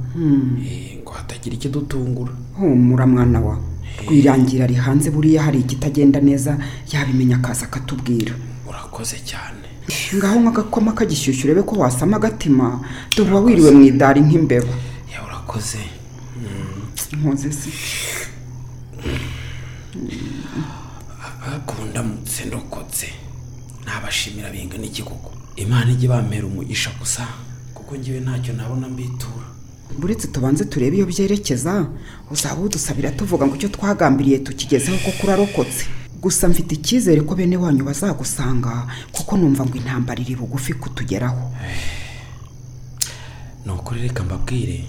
Eh, 0.64 0.98
ngo 1.02 1.12
hatagira 1.12 1.54
ikidutungura 1.56 2.32
humura 2.56 3.06
mwana 3.06 3.40
wa. 3.40 3.58
Rwirangira 4.06 4.64
ari 4.64 4.74
hanze 4.74 5.10
buriya 5.10 5.42
hari 5.42 5.60
ikitagenda 5.60 6.20
neza 6.20 6.58
yabimenya 6.92 7.36
akaza 7.36 7.64
akatubwira. 7.66 8.32
Urakoze 8.68 9.16
cyane. 9.24 9.68
Ngaho 10.16 10.40
nk'agakoma 10.40 10.92
kagishyushyu 10.92 11.44
urebe 11.44 11.62
ko 11.62 11.76
wasama 11.76 12.16
agatima. 12.16 12.80
Dore 13.16 13.30
wiriwe 13.38 13.70
mu 13.70 13.82
idari 13.84 14.20
nk'imbeba. 14.20 14.72
Ya 15.44 15.54
urakoze 15.54 15.78
nkoze 17.12 17.52
se 17.52 17.70
ndamutse 21.90 22.44
ndokotse 22.44 23.06
nabashimira 23.84 24.50
bingana 24.50 24.84
iki 24.84 25.02
koko 25.02 25.32
imana 25.56 25.92
ijye 25.92 26.08
bampera 26.08 26.46
umugisha 26.46 26.90
gusa 27.00 27.26
kuko 27.74 27.96
ngewe 27.96 28.20
ntacyo 28.20 28.54
nabona 28.54 28.88
mbitura. 28.88 29.46
Buretse 29.98 30.26
tubanze 30.26 30.64
turebe 30.64 30.96
iyo 30.96 31.06
byerekeza 31.06 31.86
uzaba 32.30 32.60
udusabira 32.60 33.10
tuvuga 33.10 33.46
ngo 33.46 33.54
icyo 33.54 33.68
twagambiriye 33.68 34.38
tukigezeho 34.38 34.98
ko 35.04 35.10
kurarokotse 35.20 35.84
gusa 36.22 36.48
mfite 36.48 36.74
icyizere 36.74 37.20
ko 37.20 37.34
bene 37.34 37.56
wanyu 37.56 37.84
bazagusanga 37.84 38.86
kuko 39.12 39.36
numva 39.36 39.64
ngo 39.64 39.76
intambara 39.76 40.20
iri 40.20 40.34
bugufi 40.36 40.72
kutugeraho. 40.74 41.52
Ni 43.64 43.72
ukuri 43.72 44.02
reka 44.02 44.24
mbabwire 44.24 44.84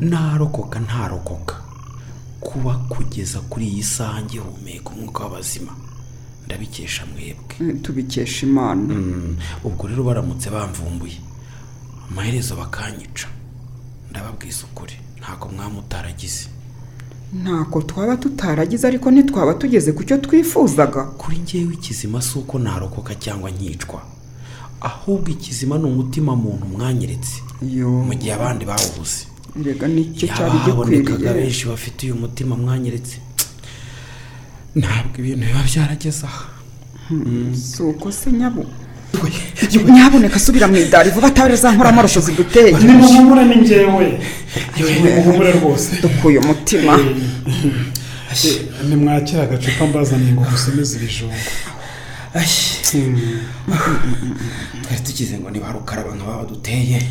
narokoka 0.00 0.80
ntarokoka. 0.80 1.54
Kuba 2.40 2.74
kugeza 2.88 3.40
kuri 3.40 3.66
iyi 3.68 3.82
saha 3.82 4.22
ngihumeka 4.22 4.90
umwuka 4.90 5.24
w'abazima. 5.24 5.72
Ndabikesha 6.46 7.06
mwebwe. 7.06 7.54
Mm, 7.60 7.78
tubikesha 7.82 8.46
imana. 8.46 8.94
Ubwo 9.64 9.88
rero 9.88 10.02
baramutse 10.04 10.50
bamvumbuye. 10.50 11.18
Amaherezo 12.10 12.56
bakanyica. 12.56 13.26
Ndababwiza 14.10 14.64
ukuri 14.72 14.94
ntabwo 15.20 15.48
mwamutaragize 15.48 16.48
ntako 17.42 17.82
twaba 17.82 18.16
tutaragize 18.16 18.86
ariko 18.88 19.10
ntitwaba 19.10 19.54
tugeze 19.54 19.92
ku 19.92 20.04
cyo 20.04 20.16
twifuzaga. 20.18 21.02
Kuri 21.04 21.38
ngewe 21.38 21.74
ikizima 21.74 22.22
si 22.22 22.38
uko 22.38 22.58
narokoka 22.58 23.14
cyangwa 23.14 23.50
nkicwa 23.50 24.00
ahubwo 24.80 25.28
ikizima 25.30 25.78
ni 25.78 25.84
umutima 25.84 26.36
muntu 26.36 26.64
mwanyeretse. 26.66 27.42
Mu 27.62 28.14
gihe 28.14 28.32
abandi 28.34 28.64
bawubuze. 28.64 29.26
Habonekaga 30.28 31.16
gikwiriye. 31.16 31.34
benshi 31.34 31.66
bafite 31.66 32.00
uyu 32.06 32.16
mutima 32.16 32.56
mwanyeretse. 32.56 33.16
Ntabwo 34.76 35.14
ibintu 35.18 35.46
biba 35.46 35.62
byarageze 35.68 36.26
aha. 36.26 36.44
Si 37.52 37.82
uko 37.82 38.12
se 38.12 38.30
nyabo? 38.32 38.64
Nyaboneka 39.94 40.38
subira 40.38 40.68
mu 40.68 40.76
idari 40.76 41.10
vuba 41.10 41.26
atabereza 41.28 41.72
nkoramaraso 41.72 42.20
ziduteye. 42.20 42.72
Nimuhumure 42.78 43.44
ni 43.44 43.56
njyewe. 43.62 44.06
Nimuhumure 44.76 45.52
rwose. 45.58 45.90
Dukuye 46.02 46.38
umutima. 46.38 46.92
Nimwakira 48.88 49.42
agacupa 49.42 49.86
mbazaniye 49.86 50.32
ngo 50.32 50.44
musomeze 50.50 50.96
ibijumba. 50.96 51.34
Twari 54.84 55.00
tugize 55.06 55.38
ngo 55.38 55.50
niba 55.50 55.72
rukaraba 55.72 56.14
nka 56.14 56.24
baba 56.24 56.44
duteye 56.44 57.02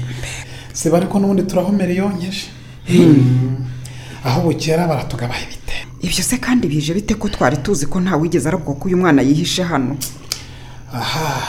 siba 0.74 0.98
ariko 0.98 1.20
n'ubundi 1.20 1.44
turahomera 1.44 1.94
yonkeje 1.94 2.48
aho 4.26 4.42
bukera 4.42 4.88
baratugabaha 4.88 5.42
ibite 5.44 5.76
ibyo 6.02 6.24
se 6.24 6.38
kandi 6.38 6.68
bije 6.68 6.94
bite 6.94 7.14
ko 7.16 7.30
twari 7.30 7.58
tuzi 7.58 7.86
ko 7.86 8.00
ntawigeze 8.00 8.48
arabwo 8.50 8.74
ko 8.74 8.88
uyu 8.88 8.98
mwana 8.98 9.22
yihishe 9.22 9.64
hano? 9.64 9.98
Aha. 10.94 11.42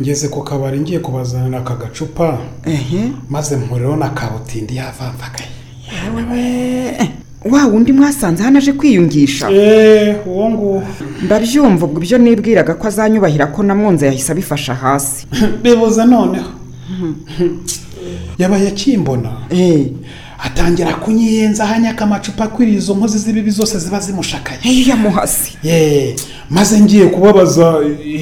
Ngeze 0.00 0.28
ku 0.28 0.42
kabari 0.44 0.80
ngiye 0.80 0.98
kubazanira 1.00 1.58
aka 1.58 1.74
gacupa. 1.76 2.38
Maze 3.28 3.56
mpurireho 3.56 3.96
na 3.96 4.08
kabutindi 4.10 4.76
yavamvagaye 4.76 5.48
wa 7.44 7.66
wundi 7.66 7.92
mwasanze 7.92 8.42
hano 8.42 8.58
aje 8.58 8.72
kwiyungisha? 8.72 9.48
Eee 9.50 10.16
uwo 10.26 10.50
nguwo. 10.50 10.82
Ndabyumva 11.22 11.86
ubwo 11.86 12.02
ibyo 12.02 12.18
nibwiraga 12.18 12.74
ko 12.74 12.86
azanyubahira 12.88 13.46
ko 13.46 13.62
namwunze 13.62 14.06
yahise 14.06 14.32
abifasha 14.32 14.74
hasi. 14.74 15.26
Bibuze 15.62 16.04
noneho. 16.04 16.50
Yabaye 18.38 18.68
akimbona. 18.68 19.30
Atangira 20.44 20.94
kunyiyenza 20.94 21.64
ahanyaka 21.64 22.04
amacupa 22.04 22.44
akwiriye 22.44 22.78
izo 22.78 22.94
nkozi 22.94 23.18
z'ibibi 23.18 23.50
zose 23.50 23.78
ziba 23.78 24.00
zimushakaye 24.00 24.84
yamuhasi. 24.88 25.58
Ye 25.62 26.16
maze 26.50 26.80
ngiye 26.80 27.06
kubabaza 27.06 27.74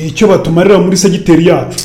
icyo 0.06 0.28
batumarira 0.28 0.78
muri 0.78 0.96
segiteri 0.96 1.46
yacu. 1.46 1.78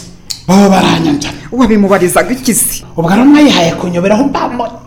Baba 0.47 0.69
baranyanjana 0.69 1.37
wabimubarizaga 1.51 2.31
ikizi 2.31 2.83
ubwo 2.97 3.09
rero 3.09 3.25
mwayihaye 3.25 3.71
kunyoberaho 3.71 4.23
mbamuteye 4.23 4.80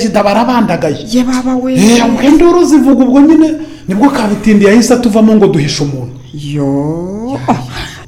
jida 0.00 0.22
barabandagaye 0.22 1.06
ye 1.12 1.24
baba 1.24 1.56
we. 1.56 1.74
Eh, 1.74 2.24
induru 2.24 2.64
zivuga 2.64 3.04
ubwo 3.04 3.20
nyine. 3.20 3.54
Nibwo 3.88 4.10
kabutindi 4.10 4.64
yahise 4.64 4.94
atuvamo 4.94 5.34
ngo 5.36 5.46
duhishe 5.46 5.82
umuntu. 5.84 6.14
Yo. 6.34 7.38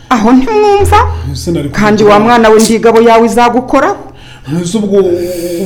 Aho 0.09 0.33
ntimwumva? 0.33 0.99
Sinari 1.33 1.69
kandi 1.71 2.05
wa 2.05 2.21
mwana 2.21 2.49
we 2.49 2.61
ndigabo 2.61 3.01
yawe 3.01 3.27
izagukoraho 3.27 4.13
ntuzi 4.49 4.77
ubwo 4.77 4.99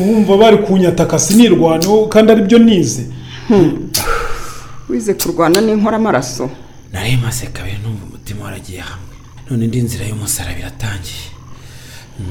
wumva 0.06 0.36
bari 0.36 0.58
kunyataka 0.58 1.18
sinirwaneho 1.18 2.06
kandi 2.06 2.32
ari 2.32 2.42
byo 2.42 2.58
nize. 2.58 3.06
Wize 4.88 5.14
kurwana 5.14 5.60
n'inkora 5.60 5.96
amaraso. 5.96 6.50
Nari 6.92 7.16
maze 7.16 7.46
kabiri 7.46 7.78
numva 7.82 8.04
umutima 8.06 8.44
waragiye 8.44 8.80
hamwe. 8.80 9.14
None 9.50 9.64
indi 9.64 9.82
nzira 9.82 10.04
y'umusaraba 10.06 10.58
iratangiye. 10.58 11.26
Mm. 12.20 12.26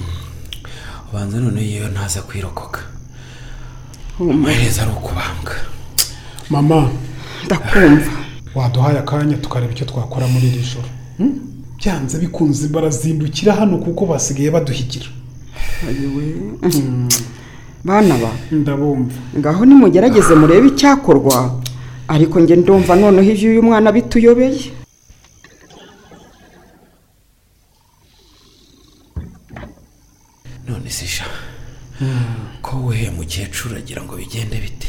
ubanza 1.09 1.37
none 1.37 1.61
yewe 1.71 1.87
ntaza 1.89 2.21
kwirokoka. 2.21 2.79
Amaherezo 4.19 4.81
ari 4.81 4.91
ukubambwa. 4.91 5.53
Mama. 6.49 6.89
Ndakumva. 7.45 8.11
Waduhaye 8.55 8.99
akanya 8.99 9.37
tukareba 9.37 9.73
icyo 9.73 9.85
twakora 9.85 10.27
muri 10.27 10.47
iri 10.47 10.63
joro. 10.71 10.89
Hmm? 11.17 11.39
byanze 11.77 12.17
bikunze 12.17 12.67
barazindukira 12.67 13.53
hano 13.53 13.77
kuko 13.77 14.05
basigaye 14.05 14.49
baduhigira. 14.51 15.05
Bana 17.83 18.15
ba. 18.17 18.31
Ndabumva. 18.51 19.13
Ngaho 19.37 19.65
nimugerageze 19.65 20.33
murebe 20.35 20.67
icyakorwa. 20.67 21.61
Ariko 22.07 22.39
njye 22.39 22.55
ndumva 22.55 22.95
noneho 22.95 23.29
ibyo 23.31 23.49
uyu 23.51 23.63
mwana 23.63 23.91
bituyobeye. 23.91 24.71
None 30.67 30.89
se 30.89 31.05
sha. 31.05 31.25
Ko 32.61 32.85
we 32.85 33.09
mukecuru 33.09 33.75
agira 33.77 34.01
ngo 34.03 34.15
bigende 34.15 34.57
bite? 34.61 34.87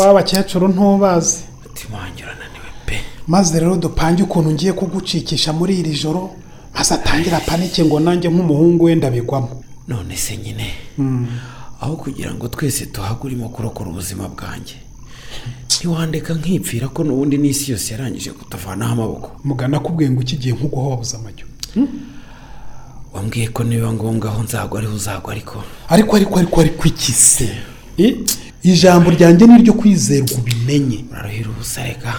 Wa 0.00 0.14
bakecuru 0.14 0.68
ntubazi 0.68 1.44
pe. 2.86 3.00
Maze 3.26 3.60
rero 3.60 3.76
dupange 3.76 4.22
ukuntu 4.22 4.50
ngiye 4.50 4.72
kugucikisha 4.72 5.52
muri 5.52 5.80
iri 5.80 5.92
joro 5.94 6.30
maze 6.74 6.94
atangira 6.94 7.40
panike 7.40 7.84
ngo 7.84 8.00
nanjye 8.00 8.28
nk'umuhungu 8.28 8.84
we 8.84 8.94
ndabigwamo. 8.94 9.64
None 9.88 10.16
se 10.16 10.36
nyine? 10.36 10.74
Aho 11.80 11.96
kugira 11.96 12.34
ngo 12.34 12.48
twese 12.48 12.86
tuhagure 12.86 13.34
urimo 13.34 13.48
kurokora 13.48 13.90
ubuzima 13.90 14.28
bwanjye. 14.28 14.74
Ntiwandeka 15.66 16.34
nkipfira 16.34 16.88
ko 16.88 17.04
n'ubundi 17.04 17.38
n'isi 17.38 17.72
yose 17.72 17.92
yarangije 17.92 18.30
kutuvanaho 18.32 18.92
amaboko. 18.92 19.30
Mugana 19.44 19.76
akubwiye 19.76 20.10
ngo 20.10 20.20
ukigiye 20.20 20.54
nk'uguha 20.54 20.88
wabuze 20.88 21.16
amajyo 21.16 21.46
wambwiye 23.16 23.48
ko 23.48 23.64
nibiba 23.64 23.92
ngombwa 23.92 24.30
aho 24.30 24.42
nzagwa 24.42 24.78
ariho 24.78 24.94
uzagwa 24.94 25.32
ariko. 25.32 25.64
Ariko 25.88 26.16
ariko 26.16 26.38
ariko 26.38 26.60
ariko 26.60 26.84
iki 26.88 27.12
se 27.12 27.48
I- 27.98 28.24
ijambo 28.62 29.10
ryanjye 29.10 29.46
ni 29.46 29.54
iryo 29.60 29.72
kwizerwa 29.72 30.38
ubimenye. 30.38 31.04
Uraruhira 31.10 31.50
ubusa 31.50 31.84
reka. 31.84 32.14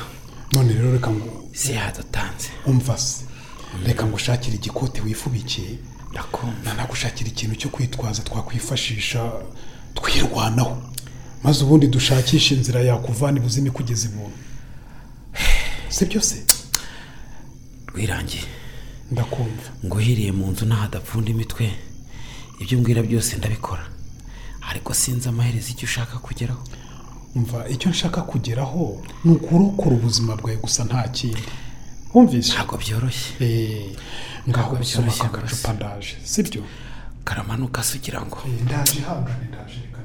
None 0.51 0.73
rero 0.73 0.91
reka 0.91 1.09
ngo 1.11 1.49
isi 1.53 1.71
yadutanze 1.71 2.49
umva 2.65 2.97
se. 2.97 3.23
Reka 3.85 4.05
ngo 4.05 4.15
ushakire 4.15 4.55
igikote 4.55 5.01
wifubikiye 5.01 5.77
ndakumva. 6.11 6.57
Nanagushakira 6.65 7.29
ikintu 7.29 7.55
cyo 7.55 7.69
kwitwaza 7.69 8.21
twakwifashisha 8.23 9.31
twirwanaho. 9.93 10.77
Maze 11.43 11.63
ubundi 11.63 11.87
dushakishe 11.87 12.55
inzira 12.55 12.81
yakuvana 12.81 13.37
ibuzime 13.37 13.69
kugeza 13.69 14.05
ibuntu. 14.09 14.37
Si 15.89 16.05
byo 16.05 16.21
se? 16.21 16.43
Rwirangiye. 17.93 18.43
Ndakumva. 19.11 19.69
Ngo 19.85 19.95
uhiriye 19.97 20.31
mu 20.31 20.51
nzu 20.51 20.65
n'ahadapfunda 20.65 21.29
imitwe 21.31 21.65
ibyo 22.61 22.77
umbwira 22.77 23.01
byose 23.03 23.37
ndabikora. 23.37 23.85
Ariko 24.69 24.93
sinzi 24.93 25.29
amaherezo 25.29 25.69
icyo 25.71 25.85
ushaka 25.85 26.15
kugeraho. 26.19 26.63
Umva 27.35 27.69
icyo 27.69 27.89
nshaka 27.91 28.21
kugeraho 28.21 29.03
ni 29.25 29.31
ukurokora 29.31 29.95
ubuzima 29.95 30.35
bwawe 30.35 30.57
gusa 30.57 30.83
nta 30.85 31.03
kindi. 31.07 31.43
Wumvise? 32.13 32.53
Ntabwo 32.53 32.75
byoroshye. 32.77 33.29
Eh, 33.39 33.95
ngaho 34.49 34.75
usoma 34.81 35.11
aka 35.13 35.27
gacupa 35.41 35.73
ndaje 35.73 36.15
si 36.23 36.43
byo 36.43 36.61
karamanuka 37.23 37.83
se 37.83 37.97
ugira 37.97 38.21
ngo. 38.25 38.37
Eh, 38.47 38.61
ndaje 38.65 38.99
hangane 39.07 39.45
ndaje 39.51 39.79
reka 39.83 39.99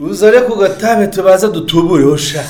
uzare 0.00 0.40
ku 0.40 0.56
gatabe 0.56 1.06
tubaze 1.06 1.48
dutubureho 1.48 2.16
sha 2.16 2.44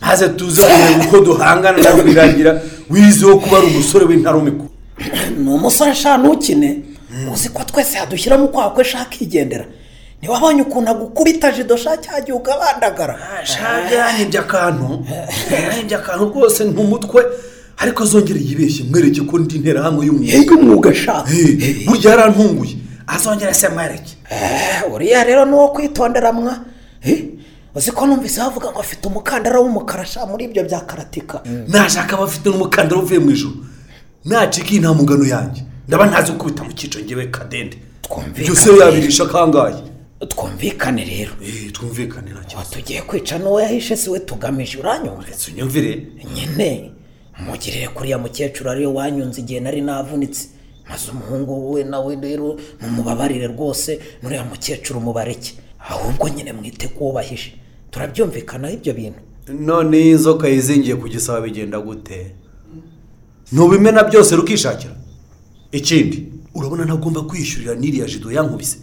maze 0.00 0.28
tuza 0.28 0.62
kureba 0.62 1.04
uko 1.04 1.20
duhangana 1.20 1.78
na 1.82 1.90
rwirangira 1.90 2.62
wizeho 2.90 3.38
kuba 3.38 3.58
ari 3.58 3.66
umusore 3.66 4.04
w'intarumiko 4.04 4.66
ni 5.42 5.50
umusore 5.50 5.90
ashaka 5.90 6.18
ntukine. 6.18 6.70
Uzi 7.32 7.48
ko 7.48 7.64
twese 7.64 7.98
yadushyira 7.98 8.38
mu 8.38 8.48
kwaha 8.48 8.70
kwe 8.70 8.84
shaka 8.84 9.16
igendera 9.20 9.64
ntiwabonye 10.20 10.62
ukuntu 10.62 10.90
agukubita 10.90 11.52
jido 11.52 11.76
sha 11.76 11.96
cya 11.96 12.20
gihe 12.20 12.36
ukabandagara? 12.40 13.14
Shaje 13.44 13.94
yanyibye 13.94 14.40
akantu. 14.40 14.86
Yanyibye 15.52 15.96
akantu 15.96 16.24
rwose 16.24 16.64
ni 16.64 16.80
umutwe. 16.84 17.20
Ariko 17.82 18.02
azongera 18.02 18.40
yibeshye 18.40 18.84
mwereke 18.84 19.20
ko 19.20 19.38
ndi 19.38 19.56
interahamwe 19.56 20.06
y'umwuga. 20.06 20.36
Y'umwuga 20.36 20.94
sha. 20.94 21.24
Eh, 21.32 21.86
burya 21.86 22.10
yarantunguye. 22.10 22.76
Azongera 23.06 23.54
se 23.54 23.68
mwereke 23.68 24.12
uriya 24.94 25.24
rero 25.24 25.44
ni 25.44 25.52
uwo 25.52 25.68
kwitondera 25.68 26.32
mwa 26.32 26.64
Eh, 27.02 27.24
uzi 27.74 27.92
ko 27.92 28.06
numvise 28.06 28.40
bavuga 28.40 28.70
ngo 28.70 28.80
afite 28.80 29.06
umukandara 29.08 29.60
w'umukara 29.60 30.04
sha 30.06 30.26
muri 30.26 30.44
ibyo 30.44 30.64
bya 30.64 30.80
karatika. 30.80 31.40
Nashaka 31.68 32.16
aba 32.16 32.24
afite 32.24 32.46
n'umukandara 32.50 33.00
uvuye 33.02 33.18
mu 33.20 33.30
ijoro 33.30 33.54
nacika 34.24 34.68
iyi 34.70 34.80
nta 34.80 34.92
mugano 34.94 35.24
yanjye. 35.24 35.62
Ndaba 35.88 36.06
ntazi 36.06 36.32
gukubita 36.32 36.62
mu 36.64 36.72
cyiciro 36.72 37.04
ngewe 37.04 37.26
kadende. 37.32 37.76
Byose 38.36 38.68
yabirisha 38.76 39.26
kangahe? 39.26 39.80
Twumvikane 40.28 41.04
rero. 41.04 41.32
Eh, 41.42 41.72
twumvikane 41.72 42.30
nta 42.30 42.44
kibazo 42.44 42.70
tugiye 42.70 43.02
kwica 43.02 43.38
n'uwo 43.38 43.60
yahishe 43.60 43.96
si 43.96 44.10
we 44.10 44.18
tugamije 44.20 44.78
uranyumva? 44.78 45.24
Unyumvire? 45.48 46.06
Nyine 46.34 46.92
mugirire 47.46 47.88
kuriya 47.88 48.18
mukecuru 48.18 48.70
ariyo 48.70 48.94
wanyunze 48.94 49.40
igihe 49.40 49.60
nari 49.60 49.80
navunitse. 49.80 50.48
Maze 50.90 51.10
umuhungu 51.10 51.72
we 51.72 51.84
nawe 51.84 52.16
rero 52.20 52.58
mumubabarire 52.80 53.46
rwose 53.46 54.00
n'uriya 54.22 54.44
mukecuru 54.44 55.00
mubareke 55.00 55.52
ahubwo 55.78 56.28
nyine 56.28 56.52
mwite 56.52 56.88
kubahishe 56.88 57.52
turabyumvikanaho 57.90 58.74
ibyo 58.74 58.92
bintu. 58.94 59.20
None 59.48 59.94
iyi 60.00 60.14
nzoka 60.14 60.48
yizingiye 60.48 60.94
ku 60.96 61.06
gisaba 61.08 61.40
bigenda 61.40 61.78
gute? 61.80 62.34
Ntubimena 63.52 64.02
byose 64.04 64.36
rukishakira. 64.36 64.94
Ikindi 65.72 66.18
urabona 66.54 66.84
ntagomba 66.84 67.20
kwishyurira 67.22 67.74
n'iriya 67.74 68.06
jido 68.06 68.30
yankubise? 68.32 68.78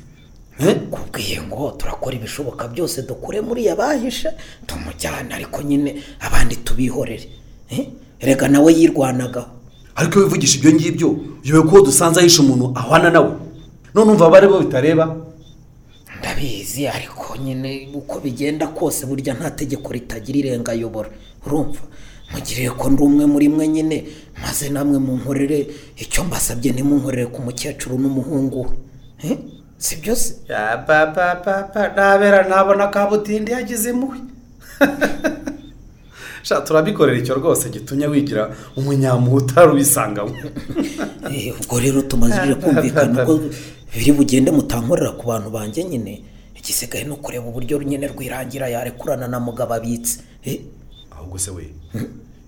Kubwiye 0.92 1.42
ngo 1.42 1.72
turakora 1.78 2.16
ibishoboka 2.16 2.68
byose 2.68 3.02
dukure 3.08 3.42
muri 3.42 3.62
bahishe 3.80 4.30
tumujyane 4.68 5.32
ariko 5.36 5.62
nyine 5.62 5.92
abandi 6.20 6.56
tubihorere. 6.66 7.28
Eh? 7.70 7.86
erega 8.20 8.48
nawe 8.48 8.74
yirwanagaho 8.74 9.50
ariko 10.00 10.14
iyo 10.20 10.26
wivugisha 10.26 10.56
ibyo 10.58 10.72
ngibyo 10.74 11.08
uyobewe 11.44 11.64
ko 11.70 11.76
dusanze 11.88 12.20
ahishe 12.20 12.40
umuntu 12.42 12.66
ahwana 12.80 13.10
nawe. 13.10 13.32
None 13.94 14.10
umva 14.12 14.26
abari 14.28 14.48
bo 14.48 14.60
bitareba. 14.62 15.06
Ndabizi 16.20 16.88
ariko 16.88 17.38
nyine 17.38 17.90
uko 17.94 18.20
bigenda 18.20 18.68
kose 18.68 19.06
burya 19.06 19.34
nta 19.34 19.50
tegeko 19.52 19.88
ritagira 19.94 20.38
irengayobora 20.40 21.10
urumva? 21.46 21.82
Mugiriye 22.34 22.70
ko 22.76 22.90
ndi 22.90 23.02
umwe 23.08 23.26
muri 23.26 23.48
mwe 23.50 23.68
nyine 23.68 23.98
maze 24.44 24.70
namwe 24.70 24.98
munkorere. 25.00 25.68
Icyo 25.98 26.24
mbasabye 26.28 26.72
ntimunkorere 26.72 27.26
ku 27.34 27.40
mukecuru 27.42 27.96
n'umuhungu. 28.02 28.62
We 29.24 29.30
Eh? 29.32 29.38
si 29.78 29.96
byo 30.02 30.16
se? 30.16 30.34
Ya 30.50 30.78
papa 30.88 31.36
papa 31.46 31.82
ntabera 31.94 32.44
ntabona 32.48 32.88
kabutindi 32.94 33.52
yagize 33.52 33.90
impuhwe. 33.90 34.18
sha 36.48 36.62
turabikorera 36.62 37.20
icyo 37.20 37.36
rwose 37.36 37.70
gitumye 37.70 38.08
wigira 38.08 38.56
umunyamuhu 38.76 39.36
utari 39.36 39.72
ubisangamo 39.72 40.36
Eh, 41.32 41.54
ubwo 41.60 41.80
rero 41.80 42.02
tumazije 42.02 42.56
kumvikana 42.56 43.24
uko 43.24 43.34
biri 43.98 44.12
bugende 44.12 44.52
mutankorera 44.52 45.12
ku 45.12 45.28
bantu 45.28 45.50
banjye 45.50 45.84
nyine 45.84 46.24
igisigaye 46.56 47.04
ni 47.04 47.12
ukureba 47.12 47.46
uburyo 47.52 47.84
nyine 47.84 48.08
rwirangira 48.08 48.70
yarekurana 48.70 49.28
na 49.28 49.40
mugabo 49.40 49.74
abitse. 49.74 50.20
Eh, 50.46 50.60
ahubwo 51.12 51.38
se 51.38 51.52
we 51.52 51.68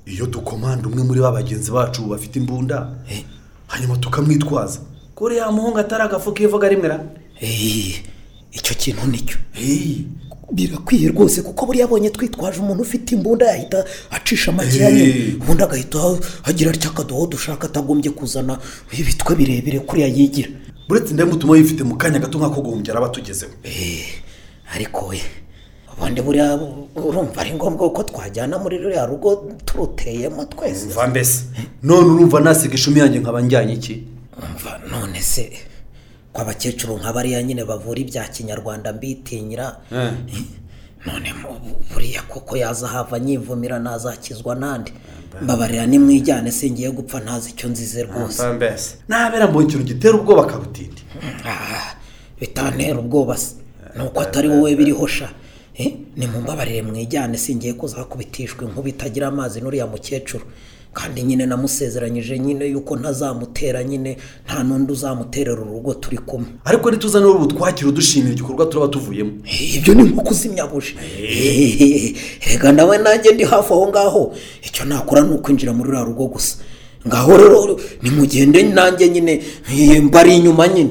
iyo 0.05 0.25
dukomanda 0.25 0.87
umwe 0.87 1.03
muri 1.03 1.19
ba 1.19 1.31
bagenzi 1.31 1.71
bacu 1.71 2.07
bafite 2.07 2.35
imbunda 2.39 2.87
hanyuma 3.67 3.97
tukamwitwaza 3.97 4.79
kuri 5.15 5.37
ya 5.37 5.51
muhungu 5.51 5.79
atari 5.79 6.03
agafu 6.03 6.31
kivuga 6.31 6.69
rimwe 6.69 6.87
ra 6.87 6.99
icyo 8.51 8.73
kintu 8.75 9.03
ni 9.11 9.19
cyo 9.27 9.37
birakwiye 10.51 11.09
rwose 11.09 11.41
kuko 11.41 11.65
buriya 11.65 11.85
abonye 11.85 12.09
twitwaje 12.09 12.59
umuntu 12.59 12.81
ufite 12.81 13.11
imbunda 13.15 13.45
yahita 13.45 13.85
acisha 14.11 14.51
makiyanye 14.51 15.03
Hey. 15.05 15.33
ubundi 15.41 15.63
agahita 15.63 15.99
agira 16.43 16.71
atya 16.71 16.89
akadoho 16.91 17.27
dushaka 17.27 17.67
atagombye 17.67 18.11
kuzana 18.11 18.59
ibitwe 18.91 19.35
birebire 19.35 19.79
kuriya 19.79 20.07
yigira. 20.07 20.49
Buretse 20.87 21.13
ndamutuma 21.13 21.57
yifite 21.57 21.83
mu 21.83 21.95
kanya 21.97 22.19
gato 22.19 22.37
nk'ako 22.39 22.61
guhumbya 22.61 22.93
araba 22.93 23.07
atugezeho 23.07 23.51
ariko 24.75 25.05
we 25.07 25.21
ubundi 25.97 26.21
buriya 26.21 26.55
urumva 26.95 27.41
ari 27.41 27.53
ngombwa 27.53 27.89
ko 27.93 28.03
twajyana 28.03 28.57
muri 28.57 28.77
ruriya 28.77 29.05
rugo 29.05 29.53
turuteyemo 29.65 30.45
twese. 30.45 30.85
Mva 30.85 31.07
mbese 31.07 31.43
none 31.83 32.05
urumva 32.09 32.39
nasiga 32.39 32.73
ishumi 32.75 32.99
yanjye 32.99 33.19
nkaba 33.19 33.41
njyanye 33.41 33.73
iki? 33.73 34.03
Umva 34.41 34.79
none 34.91 35.21
se 35.21 35.51
abakecuru 36.41 36.97
nka 36.97 37.13
bariya 37.13 37.43
nyine 37.43 37.63
bavura 37.65 37.99
ibya 37.99 38.27
kinyarwanda 38.27 38.93
mbitinyira 38.93 39.77
none 41.05 41.33
mu- 41.41 41.79
buriya 41.93 42.21
koko 42.21 42.57
yaza 42.57 42.87
hava 42.87 43.19
nyivumira 43.19 43.79
nazakizwa 43.79 44.55
nandi. 44.55 44.93
Mbabarira 45.41 45.85
nimwijyane 45.85 46.51
singiye 46.51 46.91
gupfa 46.91 47.19
ntazi 47.19 47.49
icyo 47.49 47.69
nzize 47.69 48.03
rwose. 48.03 48.43
Nabera 49.07 49.47
mbonye 49.47 49.67
ikintu 49.67 49.85
gitera 49.85 50.13
ubwoba 50.17 50.45
kabutindi 50.45 51.01
Ah, 51.45 51.95
bitantera 52.39 52.99
ubwoba 52.99 53.37
se. 53.37 53.55
Nuko 53.95 54.21
atari 54.21 54.49
wowe 54.49 54.75
biriho 54.75 55.07
sha. 55.07 55.29
Eh, 55.75 55.93
nimumbabarire 56.17 56.81
mwijyane 56.81 57.37
singiye 57.37 57.73
kuzakubitishwa 57.73 58.63
inkuba 58.67 58.89
itagira 58.89 59.27
amazi 59.27 59.61
n'uriya 59.61 59.87
mukecuru. 59.87 60.45
Kandi 60.93 61.23
nyine 61.23 61.45
namusezeranyije 61.45 62.39
nyine 62.39 62.65
yuko 62.65 62.95
ntazamutera 62.95 63.83
nyine 63.83 64.17
nta 64.45 64.63
n'undi 64.63 64.91
uzamuterera 64.91 65.61
urugo 65.61 65.93
turi 65.93 66.17
kumwe. 66.17 66.47
Ariko 66.65 66.91
ntituza 66.91 67.19
n'ubu 67.19 67.45
twakira 67.47 67.89
udushimira 67.89 68.31
igikorwa 68.33 68.65
turaba 68.65 68.87
tuvuyemo. 68.91 69.31
Ibyo 69.75 69.93
ni 69.93 70.03
nko 70.03 70.21
kuzimya 70.21 70.67
buji 70.67 70.95
rega 72.47 72.71
nawe 72.71 72.97
nanjye 72.97 73.31
ndi 73.31 73.43
hafi 73.43 73.73
aho 73.73 73.87
ngaho. 73.87 74.33
Icyo 74.67 74.85
nakora 74.85 75.21
ni 75.21 75.33
ukwinjira 75.35 75.73
muri 75.73 75.89
ruriya 75.89 76.05
rugo 76.05 76.25
gusa. 76.27 76.55
Ngaho 77.07 77.37
rero 77.37 77.79
nimugende 78.01 78.63
nanjye 78.63 79.09
nyine 79.09 79.43
eh, 79.71 80.03
mbari 80.03 80.37
inyuma 80.37 80.67
nyine. 80.67 80.89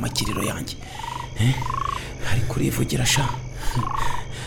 Ko 0.00 0.24
yaba 0.24 0.24
ari 0.24 0.34
ya 0.34 0.34
makiriro 0.36 0.42
yanjye. 0.42 0.76
Eh? 1.40 1.54
ariko 2.32 2.54
urivugira 2.56 3.06
sha? 3.06 3.28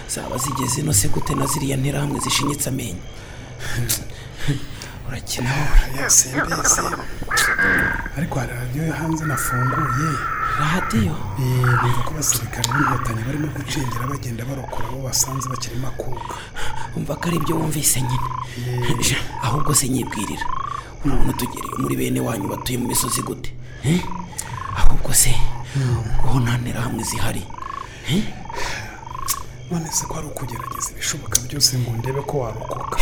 Zaba 0.10 0.38
zigeze 0.38 0.82
ino 0.82 0.94
se 0.94 1.08
gute 1.08 1.36
na 1.36 1.46
ziriya 1.46 1.78
nterahamwe 1.78 2.20
zishinyitse 2.20 2.70
amenyo? 2.70 3.02
Urakina 5.08 5.50
yasembese 5.98 6.82
ariko 8.18 8.40
hari 8.40 8.54
radiyo 8.54 8.84
yo 8.88 8.94
hanze 8.94 9.26
nafunguye. 9.26 10.10
Radiyo 10.60 11.16
numva 11.82 12.04
ko 12.06 12.12
abasirikare 12.14 12.70
b'inkotanyi 12.70 13.22
barimo 13.26 13.48
gucengera 13.58 14.08
bagenda 14.08 14.46
barokora 14.46 14.88
abo 14.88 15.02
basanze 15.10 15.50
bakirimo 15.50 15.88
akuka 15.88 16.36
umva 16.96 17.16
ko 17.16 17.28
ari 17.28 17.38
ibyo 17.38 17.56
wumvise 17.58 18.02
nyine. 18.02 18.28
Ja, 19.02 19.18
ahubwo 19.42 19.74
se 19.74 19.90
nyibwirira. 19.90 20.46
Urabona 21.06 21.34
tugereyo 21.34 21.78
muri 21.82 21.96
bene 21.98 22.20
wanyu 22.22 22.48
batuye 22.48 22.78
mu 22.78 22.88
misozi 22.88 23.22
gute? 23.26 23.50
Eh? 23.84 24.00
Ahubwo 24.76 25.14
se 25.14 25.34
ubwo 26.24 26.40
nterahamwe 26.40 27.04
zihari. 27.04 27.44
Eh? 28.10 28.24
none 29.72 29.90
se 29.92 30.06
ko 30.06 30.18
ari 30.18 30.28
ukugerageza 30.28 30.92
ibishoboka 30.92 31.40
byose 31.48 31.78
ngo 31.78 31.92
ndebe 31.98 32.22
ko 32.22 32.34
warokoka. 32.40 32.98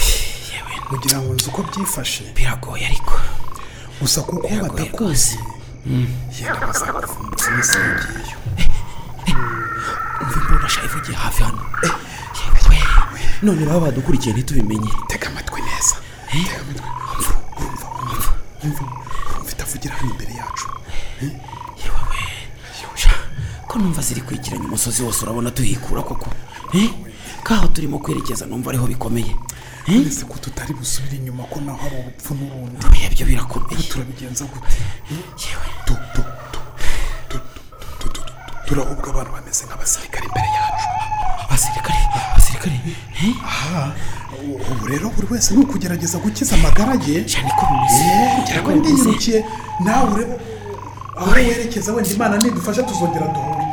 Kugira 0.89 1.17
ngo 1.19 1.33
nzi 1.33 1.47
uko 1.49 1.61
byifashe. 1.63 2.23
Biragoye 2.35 2.85
ariko. 2.85 3.13
Gusa 4.01 4.21
kuko 4.21 4.47
batakuzi. 4.47 5.39
yenda 6.39 6.67
bazakuvumbura 6.67 7.47
iminsi 7.47 7.77
yagiyeyo 7.77 8.37
imbunda 10.37 10.69
sha 10.69 10.83
ivugiye 10.83 11.17
hafi 11.17 11.43
hano? 11.43 11.61
Yewe 12.39 12.77
none 13.41 13.65
baba 13.65 13.79
badukurikiye 13.79 14.33
ntitubimenye. 14.33 14.91
Tega 15.07 15.27
amatwi 15.27 15.61
neza. 15.61 15.95
Tega 16.31 16.55
amatwi. 16.61 16.87
Urumva 17.59 17.85
urumva 18.61 18.83
urumva 19.31 19.51
itavugira 19.51 19.95
hano 19.95 20.11
imbere 20.11 20.33
yacu 20.33 20.40
ko 23.71 23.79
numva 23.79 24.01
ziri 24.01 24.21
kwegeranya 24.21 24.65
umusozi 24.67 25.03
wose 25.03 25.23
urabona 25.23 25.51
tuhikura 25.51 26.01
koko? 26.03 26.27
Eh? 26.73 26.89
Kaho 27.43 27.67
turimo 27.67 27.99
kwerekeza 27.99 28.45
numva 28.45 28.69
ariho 28.69 28.87
bikomeye. 28.87 29.31
Eh? 29.87 30.01
Uretse 30.01 30.25
ko 30.27 30.35
tutari 30.43 30.73
busubire 30.73 31.15
inyuma 31.15 31.43
ko 31.47 31.61
naho 31.63 31.77
hari 31.79 31.95
urupfu 32.03 32.35
n'urundi? 32.35 32.75
Ibyo 33.07 33.25
birakomeye. 33.25 33.83
Turabigenza 33.87 34.43
gute? 34.51 34.75
Yewe. 35.39 35.67
Turahubwa 38.67 39.07
abantu 39.09 39.31
bameze 39.31 39.63
nk'abasirikare 39.65 40.25
imbere 40.27 40.47
yacu. 40.55 40.87
Abasirikare 41.43 41.99
abasirikare 42.31 42.75
eh? 43.23 43.35
aha. 43.43 43.93
Ubu 44.71 44.85
rero 44.87 45.09
buri 45.15 45.27
wese 45.31 45.53
ni 45.55 45.63
ukugerageza 45.63 46.17
gukiza 46.23 46.55
amagara 46.55 46.93
ye 47.07 47.23
cyane 47.23 47.51
ko 47.57 47.63
bimeze. 47.71 48.03
Ngira 48.41 48.59
ngo 48.61 48.71
ndiyirukiye 48.71 49.39
nawe 49.83 50.11
urebe 50.11 50.35
aho 51.17 51.31
werekeza 51.31 51.93
wenda 51.93 52.09
imana 52.09 52.37
ntidufashe 52.37 52.83
tuzongera 52.83 53.27
duhure 53.27 53.63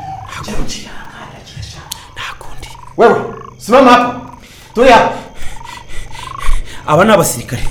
nta 2.14 2.34
kundi 2.38 2.68
wewe 2.96 3.20
siba 3.58 3.82
mpapuro 3.82 4.20
turiya 4.74 5.10
aba 6.86 7.04
ni 7.04 7.12
abasirikare. 7.12 7.62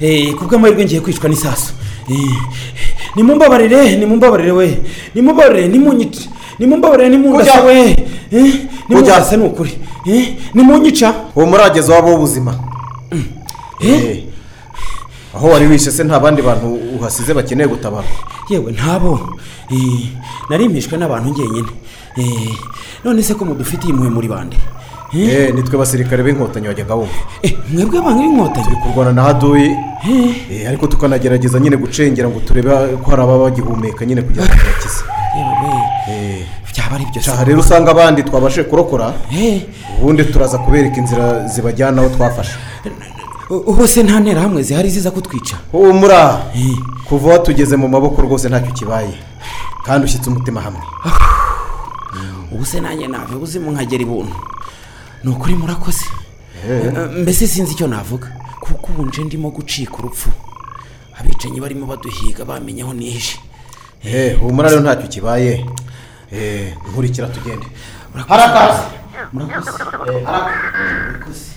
Eh, 0.00 0.34
Kubw'amahirwe 0.34 0.84
ngiye 0.84 1.00
kwicwa 1.00 1.28
n'isasu. 1.28 1.72
Eh, 2.10 2.34
nimumbabarire 3.16 3.96
nimumbabarire 3.96 4.52
we. 4.52 4.78
Nimumbabarire 5.14 5.68
nimunyice 5.68 6.28
nimumbabarire 6.58 7.04
eh, 7.04 7.10
nimunyica 7.10 7.60
we. 7.62 7.96
Nimumbabarire 8.88 9.36
ni 9.36 9.44
ukuri 9.44 9.78
nimunyica. 10.54 11.14
Uwo 11.36 11.46
muragezi 11.46 11.90
wabo 11.90 12.08
w'ubuzima 12.10 12.54
aho 15.36 15.48
wari 15.48 15.66
wishe 15.66 15.90
se 15.90 16.04
nta 16.04 16.20
bandi 16.20 16.42
bantu 16.42 16.66
uhasize 16.98 17.34
bakeneye 17.34 17.68
gutabara 17.68 18.06
yewe 18.50 18.72
ntabo 18.72 19.18
Eh, 19.70 20.08
nari 20.50 20.68
mpishwe 20.68 20.98
n'abantu 20.98 21.30
njyenyine. 21.30 21.68
Eh, 22.20 22.52
none 23.04 23.22
se 23.22 23.34
ko 23.34 23.44
mudufitiye 23.44 23.90
impuhwe 23.90 24.10
muri 24.10 24.28
bande? 24.28 24.56
Eh, 25.16 25.54
nitwe 25.54 25.78
basirikare 25.78 26.22
b'inkotanyi 26.22 26.68
wajyaga 26.68 26.94
wumva. 26.94 27.16
Mwebwe 27.72 27.98
abantu 27.98 28.20
b'inkotanyi? 28.22 28.64
Turi 28.64 28.76
kurwana 28.76 29.12
na 29.12 29.22
haduyi. 29.22 29.70
Eh, 30.52 30.68
ariko 30.68 30.86
tukanagerageza 30.86 31.58
nyine 31.60 31.76
gucengera 31.76 32.28
ngo 32.28 32.40
turebe 32.44 32.70
ko 33.02 33.10
hari 33.10 33.22
ababa 33.22 33.44
bagihumeka 33.48 34.04
nyine 34.04 34.22
kugira 34.22 34.44
ngo 34.44 34.52
bakize 34.52 35.00
byaba 36.74 36.94
ari 36.96 37.04
byo 37.10 37.32
aha 37.32 37.44
rero 37.44 37.60
usanga 37.60 37.90
abandi 37.90 38.22
twabashije 38.22 38.64
kurokora 38.68 39.14
ubundi 39.98 40.24
turaza 40.24 40.58
kubereka 40.58 40.96
inzira 41.00 41.48
zibajyana 41.48 42.02
aho 42.02 42.10
twafashe. 42.14 42.52
Ubu 43.66 43.88
se 43.88 44.02
nta 44.02 44.20
nterahamwe 44.20 44.62
zihari 44.62 44.90
ziza 44.90 45.10
kutwica. 45.10 45.56
Humura. 45.72 46.42
Kuva 47.08 47.28
watugeze 47.30 47.76
mu 47.76 47.88
maboko 47.88 48.22
rwose 48.22 48.48
ntacyo 48.48 48.72
kibaye. 48.72 49.14
Kandi 49.84 50.04
ushyitse 50.06 50.30
umutima 50.30 50.60
hamwe. 50.60 50.80
Ubu 52.52 52.64
se 52.66 52.80
nanjye 52.80 53.06
nave 53.06 53.34
ubuzima 53.34 53.70
nkagera 53.72 54.02
ibuntu. 54.02 54.34
Ni 55.24 55.30
ukuri 55.30 55.54
murakoze. 55.54 56.04
Eh. 56.68 56.86
Eh, 56.86 57.10
mbese 57.22 57.46
sinzi 57.46 57.72
icyo 57.72 57.86
navuga? 57.88 58.28
Kuko 58.60 58.92
ubu 58.92 59.02
nje 59.06 59.24
ndimo 59.24 59.50
gucika 59.50 59.96
urupfu. 59.98 60.30
Abicanyi 61.20 61.60
barimo 61.60 61.86
baduhiga 61.86 62.44
bamenye 62.44 62.82
aho 62.82 62.92
nihishe 62.94 63.38
Eh, 64.04 64.38
humura 64.40 64.68
rero 64.68 64.80
ntacyo 64.80 65.08
kibaye. 65.08 65.66
Eh, 66.32 66.74
nkurikira 66.90 67.26
tugende. 67.28 67.66
Harakazi 68.28 68.82
murakoze. 69.32 69.70
Eh, 70.08 70.26
murakoze. 71.06 71.54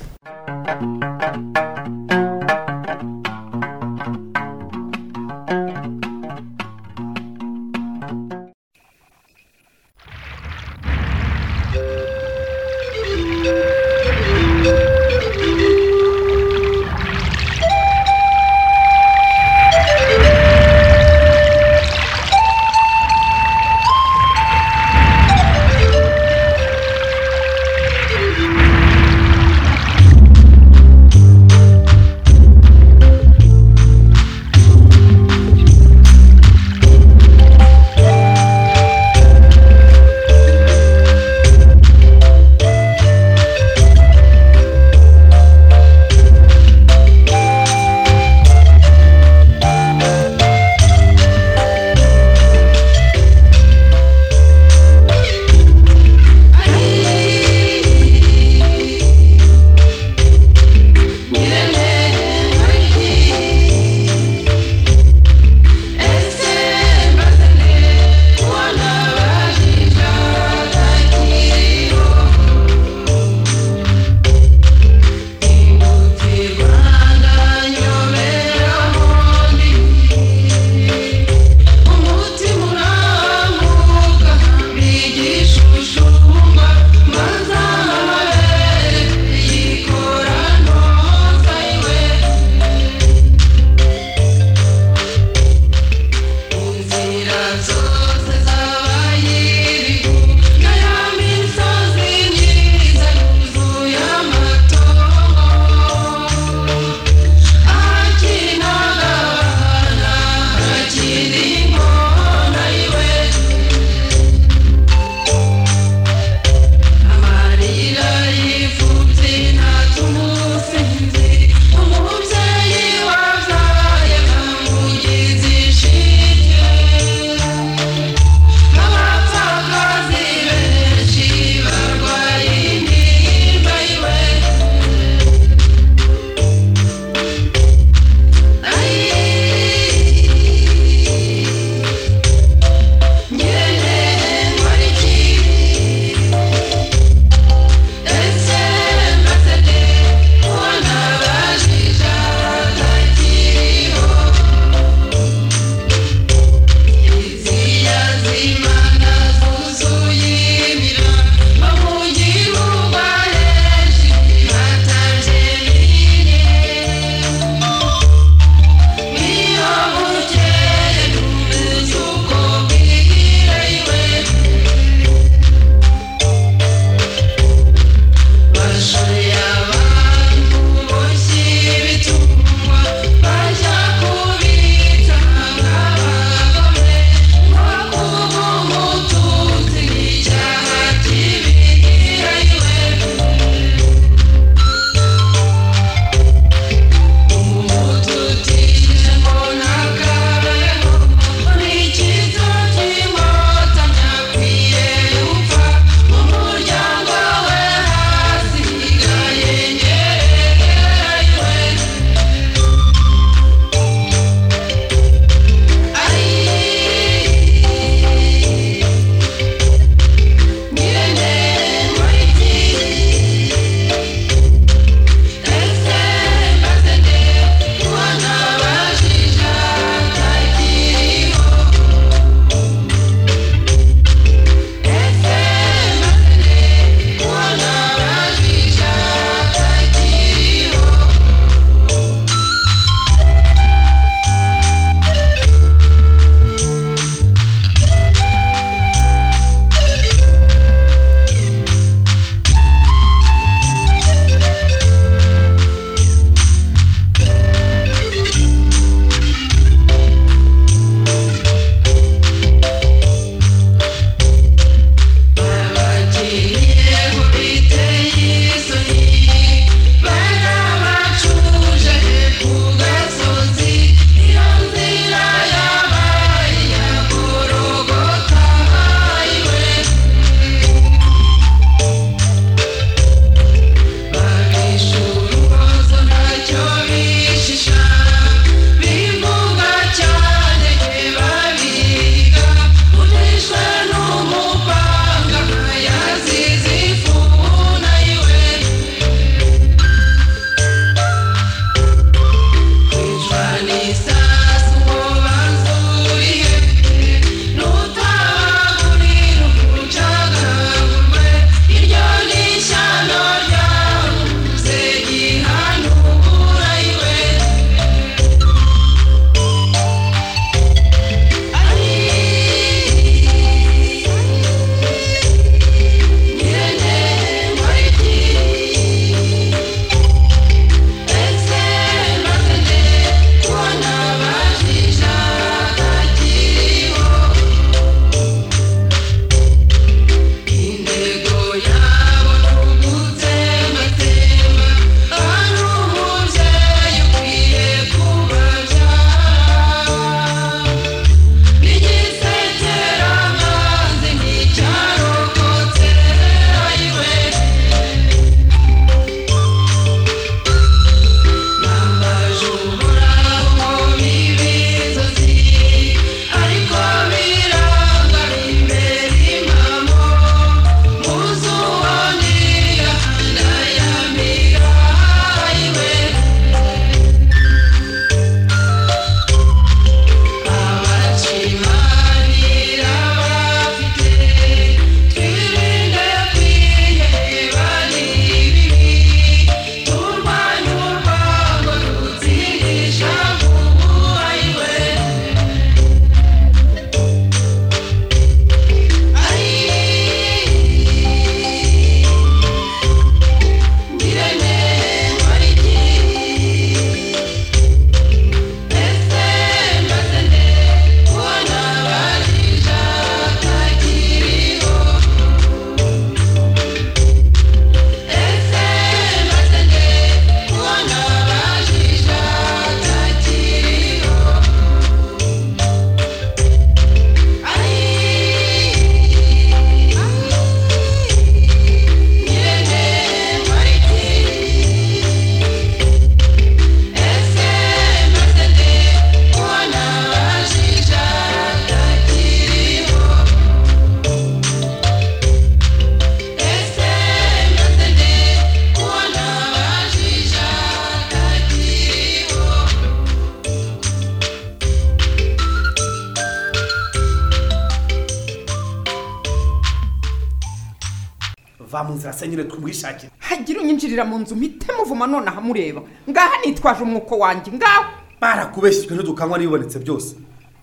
Nyine 462.28 462.44
tumwishakire 462.44 463.12
hagira 463.20 463.62
unyinjirira 463.62 464.06
mu 464.06 464.20
nzu 464.20 464.36
mpite 464.36 464.68
muvuma 464.78 465.08
none 465.08 465.28
ahamureba 465.28 465.82
ngaha 466.10 466.36
nitwaje 466.46 466.84
umwuko 466.84 467.18
wanjye 467.18 467.52
ngaho. 467.52 467.86
Barakubeshyijwe 468.22 468.96
ntidukanywa 468.96 469.38
n'ibibonetse 469.38 469.80
byose. 469.80 470.16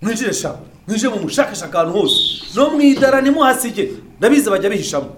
Mwinjire 0.02 0.32
sha 0.32 0.54
mwinjire 0.86 1.10
mu 1.14 1.20
mushakashaka 1.22 1.78
ahantu 1.80 1.98
hose. 1.98 2.16
No 2.54 2.70
mu 2.70 2.80
idara 2.80 3.20
ntimuhasige 3.20 3.90
ndabizi 4.18 4.50
bajya 4.50 4.70
bihishamo. 4.70 5.10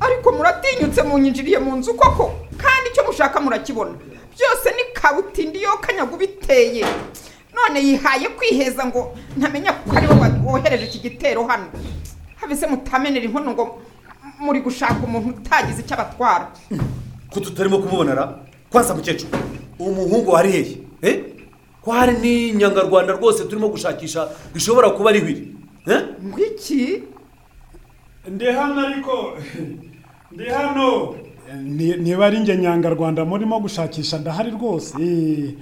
Ariko 0.00 0.32
muratinyutse 0.32 1.02
munyinjiriye 1.02 1.58
mu 1.58 1.76
nzu 1.76 1.94
koko? 1.94 2.32
Kandi 2.56 2.90
icyo 2.90 3.02
mushaka 3.06 3.40
murakibona. 3.40 3.94
Byose 4.34 4.68
ni 4.76 4.84
kabutindi 4.94 5.62
yo 5.62 5.76
kanyaga 5.80 6.14
ubiteye. 6.14 6.84
None 7.54 7.80
yihaye 7.86 8.28
kwiheza 8.28 8.86
ngo 8.86 9.16
ntamenya 9.36 9.72
ko 9.72 9.96
ari 9.96 10.06
wowe 10.06 10.28
wohereje 10.44 10.84
iki 10.86 10.98
gitero 10.98 11.44
hano. 11.46 11.66
Habise 12.40 12.66
mutamenera 12.66 13.24
inkono 13.24 13.52
ngo 13.52 13.82
muri 14.42 14.60
gushaka 14.60 15.00
umuntu 15.06 15.28
utagize 15.38 15.80
icyo 15.82 15.94
abatwara. 15.94 16.50
Ko 17.30 17.40
tutarimo 17.40 17.78
kumubonera? 17.78 18.38
Kwanza 18.70 18.94
mukecuru. 18.94 19.30
Umuhungu 19.78 20.30
wari 20.30 20.50
hehe 20.52 20.78
eh? 21.02 21.24
Ko 21.82 21.90
hari 21.92 22.12
n'inyangarwanda 22.22 23.12
rwose 23.12 23.44
turimo 23.44 23.68
gushakisha 23.68 24.28
bishobora 24.54 24.90
kuba 24.90 25.10
ari 25.10 25.20
hwiri 25.20 25.48
eh 25.86 26.02
ngwiki 26.24 27.02
ndi 28.30 28.44
hano 28.46 28.80
ariko. 28.86 29.36
Ndi 30.32 30.44
hano. 30.44 31.14
Ni- 31.62 31.96
niba 31.96 32.26
ari 32.26 32.38
njye 32.40 32.56
nyangarwanda 32.56 33.24
murimo 33.24 33.60
gushakisha 33.60 34.18
ndahari 34.18 34.50
rwose. 34.50 34.94
Eh, 35.02 35.54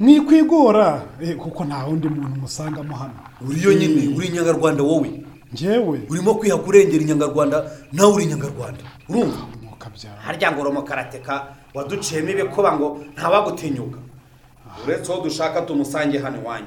mwikwigora 0.00 1.02
eh, 1.22 1.36
kuko 1.36 1.64
nta 1.64 1.84
wundi 1.84 2.08
muntu 2.08 2.40
musangamo 2.40 2.96
hano. 2.96 3.14
Uriyo 3.48 3.72
nyine 3.72 4.16
uri 4.16 4.26
inyangarwanda 4.26 4.82
wowe. 4.82 5.10
Njyewe 5.52 6.00
urimo 6.10 6.34
kwiha 6.34 6.56
kurengera 6.56 7.02
inyangarwanda 7.02 7.70
nawe 7.92 8.12
uri 8.12 8.24
inyangarwanda 8.24 8.80
urumva? 9.08 9.38
Harya 10.24 10.52
ngo 10.52 10.60
oromo 10.60 10.82
karateka 10.82 11.46
waduciyemo 11.74 12.30
ibikuba 12.30 12.72
ngo 12.76 13.04
ntawagutinyuka 13.16 13.98
uretse 14.84 15.12
uwo 15.12 15.20
dushaka 15.24 15.62
tumusange 15.62 16.18
hano 16.18 16.40
iwanyu. 16.42 16.66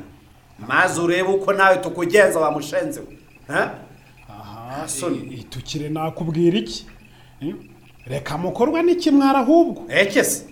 Maze 0.68 1.01
urebe 1.01 1.30
uko 1.30 1.53
nawe 1.53 1.77
tukugenza 1.77 2.39
wamushenze 2.39 2.99
we. 2.99 3.18
Eh? 3.56 3.68
soni 4.85 5.18
itukire 5.18 5.89
nakubwira 5.89 6.57
iki? 6.57 6.85
Reka 8.07 8.38
mukorwa 8.38 8.81
n'ikimwara 8.84 9.39
ahubwo? 9.39 9.81
Ekese 9.89 10.45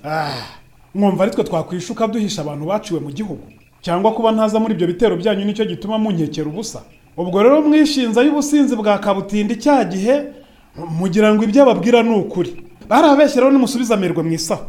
mwumva 0.96 1.24
ari 1.24 1.32
twe 1.32 1.44
twakwishuka 1.44 2.08
duhisha 2.08 2.42
abantu 2.42 2.66
baciwe 2.66 3.00
mu 3.00 3.12
gihugu. 3.12 3.44
Cyangwa 3.82 4.14
kuba 4.14 4.32
ntaza 4.32 4.60
muri 4.60 4.74
ibyo 4.74 4.88
bitero 4.88 5.16
byanyu 5.18 5.46
ni 5.46 5.54
cyo 5.54 5.66
gituma 5.66 5.98
munkekera 5.98 6.48
ubusa. 6.50 6.82
Ubwo 7.18 7.44
rero 7.44 7.62
mwishinza 7.62 8.22
y'ubusinzi 8.22 8.76
bwa 8.76 8.98
kabutindi 9.00 9.56
cya 9.56 9.84
gihe 9.84 10.16
mugira 11.00 11.34
ngo 11.34 11.44
ibyo 11.44 11.64
ababwira 11.64 12.04
ni 12.04 12.14
ukuri. 12.16 12.64
Barababeshye 12.90 13.40
rero 13.42 13.52
nimusubize 13.52 13.94
amerwe 13.94 14.24
mu 14.24 14.32
isaho. 14.34 14.66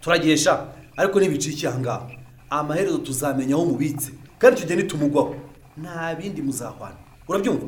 Turagesha 0.00 0.66
ariko 0.96 1.20
ntibicike 1.20 1.68
aha 1.68 1.78
ngaha? 1.78 2.06
Amaherezo 2.50 2.98
tuzamenya 2.98 3.54
aho 3.54 3.64
mubitse 3.64 4.10
kandi 4.38 4.56
icyo 4.56 4.66
gihe 4.68 4.78
nitumugwaho. 4.82 5.34
Nta 5.82 6.14
bindi 6.14 6.42
muzahwana. 6.42 6.96
Urabyumva? 7.28 7.66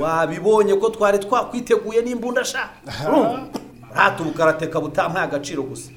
Wabibonye 0.00 0.74
ko 0.76 0.90
twari 0.90 1.18
twakwiteguye 1.18 2.02
n'imbunda 2.02 2.44
sha 2.44 2.68
urumva? 3.08 3.48
Rata 3.94 4.22
ubukarateka 4.22 4.80
butampaye 4.80 5.24
agaciro 5.24 5.62
gusa. 5.62 5.90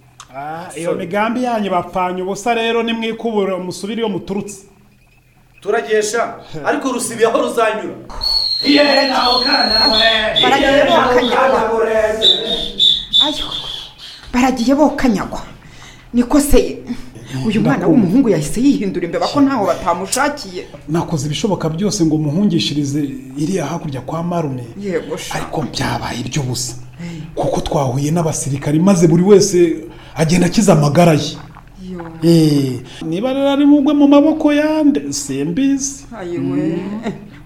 Iyo 0.75 0.95
migambi 0.95 1.43
yanyu 1.43 1.71
bapfanye 1.71 2.21
ubusa 2.21 2.53
rero 2.53 2.83
nimwikubura 2.83 3.57
musubire 3.59 3.99
iyo 3.99 4.09
muturutse. 4.09 4.67
Turagesha 5.67 6.35
ariko 6.67 6.91
rusibi 6.91 7.25
aho 7.25 7.37
ruzanyura 7.41 7.95
baragiye 10.43 10.83
bokanyagwa 10.89 11.87
ayo 13.25 13.45
baragiye 14.33 14.75
bokanyagwa 14.75 15.41
niko 16.13 16.39
se 16.41 16.77
uyu 17.45 17.61
mwana 17.61 17.87
w'umuhungu 17.87 18.29
yahise 18.29 18.61
yihindura 18.61 19.05
imbeba 19.05 19.27
ko 19.27 19.41
ntaho 19.41 19.65
batamushakiye. 19.65 20.67
Nakoze 20.87 21.25
ibishoboka 21.25 21.69
byose 21.69 22.05
ngo 22.05 22.17
muhungishirize 22.17 23.01
iriya 23.37 23.65
hakurya 23.65 24.01
kwa 24.01 24.23
marume 24.23 24.63
ariko 25.35 25.61
byabaye 25.61 26.19
iby'ubusa 26.19 26.73
kuko 27.35 27.61
twahuye 27.61 28.11
n'abasirikari 28.11 28.79
maze 28.79 29.07
buri 29.07 29.23
wese 29.23 29.75
agenda 30.15 30.47
akiza 30.47 30.73
amagara 30.73 31.13
ye. 31.13 31.37
Niba 33.05 33.33
rero 33.33 33.49
ari 33.51 33.65
bugwe 33.65 33.93
mu 33.93 34.07
maboko 34.07 34.53
yande 34.53 35.13
simbizi. 35.13 36.05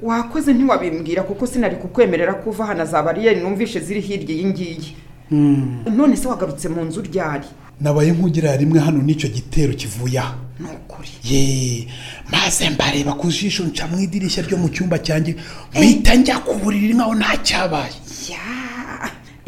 Wakoze 0.01 0.53
ntiwabimbwira 0.53 1.23
kuko 1.23 1.47
sinari 1.47 1.75
kukwemerera 1.75 2.33
ko 2.33 2.49
uva 2.49 2.65
hano 2.65 2.85
za 2.85 3.03
bariyeri 3.03 3.41
numvishe 3.41 3.79
ziri 3.79 4.01
hirya 4.01 4.35
iyi 4.35 4.45
ngiyi. 4.45 4.95
None 5.95 6.15
se 6.17 6.27
wagarutse 6.27 6.69
mu 6.69 6.81
nzu 6.85 7.01
ryari? 7.01 7.45
Nabaye 7.81 8.11
nk'ugira 8.11 8.57
rimwe 8.57 8.79
hano 8.79 9.01
n'icyo 9.01 9.29
gitero 9.29 9.73
kivuye 9.73 10.19
aha 10.19 10.35
ni 10.59 10.67
ukuri 10.67 11.09
ye 11.23 11.87
maze 12.31 12.69
mbareba 12.69 13.13
ku 13.13 13.27
jisho 13.27 13.63
nca 13.65 13.87
mu 13.89 13.97
idirishya 13.99 14.43
ryo 14.45 14.57
mu 14.57 14.69
cyumba 14.69 14.97
cyanjye 15.01 15.35
mpita 15.73 16.13
njya 16.15 16.37
ku 16.45 16.53
buriri 16.61 16.93
nkaho 16.93 17.15
nta 17.15 17.37
cyabaye. 17.43 17.93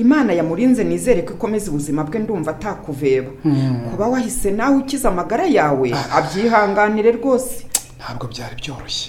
Imana 0.04 0.34
yamurinze 0.34 0.84
nizere 0.84 1.22
ko 1.22 1.34
ikomeza 1.34 1.72
ubuzima 1.72 2.04
bwe 2.04 2.20
ndumva 2.20 2.52
atakuveba. 2.52 3.32
Kuba 3.92 4.08
wahise 4.08 4.52
nawe 4.52 4.76
ukiza 4.78 5.10
amagara 5.10 5.46
yawe 5.46 5.88
abyihanganire 6.18 7.12
rwose. 7.12 7.66
Ntabwo 8.00 8.28
byari 8.28 8.56
byoroshye. 8.62 9.08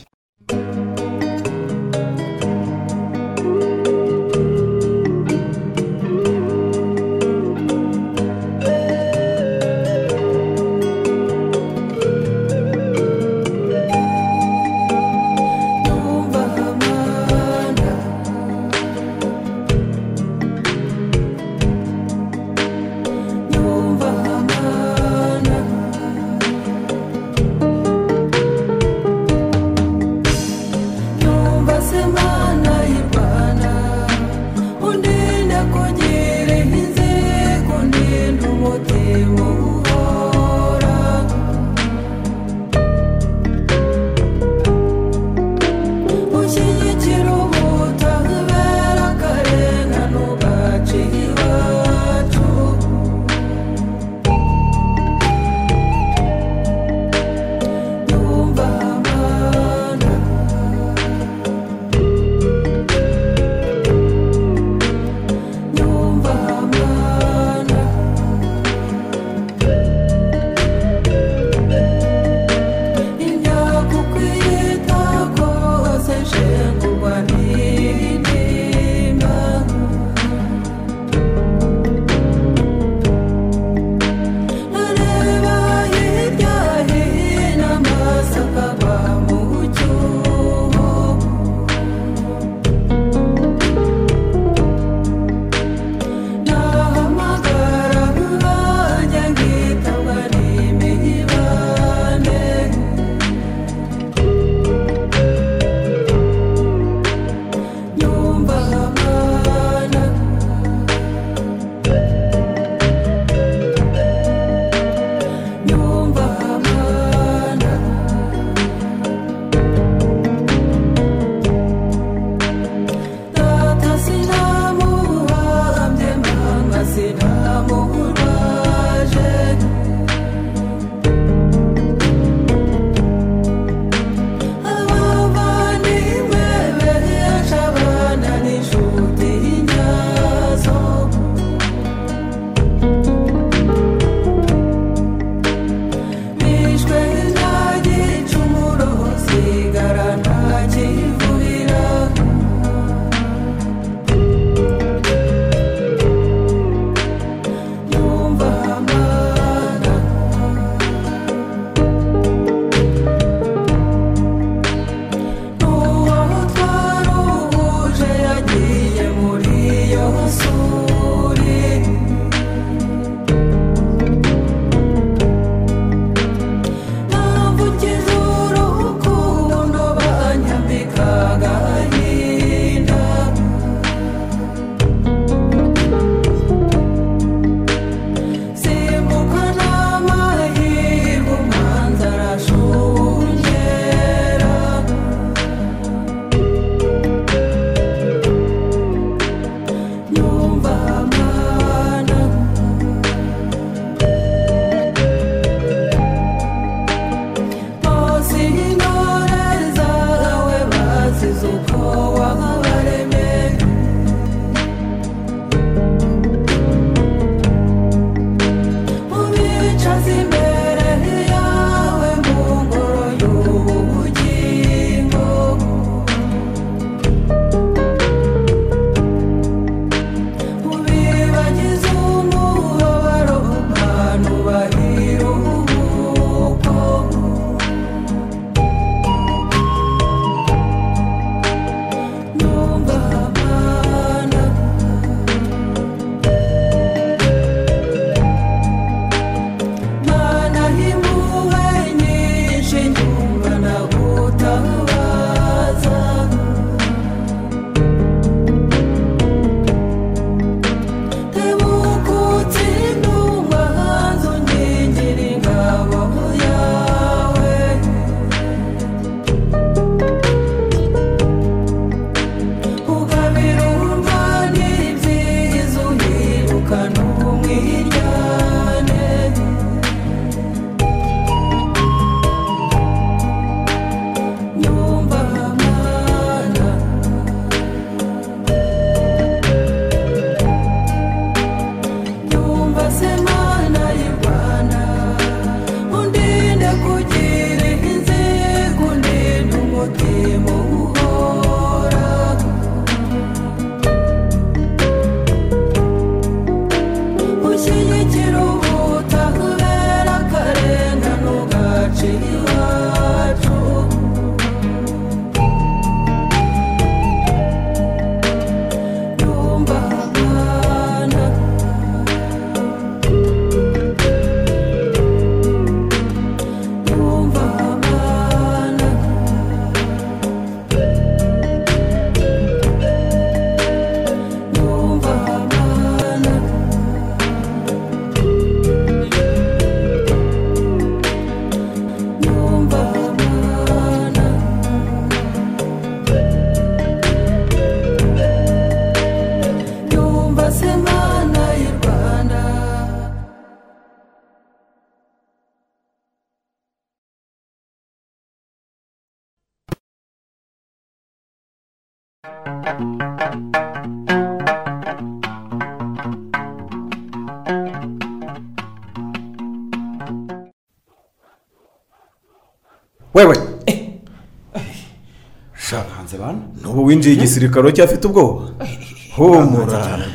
Winjiye 377.04 377.14
igisirikare 377.14 377.72
cyafite 377.72 378.06
ubwoba. 378.06 378.50
Humura. 379.16 380.08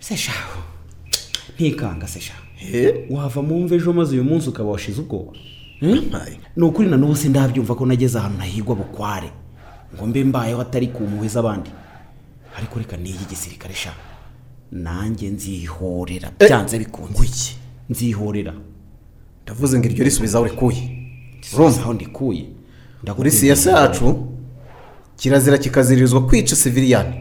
Se 0.00 0.16
shaho 0.16 0.62
ntikanga 1.54 2.06
se 2.06 2.20
shaho. 2.20 2.42
Wava 3.10 3.42
mu 3.42 3.60
mva 3.60 3.74
ejo 3.74 3.92
maze 3.92 4.14
uyu 4.14 4.24
munsi 4.24 4.48
ukaba 4.48 4.70
washize 4.70 5.00
ubwoba. 5.00 5.32
Ni 6.56 6.64
ukuri 6.64 6.88
na 6.88 6.96
n'ubu 6.96 7.16
sindabyumva 7.16 7.74
ko 7.74 7.86
nageze 7.86 8.18
ahantu 8.18 8.38
nahigwa 8.38 8.74
bukware. 8.76 9.32
Ngo 9.94 10.06
mbe 10.06 10.24
mbayeho 10.24 10.60
atari 10.60 10.88
ku 10.88 11.02
mpuhwe 11.02 11.28
z'abandi. 11.28 11.70
Ariko 12.56 12.78
reka 12.78 12.96
niyi 12.96 13.26
gisirikare 13.28 13.74
sha 13.74 13.92
nanjye 14.72 15.28
nzihorera. 15.30 16.30
Byanze 16.38 16.78
bikunze. 16.78 17.24
Iki? 17.24 17.56
Nzihorera. 17.90 18.54
Ndavuze 19.44 19.78
ngo 19.78 19.86
iryo 19.86 20.04
risubiza 20.04 20.38
aho 20.38 20.46
rikuye. 20.46 20.82
Urumva 21.54 21.80
aho 21.80 21.92
ndikuye. 21.92 22.44
Muri 23.16 23.30
siyasa 23.30 23.70
yacu 23.70 24.37
kirazira 25.18 25.58
kikaziririzwa 25.58 26.26
kwica 26.26 26.56
siviliyani 26.56 27.14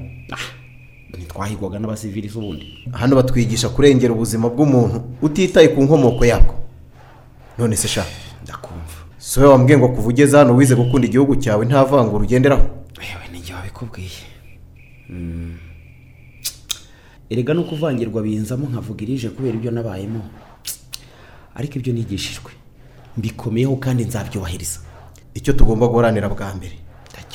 ntitwahigwaga 1.18 1.80
n'abasivili 1.80 2.30
ubundi. 2.36 2.66
Hano 2.92 3.16
batwigisha 3.16 3.70
kurengera 3.70 4.14
ubuzima 4.14 4.50
bw'umuntu 4.50 4.98
utitaye 5.22 5.68
ku 5.68 5.82
nkomoko 5.84 6.26
yabwo. 6.26 6.54
None 7.58 7.76
se 7.76 7.88
sha? 7.88 8.06
Ndakumva. 8.44 8.98
Si 9.18 9.40
wowe 9.40 9.52
wambwiye 9.52 9.78
ngo 9.78 9.88
kuva 9.90 10.08
ugeze 10.08 10.38
hano 10.38 10.56
wize 10.56 10.76
gukunda 10.76 11.08
igihugu 11.08 11.36
cyawe 11.36 11.66
nta 11.66 11.84
vangura 11.86 12.24
ugenderaho. 12.24 12.66
Yewe 13.10 13.26
n'igihe 13.32 13.54
wabikubwiye. 13.54 14.10
Mm. 15.10 15.58
erega 17.30 17.54
no 17.54 17.64
kuvangirwa 17.64 18.22
binzamo 18.24 18.68
nkavuga 18.70 19.02
irije 19.04 19.30
kubera 19.30 19.56
ibyo 19.58 19.72
nabayemo. 19.72 20.22
Ariko 21.56 21.74
ibyo 21.80 21.94
nigishijwe. 21.94 22.52
Mbikomeyeho 23.18 23.76
kandi 23.76 24.04
nzabyubahiriza. 24.06 24.80
Icyo 25.34 25.54
tugomba 25.54 25.88
guharanira 25.88 26.30
bwa 26.30 26.54
mbere. 26.56 26.76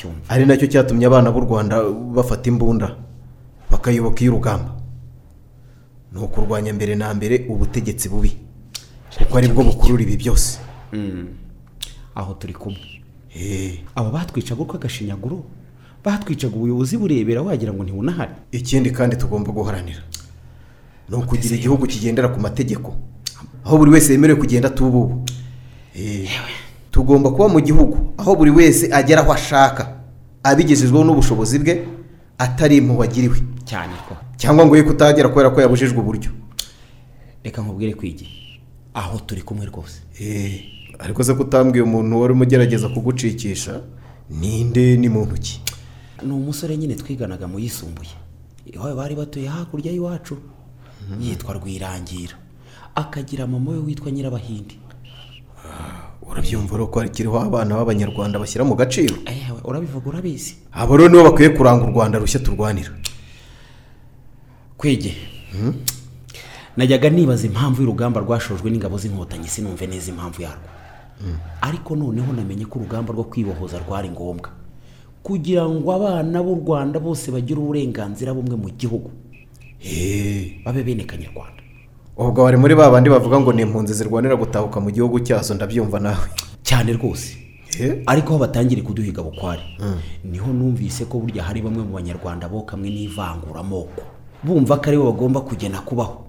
Ndacyumva 0.03 0.29
ari 0.29 0.45
na 0.45 0.57
cyo 0.57 0.67
cyatumye 0.67 1.05
abana 1.05 1.31
b'u 1.31 1.39
rwanda 1.41 1.75
bafata 2.15 2.49
imbunda 2.49 2.95
bakayoboka 3.71 4.21
iy'urugamba 4.21 4.75
ni 6.11 6.19
ukurwanya 6.19 6.73
mbere 6.73 6.95
na 6.95 7.13
mbere 7.13 7.45
ubutegetsi 7.49 8.09
bubi 8.09 8.37
kuko 9.17 9.37
ari 9.37 9.47
bwo 9.47 9.63
bukurura 9.63 10.01
ibi 10.03 10.17
byose. 10.17 10.59
Aho 12.15 12.33
turi 12.33 12.53
kumwe. 12.53 13.01
Abo 13.95 14.09
batwicaga 14.11 14.61
urw'agashinyaguro 14.61 15.43
batwicaga 16.05 16.55
ubuyobozi 16.55 16.97
burebera 16.97 17.41
wagira 17.41 17.73
ngo 17.73 17.83
ntibunahari 17.83 18.31
ikindi 18.51 18.91
kandi 18.91 19.15
tugomba 19.17 19.51
guharanira 19.51 20.03
ni 21.09 21.15
ukugira 21.15 21.55
igihugu 21.55 21.87
kigendera 21.87 22.27
ku 22.29 22.39
mategeko 22.39 22.93
aho 23.65 23.77
buri 23.77 23.91
wese 23.91 24.13
yemerewe 24.13 24.39
kugenda 24.39 24.67
atububu 24.69 25.25
tugomba 26.91 27.31
kuba 27.31 27.47
mu 27.49 27.59
gihugu 27.61 28.13
aho 28.17 28.35
buri 28.35 28.51
wese 28.51 28.89
agera 28.93 29.21
aho 29.21 29.33
ashaka. 29.33 29.92
Abigejejweho 30.43 31.03
n'ubushobozi 31.03 31.59
bwe 31.59 31.87
atari 32.37 32.77
impuhwe 32.77 33.05
agiriwe 33.07 33.37
cyane 33.65 33.93
ko. 34.07 34.15
Cyangwa 34.37 34.65
ngo 34.65 34.75
ye 34.77 34.83
kutagera 34.83 35.29
kubera 35.29 35.49
ko 35.49 35.61
yabujijwe 35.61 35.99
uburyo. 35.99 36.31
Reka 37.43 37.61
nkubwire 37.61 37.93
kwigi 37.93 38.27
aho 38.93 39.19
turi 39.19 39.41
kumwe 39.41 39.65
rwose. 39.65 40.01
Ariko 40.99 41.23
se 41.23 41.33
kutambwiye 41.33 41.83
umuntu 41.83 42.21
wari 42.21 42.33
umugerageza 42.33 42.89
kugucikisha 42.89 43.81
ninde 44.29 44.97
ni 44.97 45.09
muntu 45.09 45.35
ki 45.35 45.61
ni 46.23 46.31
umusore 46.31 46.77
nyine 46.77 46.95
twiganaga 46.95 47.47
mu 47.47 47.59
yisumbuye. 47.59 48.15
Iwabo 48.65 48.95
bari 48.95 49.15
batuye 49.15 49.47
hakurya 49.47 49.91
y'iwacu. 49.91 50.37
Yitwa 51.19 51.53
rwirangira. 51.53 52.35
Akagira 52.95 53.47
mama 53.47 53.71
we 53.71 53.77
witwa 53.77 54.11
nyirabahindi. 54.11 54.79
Urabyumva 56.31 56.85
ko 56.87 56.99
hakiriho 56.99 57.39
abana 57.39 57.75
b'abanyarwanda 57.75 58.39
bashyira 58.39 58.63
mu 58.65 58.75
gaciro. 58.75 59.15
Urabivuga 59.63 60.09
urabizi. 60.09 60.55
Abo 60.71 60.97
rero 60.97 61.09
nibo 61.09 61.23
bakwiye 61.23 61.49
kuranga 61.49 61.85
u 61.85 61.91
rwanda 61.91 62.19
rushya 62.19 62.39
turwanira. 62.39 62.91
Kwege. 64.77 65.15
Najyaga 66.77 67.09
nibaza 67.09 67.47
impamvu 67.47 67.81
y'urugamba 67.81 68.19
rwashojwe 68.19 68.71
n'ingabo 68.71 68.97
z'inkotanyi 68.97 69.47
sinumve 69.47 69.87
neza 69.87 70.11
impamvu 70.11 70.41
yarwo. 70.41 70.67
Ariko 71.61 71.95
noneho 71.95 72.33
namenye 72.33 72.65
ko 72.65 72.79
urugamba 72.79 73.13
rwo 73.13 73.23
kwibohoza 73.23 73.79
rwari 73.79 74.09
ngombwa. 74.09 74.49
Kugira 75.23 75.63
ngo 75.69 75.87
abana 75.93 76.43
b'u 76.43 76.55
rwanda 76.59 76.99
bose 76.99 77.31
bagire 77.31 77.59
uburenganzira 77.59 78.33
bumwe 78.33 78.55
mu 78.59 78.69
gihugu. 78.75 79.11
Babe 80.65 80.83
bene 80.83 81.03
kanyarwanda 81.07 81.62
ubwo 82.17 82.43
bari 82.43 82.57
muri 82.57 82.75
ba 82.75 82.91
bandi 82.91 83.09
bavuga 83.09 83.39
ngo 83.39 83.53
ni 83.53 83.61
impunzi 83.61 83.93
zirwanira 83.93 84.35
gutahuka 84.35 84.79
mu 84.79 84.91
gihugu 84.91 85.19
cyazo 85.19 85.53
ndabyumva 85.53 85.99
nawe. 85.99 86.27
Cyane 86.63 86.93
rwose. 86.93 87.37
Ariko 88.05 88.29
aho 88.29 88.39
batangiriye 88.39 88.85
kuduhiga 88.87 89.23
bukware. 89.23 89.61
Niho 90.23 90.53
numvise 90.53 91.05
ko 91.05 91.19
burya 91.19 91.43
hari 91.43 91.61
bamwe 91.61 91.83
mu 91.83 91.93
banyarwanda 91.97 92.45
bokamwe 92.49 92.89
n'ivanguramoko. 92.89 94.01
Bumva 94.43 94.77
ko 94.77 94.85
ari 94.89 94.97
bo 94.97 95.09
bagomba 95.11 95.41
kugena 95.41 95.81
kubaho 95.81 96.21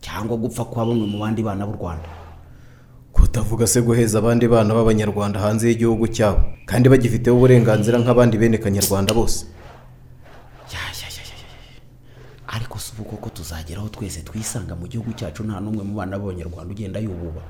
cyangwa 0.00 0.36
gupfa 0.36 0.64
kwa 0.64 0.84
bamwe 0.86 1.06
mu 1.08 1.18
bandi 1.18 1.42
bana 1.42 1.64
b'u 1.66 1.76
rwanda. 1.80 2.08
Kutavuga 3.12 3.66
se 3.66 3.80
guheza 3.80 4.18
abandi 4.20 4.44
bana 4.48 4.74
b'abanyarwanda 4.74 5.40
hanze 5.40 5.68
y'igihugu 5.72 6.04
cyabo 6.12 6.40
kandi 6.68 6.88
bagifiteho 6.88 7.36
uburenganzira 7.36 7.96
nk'abandi 7.98 8.36
bene 8.38 8.58
kanyarwanda 8.60 9.14
bose. 9.16 9.46
Ariko 12.50 12.78
si 12.78 12.92
ubu 12.94 13.04
koko 13.04 13.30
tuzageraho 13.30 13.88
twese 13.88 14.22
twisanga 14.22 14.74
mu 14.76 14.86
gihugu 14.90 15.12
cyacu 15.14 15.42
nta 15.46 15.60
n'umwe 15.62 15.82
mu 15.86 15.94
bana 15.94 16.18
b'abanyarwanda 16.18 16.70
ugenda 16.74 16.98
yububa. 17.00 17.42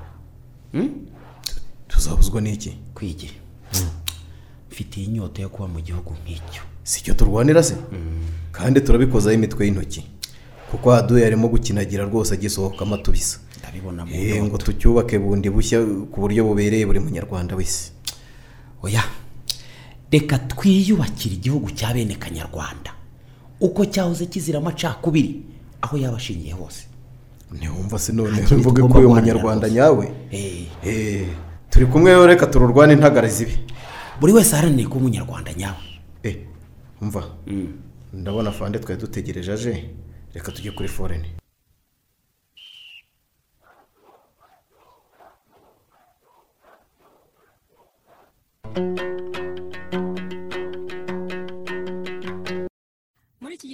Tuzabuzwa 1.87 2.41
n'iki? 2.41 2.77
Kwige 2.93 3.29
mfitiye 4.71 5.05
inyota 5.05 5.41
yo 5.41 5.49
kuba 5.49 5.67
mu 5.67 5.81
gihugu 5.81 6.13
nk'icyo. 6.23 6.61
Si 6.83 7.03
cyo 7.03 7.13
turwanira 7.13 7.63
se? 7.63 7.75
Kandi 8.51 8.81
turabikozaho 8.81 9.33
imitwe 9.35 9.65
y'intoki. 9.65 10.05
Kuko 10.71 10.91
haduye 10.91 11.25
arimo 11.25 11.47
gukinagira 11.49 12.05
rwose 12.05 12.33
agisohokamo 12.33 12.95
atubisa 12.95 13.39
ndabibona 13.59 14.05
mu 14.05 14.11
Eh, 14.15 14.43
ngo 14.43 14.57
tucyubake 14.57 15.19
bundi 15.19 15.49
bushya 15.49 15.81
ku 16.11 16.17
buryo 16.21 16.45
bubereye 16.45 16.85
buri 16.85 16.99
munyarwanda 16.99 17.55
wese. 17.55 17.91
Oya 18.83 19.03
reka 20.11 20.37
twiyubakire 20.39 21.35
igihugu 21.35 21.71
cya 21.75 21.93
bene 21.93 22.15
kanyarwanda. 22.15 22.93
Uko 23.61 23.85
cyahoze 23.85 24.25
kizira 24.25 24.59
amacakubiri 24.59 25.41
aho 25.81 25.97
yaba 25.97 26.17
ashingiye 26.17 26.53
hose. 26.53 26.87
Ntiwumva 27.51 27.99
se 27.99 28.13
none 28.13 28.41
mvuge 28.57 28.81
ko 28.81 28.99
uyu 28.99 29.09
munyarwanda 29.09 29.69
nyawe? 29.69 30.11
Eh. 30.31 30.67
Eh, 30.85 31.27
turi 31.69 31.85
kumwe 31.85 32.11
rero 32.11 32.27
reka 32.27 32.47
tururwane 32.47 32.93
intagara 32.93 33.27
zibi 33.27 33.57
buri 34.19 34.33
wese 34.33 34.53
aharanire 34.55 34.87
kuba 34.87 35.01
umunyarwanda 35.01 35.53
nyawe. 35.53 35.83
Eh 36.23 36.37
umva? 37.01 37.23
Ndabona 38.13 38.51
fande 38.51 38.79
twari 38.79 39.01
dutegereje 39.01 39.51
aje. 39.53 39.89
Reka 40.33 40.51
tujye 40.51 40.71
kuri 40.71 40.87
foreni. 40.87 41.29
muri 48.75 48.91
iki 48.97 49.30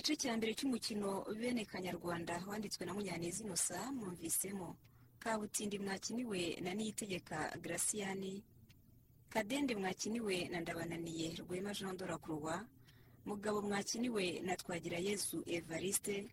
gice 0.08 0.16
cya 0.24 0.38
mbere 0.40 0.54
cy'umukino 0.56 1.26
bene 1.40 1.66
kanyarwanda 1.68 2.40
wanditswe 2.48 2.86
na 2.88 2.94
munyaneza 2.96 3.44
inosa 3.44 3.92
mwumvisemo. 3.92 4.78
Kabutindi 5.20 5.80
mwakiniwe 5.80 6.42
na 6.64 6.72
niyitegeka 6.74 7.52
garasiyani 7.62 8.44
kadende 9.30 9.76
mwakiniwe 9.76 10.48
na 10.48 10.60
ndabananiye 10.62 11.36
rwema 11.36 11.74
jean 11.74 11.98
dorakurwa 11.98 12.66
mugabo 13.26 13.62
mwakiniwe 13.62 14.40
na 14.48 14.56
twagirayezu 14.56 15.44
evariste 15.46 16.30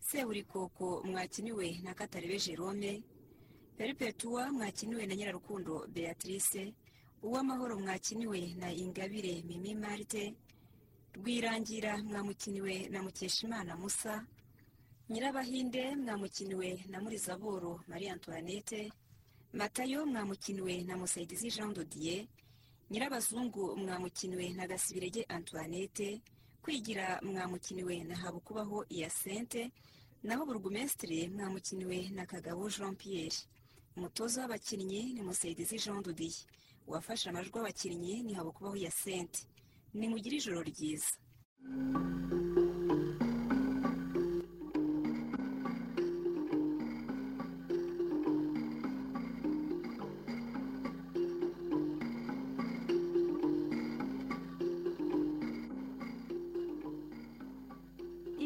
seburikoko 0.00 1.02
mwakiniwe 1.04 1.80
na 1.84 1.92
katarebe 1.94 2.38
jerome 2.40 3.02
peripetuwa 3.76 4.52
mwakiniwe 4.52 5.06
na 5.06 5.14
nyirarukundo 5.16 5.86
beatrice 5.92 6.72
uwamahoro 7.22 7.78
mwakiniwe 7.78 8.54
na 8.56 8.72
ingabire 8.72 9.42
mimi 9.42 9.74
marite 9.74 10.34
rwirangira 11.16 11.92
mwamukiniwe 12.08 12.88
na 12.92 13.02
mukeshimana 13.02 13.72
musa 13.76 14.14
nyirabahinde 15.10 15.96
mwamukiniwe 15.96 16.84
na 16.90 16.98
murizaboro 17.02 17.80
marie 17.88 18.10
antoinette 18.10 18.92
matayo 19.52 20.06
mwamukiniwe 20.06 20.74
na 20.88 20.96
musaidizi 20.96 21.48
jean 21.54 21.72
dodier 21.74 22.26
nyirabazungu 22.90 23.76
mwamukiniwe 23.76 24.48
na 24.58 24.66
gasibirege 24.66 25.22
antoinette 25.28 26.20
kwigira 26.62 27.20
mwamukiniwe 27.22 28.04
na 28.04 28.16
habukubaho 28.16 28.84
iyasente 28.88 29.70
naho 30.22 30.46
burugumesitiri 30.46 31.28
mwamukiniwe 31.28 32.08
na 32.16 32.26
kagabo 32.26 32.70
jean 32.70 32.96
pierre. 32.96 33.36
Umutoza 33.96 34.40
w'abakinnyi 34.42 35.02
ni 35.14 35.22
musaidizi 35.22 35.76
jean 35.78 36.02
dodier. 36.02 36.34
Uwafashe 36.86 37.28
amajwi 37.30 37.58
abakinnyi 37.60 38.22
ni 38.22 38.32
habukubaho 38.34 38.76
iyasente 38.76 39.46
nimugire 39.98 40.34
ijoro 40.36 40.60
ryiza. 40.70 41.12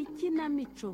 Ikinamico. 0.01 0.89